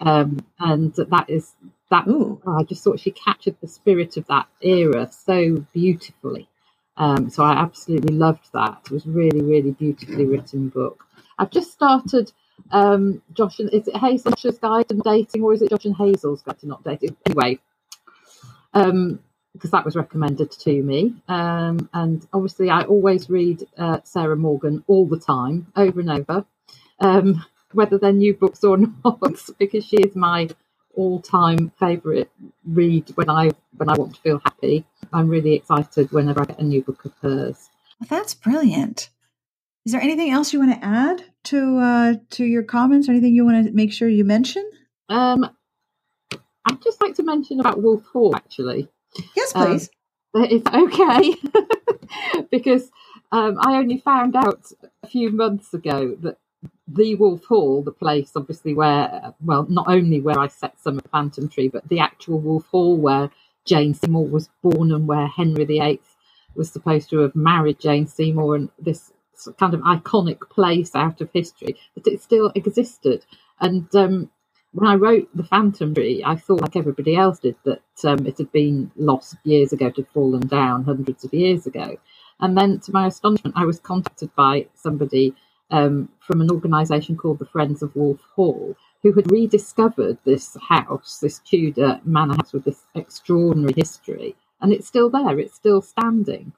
um, 0.00 0.44
and 0.60 0.94
that 0.94 1.24
is 1.28 1.54
that 1.90 2.06
Ooh. 2.06 2.40
I 2.46 2.64
just 2.64 2.84
thought 2.84 3.00
she 3.00 3.10
captured 3.10 3.56
the 3.60 3.68
spirit 3.68 4.16
of 4.18 4.26
that 4.26 4.46
era 4.60 5.10
so 5.10 5.64
beautifully. 5.72 6.48
Um, 6.96 7.30
so 7.30 7.42
I 7.42 7.52
absolutely 7.54 8.14
loved 8.14 8.52
that. 8.52 8.82
It 8.84 8.90
was 8.90 9.06
really, 9.06 9.40
really 9.40 9.72
beautifully 9.72 10.26
written 10.26 10.68
book. 10.68 11.04
I've 11.38 11.50
just 11.50 11.72
started 11.72 12.32
um, 12.70 13.22
Josh 13.32 13.60
and 13.60 13.72
is 13.72 13.88
it 13.88 13.96
Hazel's 13.96 14.58
Guide 14.58 14.88
to 14.88 14.94
Dating 14.96 15.42
or 15.42 15.52
is 15.52 15.62
it 15.62 15.70
Josh 15.70 15.84
and 15.84 15.96
Hazel's 15.96 16.42
Guide 16.42 16.58
to 16.60 16.68
Not 16.68 16.84
Dating? 16.84 17.16
Anyway, 17.26 17.58
um, 18.72 19.20
because 19.52 19.70
that 19.70 19.84
was 19.84 19.96
recommended 19.96 20.50
to 20.50 20.82
me. 20.82 21.14
Um, 21.28 21.88
and 21.94 22.26
obviously, 22.32 22.70
I 22.70 22.82
always 22.82 23.30
read 23.30 23.66
uh, 23.78 24.00
Sarah 24.04 24.36
Morgan 24.36 24.82
all 24.88 25.06
the 25.06 25.18
time, 25.18 25.68
over 25.76 26.00
and 26.00 26.10
over, 26.10 26.44
um, 27.00 27.44
whether 27.72 27.98
they're 27.98 28.12
new 28.12 28.34
books 28.34 28.64
or 28.64 28.76
not, 29.04 29.40
because 29.58 29.84
she 29.84 29.96
is 29.96 30.16
my 30.16 30.48
all-time 30.96 31.72
favourite 31.78 32.30
read 32.64 33.08
when 33.16 33.28
I 33.28 33.50
when 33.76 33.88
I 33.88 33.94
want 33.94 34.14
to 34.14 34.20
feel 34.20 34.40
happy. 34.44 34.84
I'm 35.12 35.28
really 35.28 35.54
excited 35.54 36.10
whenever 36.12 36.42
I 36.42 36.44
get 36.46 36.58
a 36.58 36.64
new 36.64 36.82
book 36.82 37.04
of 37.04 37.12
hers. 37.20 37.68
Well, 38.00 38.08
that's 38.08 38.34
brilliant. 38.34 39.10
Is 39.84 39.92
there 39.92 40.00
anything 40.00 40.30
else 40.30 40.52
you 40.52 40.60
want 40.60 40.80
to 40.80 40.84
add 40.84 41.24
to 41.44 41.78
uh, 41.78 42.14
to 42.30 42.44
your 42.44 42.62
comments? 42.62 43.08
Or 43.08 43.12
anything 43.12 43.34
you 43.34 43.44
want 43.44 43.66
to 43.66 43.72
make 43.72 43.92
sure 43.92 44.08
you 44.08 44.24
mention? 44.24 44.68
Um, 45.08 45.48
I'd 46.64 46.82
just 46.82 47.00
like 47.00 47.14
to 47.16 47.22
mention 47.22 47.60
about 47.60 47.82
Wolf 47.82 48.04
Hall, 48.06 48.34
actually. 48.34 48.88
Yes, 49.36 49.52
please. 49.52 49.90
Um, 50.34 50.44
if 50.50 50.66
okay, 50.66 51.34
because 52.50 52.90
um, 53.30 53.58
I 53.60 53.76
only 53.76 53.98
found 53.98 54.34
out 54.34 54.72
a 55.02 55.06
few 55.06 55.30
months 55.30 55.74
ago 55.74 56.16
that 56.20 56.38
the 56.88 57.14
Wolf 57.14 57.44
Hall, 57.44 57.82
the 57.82 57.92
place 57.92 58.32
obviously 58.34 58.74
where, 58.74 59.34
well, 59.42 59.66
not 59.68 59.86
only 59.88 60.20
where 60.20 60.38
I 60.38 60.48
set 60.48 60.78
some 60.80 61.00
Phantom 61.12 61.48
Tree, 61.48 61.68
but 61.68 61.88
the 61.88 62.00
actual 62.00 62.40
Wolf 62.40 62.66
Hall 62.66 62.96
where 62.96 63.30
Jane 63.64 63.94
Seymour 63.94 64.26
was 64.26 64.50
born 64.62 64.92
and 64.92 65.06
where 65.06 65.26
Henry 65.26 65.64
VIII 65.64 66.00
was 66.54 66.70
supposed 66.70 67.10
to 67.10 67.18
have 67.20 67.34
married 67.34 67.80
Jane 67.80 68.06
Seymour, 68.06 68.56
and 68.56 68.70
this 68.78 69.12
kind 69.58 69.74
of 69.74 69.80
iconic 69.80 70.40
place 70.50 70.94
out 70.94 71.20
of 71.20 71.30
history, 71.32 71.76
that 71.94 72.06
it 72.06 72.22
still 72.22 72.52
existed. 72.54 73.24
And 73.60 73.94
um, 73.94 74.30
when 74.72 74.90
I 74.90 74.96
wrote 74.96 75.28
The 75.34 75.44
Phantom 75.44 75.94
Tree, 75.94 76.22
I 76.24 76.36
thought, 76.36 76.62
like 76.62 76.76
everybody 76.76 77.16
else 77.16 77.38
did, 77.38 77.56
that 77.64 77.82
um, 78.04 78.26
it 78.26 78.38
had 78.38 78.50
been 78.52 78.90
lost 78.96 79.36
years 79.44 79.72
ago, 79.72 79.86
it 79.86 79.96
had 79.96 80.08
fallen 80.08 80.46
down 80.46 80.84
hundreds 80.84 81.24
of 81.24 81.32
years 81.32 81.66
ago. 81.66 81.96
And 82.40 82.58
then, 82.58 82.80
to 82.80 82.92
my 82.92 83.06
astonishment, 83.06 83.54
I 83.56 83.64
was 83.64 83.78
contacted 83.78 84.34
by 84.34 84.66
somebody 84.74 85.34
um, 85.70 86.08
from 86.20 86.40
an 86.40 86.50
organisation 86.50 87.16
called 87.16 87.38
the 87.38 87.46
Friends 87.46 87.82
of 87.82 87.94
Wolf 87.94 88.20
Hall, 88.34 88.76
who 89.02 89.12
had 89.12 89.30
rediscovered 89.30 90.18
this 90.24 90.56
house, 90.68 91.18
this 91.20 91.38
Tudor 91.40 92.00
manor 92.04 92.34
house 92.34 92.52
with 92.52 92.64
this 92.64 92.84
extraordinary 92.94 93.74
history, 93.76 94.34
and 94.60 94.72
it's 94.72 94.88
still 94.88 95.08
there. 95.10 95.38
It's 95.38 95.54
still 95.54 95.82
standing. 95.82 96.52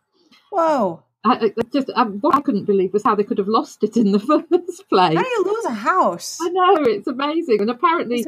Whoa! 0.51 1.03
I, 1.27 1.47
I 1.47 1.63
just 1.73 1.91
I, 1.97 2.05
what 2.05 2.37
I 2.37 2.41
couldn't 2.41 2.65
believe 2.65 2.93
was 2.93 3.05
how 3.05 3.15
they 3.15 3.25
could 3.25 3.39
have 3.39 3.49
lost 3.49 3.85
it 3.85 3.97
in 3.97 4.13
the 4.13 4.19
first 4.51 4.89
place. 4.89 5.17
How 5.17 5.23
do 5.23 5.29
you 5.29 5.45
lose 5.45 5.65
a 5.67 5.75
house? 5.75 6.39
I 6.41 6.49
know 6.51 6.77
it's 6.85 7.09
amazing, 7.09 7.61
and 7.61 7.71
apparently 7.71 8.25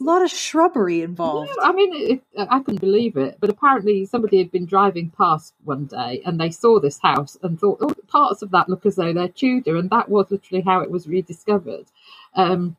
a 0.00 0.04
lot 0.04 0.22
of 0.22 0.30
shrubbery 0.30 1.02
involved. 1.02 1.52
I 1.62 1.72
mean, 1.72 1.92
it, 1.94 2.22
I 2.38 2.60
couldn't 2.60 2.80
believe 2.80 3.16
it, 3.16 3.38
but 3.40 3.50
apparently 3.50 4.04
somebody 4.04 4.38
had 4.38 4.50
been 4.52 4.66
driving 4.66 5.10
past 5.10 5.54
one 5.64 5.86
day 5.86 6.22
and 6.26 6.38
they 6.40 6.50
saw 6.50 6.80
this 6.80 6.98
house 7.00 7.38
and 7.42 7.58
thought, 7.58 7.78
oh, 7.80 7.94
parts 8.08 8.42
of 8.42 8.50
that 8.52 8.68
look 8.68 8.86
as 8.86 8.96
though 8.96 9.12
they're 9.12 9.28
Tudor, 9.28 9.76
and 9.76 9.90
that 9.90 10.08
was 10.08 10.30
literally 10.30 10.62
how 10.62 10.80
it 10.80 10.90
was 10.90 11.08
rediscovered. 11.08 11.86
Um, 12.34 12.76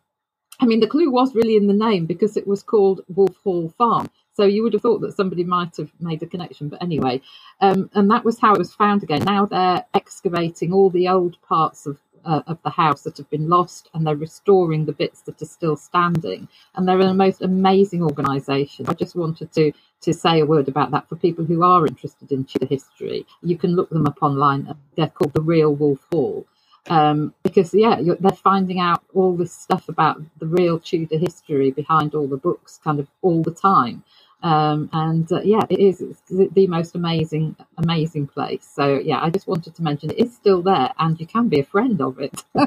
I 0.59 0.65
mean, 0.65 0.79
the 0.79 0.87
clue 0.87 1.11
was 1.11 1.35
really 1.35 1.55
in 1.55 1.67
the 1.67 1.73
name 1.73 2.05
because 2.05 2.37
it 2.37 2.47
was 2.47 2.63
called 2.63 3.01
Wolf 3.07 3.37
Hall 3.43 3.73
Farm. 3.77 4.09
So 4.37 4.45
you 4.45 4.61
would 4.63 4.73
have 4.73 4.83
thought 4.83 5.01
that 5.01 5.15
somebody 5.15 5.43
might 5.43 5.77
have 5.77 5.89
made 5.99 6.21
a 6.21 6.27
connection, 6.27 6.69
but 6.69 6.83
anyway, 6.83 7.21
um, 7.59 7.89
and 7.95 8.11
that 8.11 8.23
was 8.23 8.39
how 8.39 8.53
it 8.53 8.59
was 8.59 8.75
found 8.75 9.01
again. 9.01 9.23
Now 9.23 9.47
they're 9.47 9.83
excavating 9.95 10.71
all 10.71 10.91
the 10.91 11.07
old 11.07 11.41
parts 11.41 11.87
of 11.87 11.97
uh, 12.23 12.43
of 12.45 12.59
the 12.63 12.69
house 12.69 13.01
that 13.03 13.17
have 13.17 13.29
been 13.31 13.49
lost 13.49 13.89
and 13.93 14.05
they're 14.05 14.15
restoring 14.15 14.85
the 14.85 14.91
bits 14.93 15.21
that 15.21 15.41
are 15.41 15.45
still 15.45 15.75
standing. 15.75 16.47
And 16.75 16.87
they're 16.87 16.99
a 16.99 17.13
most 17.15 17.41
amazing 17.41 18.03
organisation. 18.03 18.85
I 18.87 18.93
just 18.93 19.15
wanted 19.15 19.51
to 19.53 19.71
to 20.01 20.13
say 20.13 20.39
a 20.39 20.45
word 20.45 20.67
about 20.67 20.91
that 20.91 21.09
for 21.09 21.15
people 21.15 21.45
who 21.45 21.63
are 21.63 21.87
interested 21.87 22.31
in 22.31 22.45
Tudor 22.45 22.67
history. 22.67 23.25
You 23.41 23.57
can 23.57 23.75
look 23.75 23.89
them 23.89 24.05
up 24.05 24.19
online. 24.21 24.71
They're 24.95 25.07
called 25.07 25.33
the 25.33 25.41
Real 25.41 25.73
Wolf 25.73 26.05
Hall. 26.11 26.45
Um, 26.89 27.33
because 27.43 27.73
yeah, 27.73 27.99
they're 28.19 28.31
finding 28.51 28.79
out 28.79 29.03
all 29.13 29.35
this 29.35 29.53
stuff 29.53 29.89
about 29.89 30.21
the 30.39 30.47
real 30.47 30.79
Tudor 30.79 31.17
history 31.17 31.71
behind 31.71 32.15
all 32.15 32.27
the 32.27 32.37
books, 32.37 32.79
kind 32.83 32.99
of 32.99 33.07
all 33.23 33.41
the 33.43 33.51
time. 33.71 34.03
Um, 34.43 34.89
and 34.93 35.31
uh, 35.31 35.41
yeah, 35.41 35.61
it 35.69 35.79
is 35.79 35.97
the, 36.29 36.47
the, 36.51 36.67
most 36.67 36.95
amazing, 36.95 37.55
amazing 37.77 38.27
place. 38.27 38.69
So 38.71 38.99
yeah, 38.99 39.21
I 39.21 39.29
just 39.29 39.47
wanted 39.47 39.75
to 39.75 39.83
mention 39.83 40.11
it 40.11 40.19
is 40.19 40.35
still 40.35 40.61
there, 40.61 40.93
and 40.99 41.19
you 41.19 41.25
can 41.25 41.47
be 41.49 41.59
a 41.59 41.63
friend 41.63 41.99
of 41.99 42.19
it. 42.19 42.43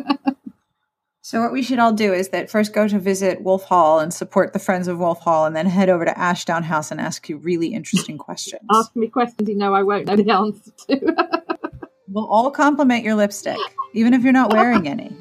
so 1.22 1.40
what 1.40 1.52
we 1.52 1.62
should 1.62 1.78
all 1.78 1.92
do 1.92 2.12
is 2.12 2.30
that 2.30 2.50
first 2.50 2.72
go 2.72 2.88
to 2.88 2.98
visit 2.98 3.42
Wolf 3.42 3.64
Hall 3.64 4.00
and 4.00 4.12
support 4.12 4.52
the 4.52 4.58
friends 4.58 4.88
of 4.88 4.98
Wolf 4.98 5.20
Hall, 5.20 5.46
and 5.46 5.54
then 5.54 5.66
head 5.66 5.88
over 5.88 6.04
to 6.04 6.18
Ashdown 6.18 6.64
House 6.64 6.90
and 6.90 7.00
ask 7.00 7.28
you 7.28 7.36
really 7.36 7.68
interesting 7.68 8.18
questions. 8.26 8.62
ask 8.72 8.94
me 8.96 9.06
questions 9.06 9.48
you 9.48 9.56
know 9.56 9.72
I 9.72 9.84
won't 9.84 10.06
know 10.06 10.16
the 10.16 10.30
answer 10.30 10.72
to. 10.88 11.58
we'll 12.08 12.26
all 12.26 12.50
compliment 12.50 13.04
your 13.04 13.14
lipstick, 13.14 13.58
even 13.94 14.12
if 14.12 14.24
you're 14.24 14.32
not 14.32 14.52
wearing 14.52 14.88
any. 14.88 15.16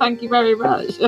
Thank 0.00 0.20
you 0.20 0.28
very 0.28 0.56
much. 0.56 0.98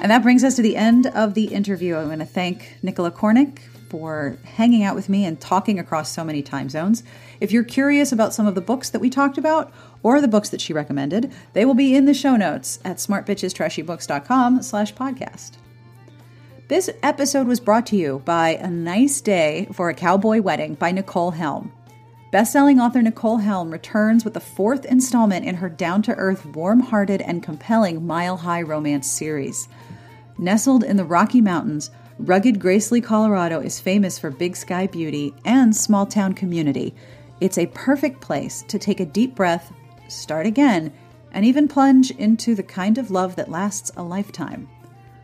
And 0.00 0.10
that 0.10 0.22
brings 0.22 0.44
us 0.44 0.56
to 0.56 0.62
the 0.62 0.76
end 0.76 1.06
of 1.08 1.34
the 1.34 1.46
interview. 1.46 1.94
I 1.94 2.04
want 2.04 2.20
to 2.20 2.26
thank 2.26 2.76
Nicola 2.82 3.10
Cornick 3.10 3.58
for 3.90 4.38
hanging 4.44 4.82
out 4.82 4.94
with 4.94 5.08
me 5.08 5.26
and 5.26 5.38
talking 5.38 5.78
across 5.78 6.10
so 6.10 6.24
many 6.24 6.42
time 6.42 6.70
zones. 6.70 7.02
If 7.40 7.52
you're 7.52 7.64
curious 7.64 8.12
about 8.12 8.32
some 8.32 8.46
of 8.46 8.54
the 8.54 8.60
books 8.60 8.90
that 8.90 9.00
we 9.00 9.10
talked 9.10 9.36
about 9.36 9.72
or 10.02 10.20
the 10.20 10.28
books 10.28 10.48
that 10.50 10.60
she 10.60 10.72
recommended, 10.72 11.32
they 11.52 11.64
will 11.64 11.74
be 11.74 11.94
in 11.94 12.06
the 12.06 12.14
show 12.14 12.36
notes 12.36 12.78
at 12.84 12.96
smartbitchestrashybooks.com 12.96 14.62
slash 14.62 14.94
podcast. 14.94 15.52
This 16.68 16.88
episode 17.02 17.48
was 17.48 17.60
brought 17.60 17.84
to 17.86 17.96
you 17.96 18.22
by 18.24 18.50
A 18.50 18.70
Nice 18.70 19.20
Day 19.20 19.66
for 19.72 19.90
a 19.90 19.94
Cowboy 19.94 20.40
Wedding 20.40 20.76
by 20.76 20.92
Nicole 20.92 21.32
Helm. 21.32 21.72
Bestselling 22.32 22.80
author 22.80 23.02
Nicole 23.02 23.38
Helm 23.38 23.72
returns 23.72 24.24
with 24.24 24.34
the 24.34 24.40
fourth 24.40 24.84
installment 24.84 25.44
in 25.44 25.56
her 25.56 25.68
down 25.68 26.00
to 26.02 26.14
earth, 26.14 26.46
warm 26.46 26.78
hearted, 26.78 27.20
and 27.22 27.42
compelling 27.42 28.06
Mile 28.06 28.36
High 28.36 28.62
romance 28.62 29.10
series. 29.10 29.68
Nestled 30.40 30.84
in 30.84 30.96
the 30.96 31.04
Rocky 31.04 31.42
Mountains, 31.42 31.90
rugged 32.18 32.58
Gracely, 32.58 33.02
Colorado 33.02 33.60
is 33.60 33.78
famous 33.78 34.18
for 34.18 34.30
big 34.30 34.56
sky 34.56 34.86
beauty 34.86 35.34
and 35.44 35.76
small 35.76 36.06
town 36.06 36.32
community. 36.32 36.94
It's 37.42 37.58
a 37.58 37.66
perfect 37.66 38.22
place 38.22 38.62
to 38.68 38.78
take 38.78 39.00
a 39.00 39.04
deep 39.04 39.34
breath, 39.34 39.70
start 40.08 40.46
again, 40.46 40.94
and 41.32 41.44
even 41.44 41.68
plunge 41.68 42.10
into 42.12 42.54
the 42.54 42.62
kind 42.62 42.96
of 42.96 43.10
love 43.10 43.36
that 43.36 43.50
lasts 43.50 43.92
a 43.98 44.02
lifetime. 44.02 44.66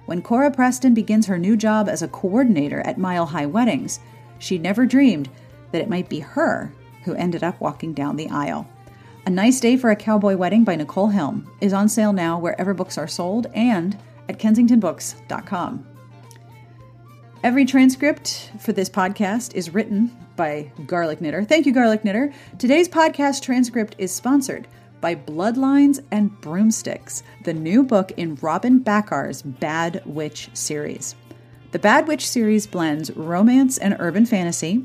When 0.05 0.21
Cora 0.21 0.51
Preston 0.51 0.93
begins 0.93 1.25
her 1.25 1.39
new 1.39 1.57
job 1.57 1.89
as 1.89 2.03
a 2.03 2.09
coordinator 2.09 2.81
at 2.81 2.99
Mile 2.99 3.25
High 3.25 3.47
Weddings, 3.47 4.01
she 4.39 4.59
never 4.59 4.85
dreamed 4.85 5.31
that 5.73 5.81
it 5.81 5.89
might 5.89 6.11
be 6.11 6.21
her 6.21 6.71
who 7.05 7.15
ended 7.15 7.43
up 7.43 7.59
walking 7.59 7.95
down 7.95 8.17
the 8.17 8.29
aisle. 8.29 8.69
A 9.25 9.31
Nice 9.31 9.61
Day 9.61 9.79
for 9.79 9.91
a 9.91 9.97
Cowboy 9.97 10.37
Wedding 10.37 10.63
by 10.63 10.77
Nicole 10.77 11.09
Helm 11.09 11.51
is 11.63 11.73
on 11.73 11.89
sale 11.89 12.13
now 12.13 12.39
wherever 12.39 12.75
books 12.75 12.99
are 12.99 13.09
sold 13.09 13.47
and 13.55 13.97
at 14.29 14.39
kensingtonbooks.com. 14.39 15.87
Every 17.43 17.65
transcript 17.65 18.51
for 18.59 18.73
this 18.73 18.91
podcast 18.91 19.55
is 19.55 19.73
written 19.73 20.11
by 20.37 20.71
Garlic 20.87 21.21
Knitter. 21.21 21.45
Thank 21.45 21.67
you, 21.67 21.73
Garlic 21.73 22.05
Knitter. 22.05 22.33
Today's 22.59 22.89
podcast 22.89 23.43
transcript 23.43 23.95
is 23.99 24.13
sponsored 24.13 24.67
by 25.01 25.15
Bloodlines 25.15 26.03
and 26.11 26.39
Broomsticks, 26.41 27.23
the 27.45 27.55
new 27.55 27.83
book 27.83 28.13
in 28.17 28.35
Robyn 28.37 28.81
Bachar's 28.81 29.43
Bad 29.43 30.03
Witch 30.05 30.51
series. 30.55 31.15
The 31.73 31.79
Bad 31.79 32.09
Witch 32.09 32.29
series 32.29 32.67
blends 32.67 33.11
romance 33.13 33.79
and 33.79 33.97
urban 33.99 34.27
fantasy 34.27 34.85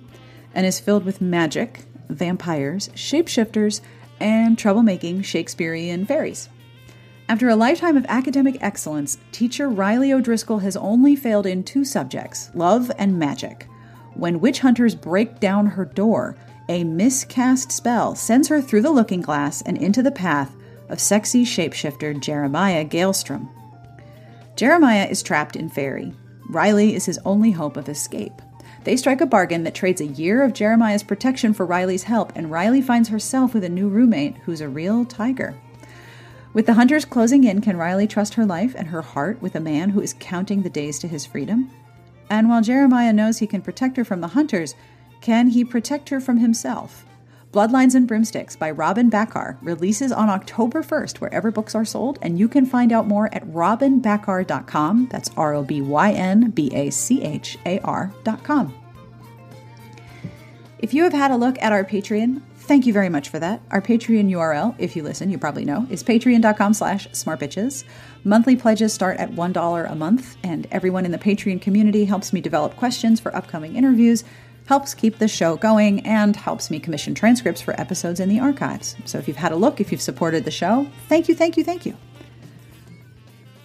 and 0.54 0.66
is 0.66 0.80
filled 0.80 1.06
with 1.06 1.22
magic, 1.22 1.86
vampires, 2.10 2.90
shapeshifters, 2.90 3.82
and 4.20 4.58
troublemaking 4.58 5.24
Shakespearean 5.24 6.06
fairies. 6.06 6.50
After 7.32 7.48
a 7.48 7.56
lifetime 7.56 7.96
of 7.96 8.06
academic 8.10 8.58
excellence, 8.60 9.18
teacher 9.32 9.70
Riley 9.70 10.12
O'Driscoll 10.12 10.60
has 10.60 10.76
only 10.76 11.16
failed 11.16 11.46
in 11.46 11.64
two 11.64 11.86
subjects 11.86 12.52
love 12.54 12.92
and 12.98 13.18
magic. 13.18 13.70
When 14.16 14.42
witch 14.42 14.60
hunters 14.60 14.96
break 14.96 15.40
down 15.40 15.66
her 15.66 15.86
door, 15.86 16.36
a 16.68 16.84
miscast 16.84 17.72
spell 17.72 18.16
sends 18.16 18.50
her 18.50 18.62
through 18.62 18.82
the 18.82 18.92
looking 18.92 19.22
glass 19.22 19.62
and 19.62 19.78
into 19.78 20.04
the 20.04 20.12
path 20.12 20.54
of 20.90 21.00
sexy 21.00 21.46
shapeshifter 21.46 22.20
Jeremiah 22.20 22.84
Galestrom. 22.84 23.48
Jeremiah 24.58 25.08
is 25.10 25.24
trapped 25.24 25.56
in 25.56 25.70
Fairy. 25.70 26.14
Riley 26.50 26.96
is 26.96 27.06
his 27.06 27.20
only 27.24 27.52
hope 27.52 27.78
of 27.78 27.88
escape. 27.88 28.42
They 28.84 28.98
strike 28.98 29.22
a 29.22 29.26
bargain 29.26 29.64
that 29.64 29.74
trades 29.74 30.02
a 30.02 30.06
year 30.06 30.44
of 30.44 30.52
Jeremiah's 30.52 31.02
protection 31.02 31.54
for 31.54 31.66
Riley's 31.66 32.04
help, 32.04 32.34
and 32.36 32.52
Riley 32.52 32.82
finds 32.82 33.08
herself 33.08 33.54
with 33.54 33.64
a 33.64 33.70
new 33.70 33.88
roommate 33.88 34.36
who's 34.40 34.60
a 34.60 34.68
real 34.68 35.06
tiger. 35.06 35.56
With 36.54 36.66
the 36.66 36.74
hunters 36.74 37.06
closing 37.06 37.46
in, 37.46 37.62
can 37.62 37.78
Riley 37.78 38.08
trust 38.08 38.34
her 38.34 38.46
life 38.46 38.76
and 38.76 38.88
her 38.90 39.02
heart 39.02 39.42
with 39.42 39.56
a 39.56 39.62
man 39.62 39.90
who 39.90 40.02
is 40.02 40.16
counting 40.20 40.62
the 40.62 40.70
days 40.70 41.00
to 41.00 41.08
his 41.08 41.26
freedom? 41.26 41.72
And 42.30 42.50
while 42.50 42.62
Jeremiah 42.62 43.14
knows 43.14 43.38
he 43.38 43.48
can 43.48 43.62
protect 43.62 43.96
her 43.96 44.04
from 44.04 44.20
the 44.20 44.28
hunters, 44.28 44.76
can 45.22 45.48
he 45.48 45.64
protect 45.64 46.10
her 46.10 46.20
from 46.20 46.38
himself? 46.38 47.06
Bloodlines 47.54 47.96
and 47.96 48.08
Broomsticks 48.08 48.56
by 48.56 48.72
Robyn 48.72 49.10
Bachar 49.10 49.58
releases 49.62 50.12
on 50.12 50.30
October 50.30 50.82
1st 50.82 51.20
wherever 51.20 51.52
books 51.52 51.76
are 51.76 51.86
sold, 51.86 52.20
and 52.22 52.40
you 52.40 52.48
can 52.48 52.66
find 52.66 52.92
out 52.92 53.08
more 53.08 53.34
at 53.34 53.46
robynbachar.com. 53.48 55.08
That's 55.10 55.32
R 55.36 55.54
O 55.54 55.64
B 55.64 55.82
Y 55.82 56.12
N 56.12 56.52
B 56.52 56.70
A 56.74 56.90
C 56.90 57.22
H 57.22 57.58
A 57.66 57.80
R.com. 57.80 58.74
If 60.80 60.94
you 60.94 61.04
have 61.04 61.14
had 61.14 61.32
a 61.32 61.38
look 61.38 61.62
at 61.62 61.74
our 61.74 61.84
Patreon, 61.84 62.42
thank 62.62 62.86
you 62.86 62.94
very 62.94 63.10
much 63.10 63.30
for 63.30 63.40
that. 63.40 63.62
Our 63.72 63.82
Patreon 63.82 64.30
URL, 64.30 64.76
if 64.78 64.96
you 64.96 65.04
listen, 65.04 65.30
you 65.30 65.38
probably 65.38 65.66
know, 65.66 65.86
is 65.90 66.04
patreon.com 66.04 66.74
slash 66.74 67.08
smartbitches. 67.10 67.84
Monthly 68.24 68.56
pledges 68.56 68.94
start 68.94 69.18
at 69.18 69.32
$1 69.32 69.92
a 69.92 69.96
month, 69.96 70.38
and 70.44 70.68
everyone 70.72 71.06
in 71.06 71.12
the 71.12 71.18
Patreon 71.18 71.62
community 71.62 72.06
helps 72.06 72.34
me 72.34 72.42
develop 72.42 72.76
questions 72.76 73.20
for 73.20 73.36
upcoming 73.36 73.76
interviews 73.76 74.24
helps 74.68 74.94
keep 74.94 75.18
the 75.18 75.28
show 75.28 75.58
going 75.58 76.00
and 76.06 76.36
helps 76.36 76.70
me 76.72 76.80
commission 76.80 77.14
transcripts 77.14 77.62
for 77.62 77.80
episodes 77.80 78.20
in 78.20 78.30
the 78.30 78.40
archives. 78.40 78.96
So 79.06 79.18
if 79.18 79.28
you've 79.28 79.38
had 79.38 79.52
a 79.52 79.56
look, 79.56 79.82
if 79.82 79.92
you've 79.92 80.02
supported 80.02 80.46
the 80.46 80.52
show, 80.52 80.88
thank 81.10 81.28
you, 81.28 81.36
thank 81.36 81.58
you, 81.58 81.64
thank 81.64 81.86
you. 81.86 81.98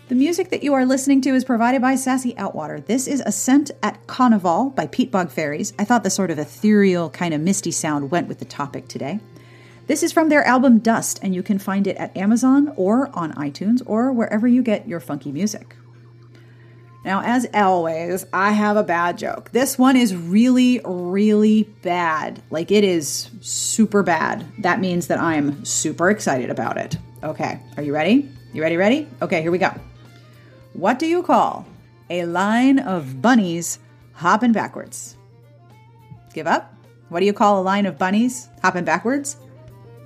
The 0.09 0.15
music 0.15 0.51
that 0.51 0.63
you 0.63 0.73
are 0.75 0.87
listening 0.87 1.21
to 1.23 1.31
is 1.31 1.45
provided 1.45 1.83
by 1.83 1.97
Sassy 1.97 2.33
Outwater. 2.35 2.87
This 2.87 3.09
is 3.09 3.21
Ascent 3.27 3.73
at 3.83 4.07
Carnival 4.07 4.71
by 4.71 4.87
Peatbog 4.87 5.33
Faeries. 5.33 5.73
I 5.81 5.85
thought 5.85 6.05
the 6.05 6.11
sort 6.11 6.31
of 6.31 6.39
ethereal, 6.39 7.11
kind 7.11 7.35
of 7.35 7.41
misty 7.41 7.73
sound 7.73 8.13
went 8.13 8.29
with 8.29 8.39
the 8.39 8.45
topic 8.45 8.87
today. 8.87 9.19
This 9.89 10.05
is 10.05 10.13
from 10.13 10.29
their 10.29 10.45
album 10.45 10.79
Dust, 10.79 11.19
and 11.23 11.35
you 11.35 11.43
can 11.43 11.59
find 11.59 11.89
it 11.89 11.97
at 11.97 12.17
Amazon 12.17 12.73
or 12.77 13.11
on 13.19 13.33
iTunes 13.33 13.83
or 13.85 14.13
wherever 14.13 14.47
you 14.47 14.63
get 14.63 14.87
your 14.87 15.01
funky 15.01 15.33
music. 15.33 15.75
Now, 17.05 17.23
as 17.25 17.49
always, 17.53 18.27
I 18.33 18.53
have 18.53 18.77
a 18.77 18.85
bad 18.85 19.19
joke. 19.19 19.51
This 19.51 19.77
one 19.77 19.97
is 19.97 20.15
really, 20.15 20.81
really 20.85 21.65
bad. 21.83 22.41
Like, 22.51 22.71
it 22.71 22.85
is 22.85 23.29
super 23.41 24.05
bad. 24.05 24.47
That 24.61 24.79
means 24.79 25.09
that 25.09 25.19
I'm 25.19 25.65
super 25.65 26.11
excited 26.11 26.49
about 26.49 26.77
it. 26.77 26.97
Okay, 27.25 27.61
are 27.77 27.83
you 27.83 27.93
ready? 27.93 28.31
You 28.53 28.63
ready, 28.63 28.77
ready? 28.77 29.09
Okay, 29.21 29.43
here 29.43 29.51
we 29.51 29.59
go. 29.59 29.73
What 30.77 30.99
do 30.99 31.07
you 31.07 31.23
call 31.23 31.65
a 32.11 32.27
line 32.27 32.79
of 32.79 33.23
bunnies 33.23 33.79
hopping 34.13 34.53
backwards? 34.53 35.17
Give 36.35 36.47
up? 36.47 36.75
What 37.09 37.21
do 37.21 37.27
you 37.27 37.33
call 37.33 37.59
a 37.59 37.65
line 37.65 37.87
of 37.87 37.97
bunnies 37.97 38.51
hopping 38.61 38.85
backwards? 38.85 39.39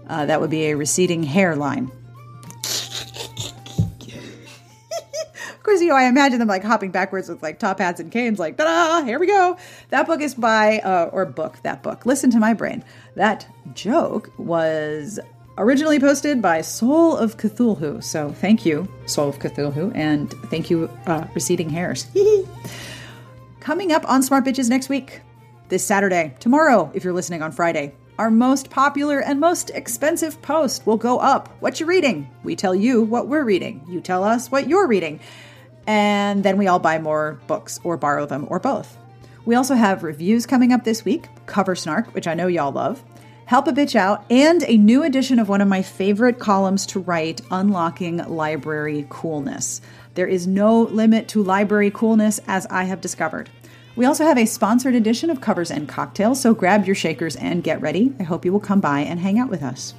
Uh, 0.06 0.26
that 0.26 0.40
would 0.40 0.50
be 0.50 0.66
a 0.66 0.76
receding 0.76 1.24
hairline. 1.24 1.90
Of 5.50 5.62
course, 5.64 5.80
you 5.80 5.88
know, 5.88 5.96
I 5.96 6.04
imagine 6.04 6.38
them 6.38 6.46
like 6.46 6.62
hopping 6.62 6.92
backwards 6.92 7.28
with 7.28 7.42
like 7.42 7.58
top 7.58 7.80
hats 7.80 7.98
and 7.98 8.12
canes, 8.12 8.38
like, 8.38 8.56
ta 8.56 8.64
da, 8.64 9.04
here 9.04 9.18
we 9.18 9.26
go. 9.26 9.56
That 9.88 10.06
book 10.06 10.20
is 10.20 10.36
by, 10.36 10.78
uh, 10.78 11.10
or 11.12 11.26
book, 11.26 11.58
that 11.64 11.82
book. 11.82 12.06
Listen 12.06 12.30
to 12.30 12.38
my 12.38 12.54
brain. 12.54 12.84
That 13.16 13.44
joke 13.74 14.30
was 14.38 15.18
originally 15.60 16.00
posted 16.00 16.42
by 16.42 16.60
Soul 16.60 17.16
of 17.16 17.36
Cthulhu. 17.36 18.02
So 18.02 18.32
thank 18.32 18.66
you, 18.66 18.88
Soul 19.06 19.28
of 19.28 19.38
Cthulhu, 19.38 19.92
and 19.94 20.30
thank 20.50 20.70
you, 20.70 20.90
uh, 21.06 21.26
Receding 21.34 21.70
Hairs. 21.70 22.06
Coming 23.60 23.92
up 23.92 24.08
on 24.08 24.22
Smart 24.22 24.44
Bitches 24.44 24.68
next 24.68 24.88
week, 24.88 25.20
this 25.68 25.84
Saturday, 25.84 26.34
tomorrow, 26.40 26.90
if 26.94 27.04
you're 27.04 27.12
listening 27.12 27.42
on 27.42 27.52
Friday, 27.52 27.94
our 28.18 28.30
most 28.30 28.70
popular 28.70 29.20
and 29.20 29.38
most 29.38 29.70
expensive 29.70 30.42
post 30.42 30.86
will 30.86 30.96
go 30.96 31.18
up. 31.18 31.48
What 31.60 31.78
you 31.78 31.86
reading? 31.86 32.28
We 32.42 32.56
tell 32.56 32.74
you 32.74 33.02
what 33.02 33.28
we're 33.28 33.44
reading. 33.44 33.84
You 33.88 34.00
tell 34.00 34.24
us 34.24 34.50
what 34.50 34.68
you're 34.68 34.88
reading 34.88 35.20
and 35.86 36.44
then 36.44 36.56
we 36.56 36.66
all 36.68 36.78
buy 36.78 36.98
more 36.98 37.40
books 37.46 37.80
or 37.82 37.96
borrow 37.96 38.26
them 38.26 38.46
or 38.48 38.58
both. 38.58 38.96
We 39.44 39.54
also 39.54 39.74
have 39.74 40.02
reviews 40.02 40.46
coming 40.46 40.72
up 40.72 40.84
this 40.84 41.04
week, 41.04 41.26
Cover 41.46 41.74
Snark, 41.74 42.14
which 42.14 42.26
I 42.28 42.34
know 42.34 42.46
y'all 42.46 42.72
love, 42.72 43.02
Help 43.50 43.66
a 43.66 43.72
Bitch 43.72 43.96
Out, 43.96 44.24
and 44.30 44.62
a 44.68 44.76
new 44.76 45.02
edition 45.02 45.40
of 45.40 45.48
one 45.48 45.60
of 45.60 45.66
my 45.66 45.82
favorite 45.82 46.38
columns 46.38 46.86
to 46.86 47.00
write, 47.00 47.40
Unlocking 47.50 48.18
Library 48.18 49.08
Coolness. 49.10 49.80
There 50.14 50.28
is 50.28 50.46
no 50.46 50.82
limit 50.82 51.26
to 51.30 51.42
library 51.42 51.90
coolness, 51.90 52.38
as 52.46 52.64
I 52.66 52.84
have 52.84 53.00
discovered. 53.00 53.50
We 53.96 54.04
also 54.04 54.22
have 54.22 54.38
a 54.38 54.46
sponsored 54.46 54.94
edition 54.94 55.30
of 55.30 55.40
Covers 55.40 55.72
and 55.72 55.88
Cocktails, 55.88 56.40
so 56.40 56.54
grab 56.54 56.86
your 56.86 56.94
shakers 56.94 57.34
and 57.34 57.64
get 57.64 57.80
ready. 57.80 58.14
I 58.20 58.22
hope 58.22 58.44
you 58.44 58.52
will 58.52 58.60
come 58.60 58.78
by 58.78 59.00
and 59.00 59.18
hang 59.18 59.40
out 59.40 59.50
with 59.50 59.64
us. 59.64 59.94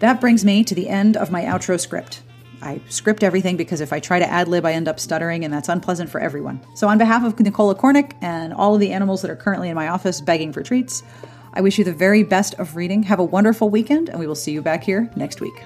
That 0.00 0.20
brings 0.20 0.44
me 0.44 0.64
to 0.64 0.74
the 0.74 0.88
end 0.88 1.16
of 1.16 1.30
my 1.30 1.44
outro 1.44 1.78
script. 1.78 2.22
I 2.62 2.80
script 2.88 3.22
everything 3.22 3.56
because 3.56 3.80
if 3.80 3.92
I 3.92 4.00
try 4.00 4.18
to 4.18 4.30
ad 4.30 4.48
lib, 4.48 4.66
I 4.66 4.72
end 4.72 4.88
up 4.88 5.00
stuttering, 5.00 5.44
and 5.44 5.52
that's 5.52 5.68
unpleasant 5.68 6.10
for 6.10 6.20
everyone. 6.20 6.60
So, 6.74 6.88
on 6.88 6.98
behalf 6.98 7.24
of 7.24 7.38
Nicola 7.40 7.74
Cornick 7.74 8.12
and 8.20 8.52
all 8.52 8.74
of 8.74 8.80
the 8.80 8.92
animals 8.92 9.22
that 9.22 9.30
are 9.30 9.36
currently 9.36 9.68
in 9.68 9.74
my 9.74 9.88
office 9.88 10.20
begging 10.20 10.52
for 10.52 10.62
treats, 10.62 11.02
I 11.52 11.60
wish 11.60 11.78
you 11.78 11.84
the 11.84 11.92
very 11.92 12.22
best 12.22 12.54
of 12.54 12.76
reading. 12.76 13.02
Have 13.04 13.18
a 13.18 13.24
wonderful 13.24 13.70
weekend, 13.70 14.08
and 14.08 14.18
we 14.18 14.26
will 14.26 14.34
see 14.34 14.52
you 14.52 14.62
back 14.62 14.84
here 14.84 15.10
next 15.16 15.40
week. 15.40 15.64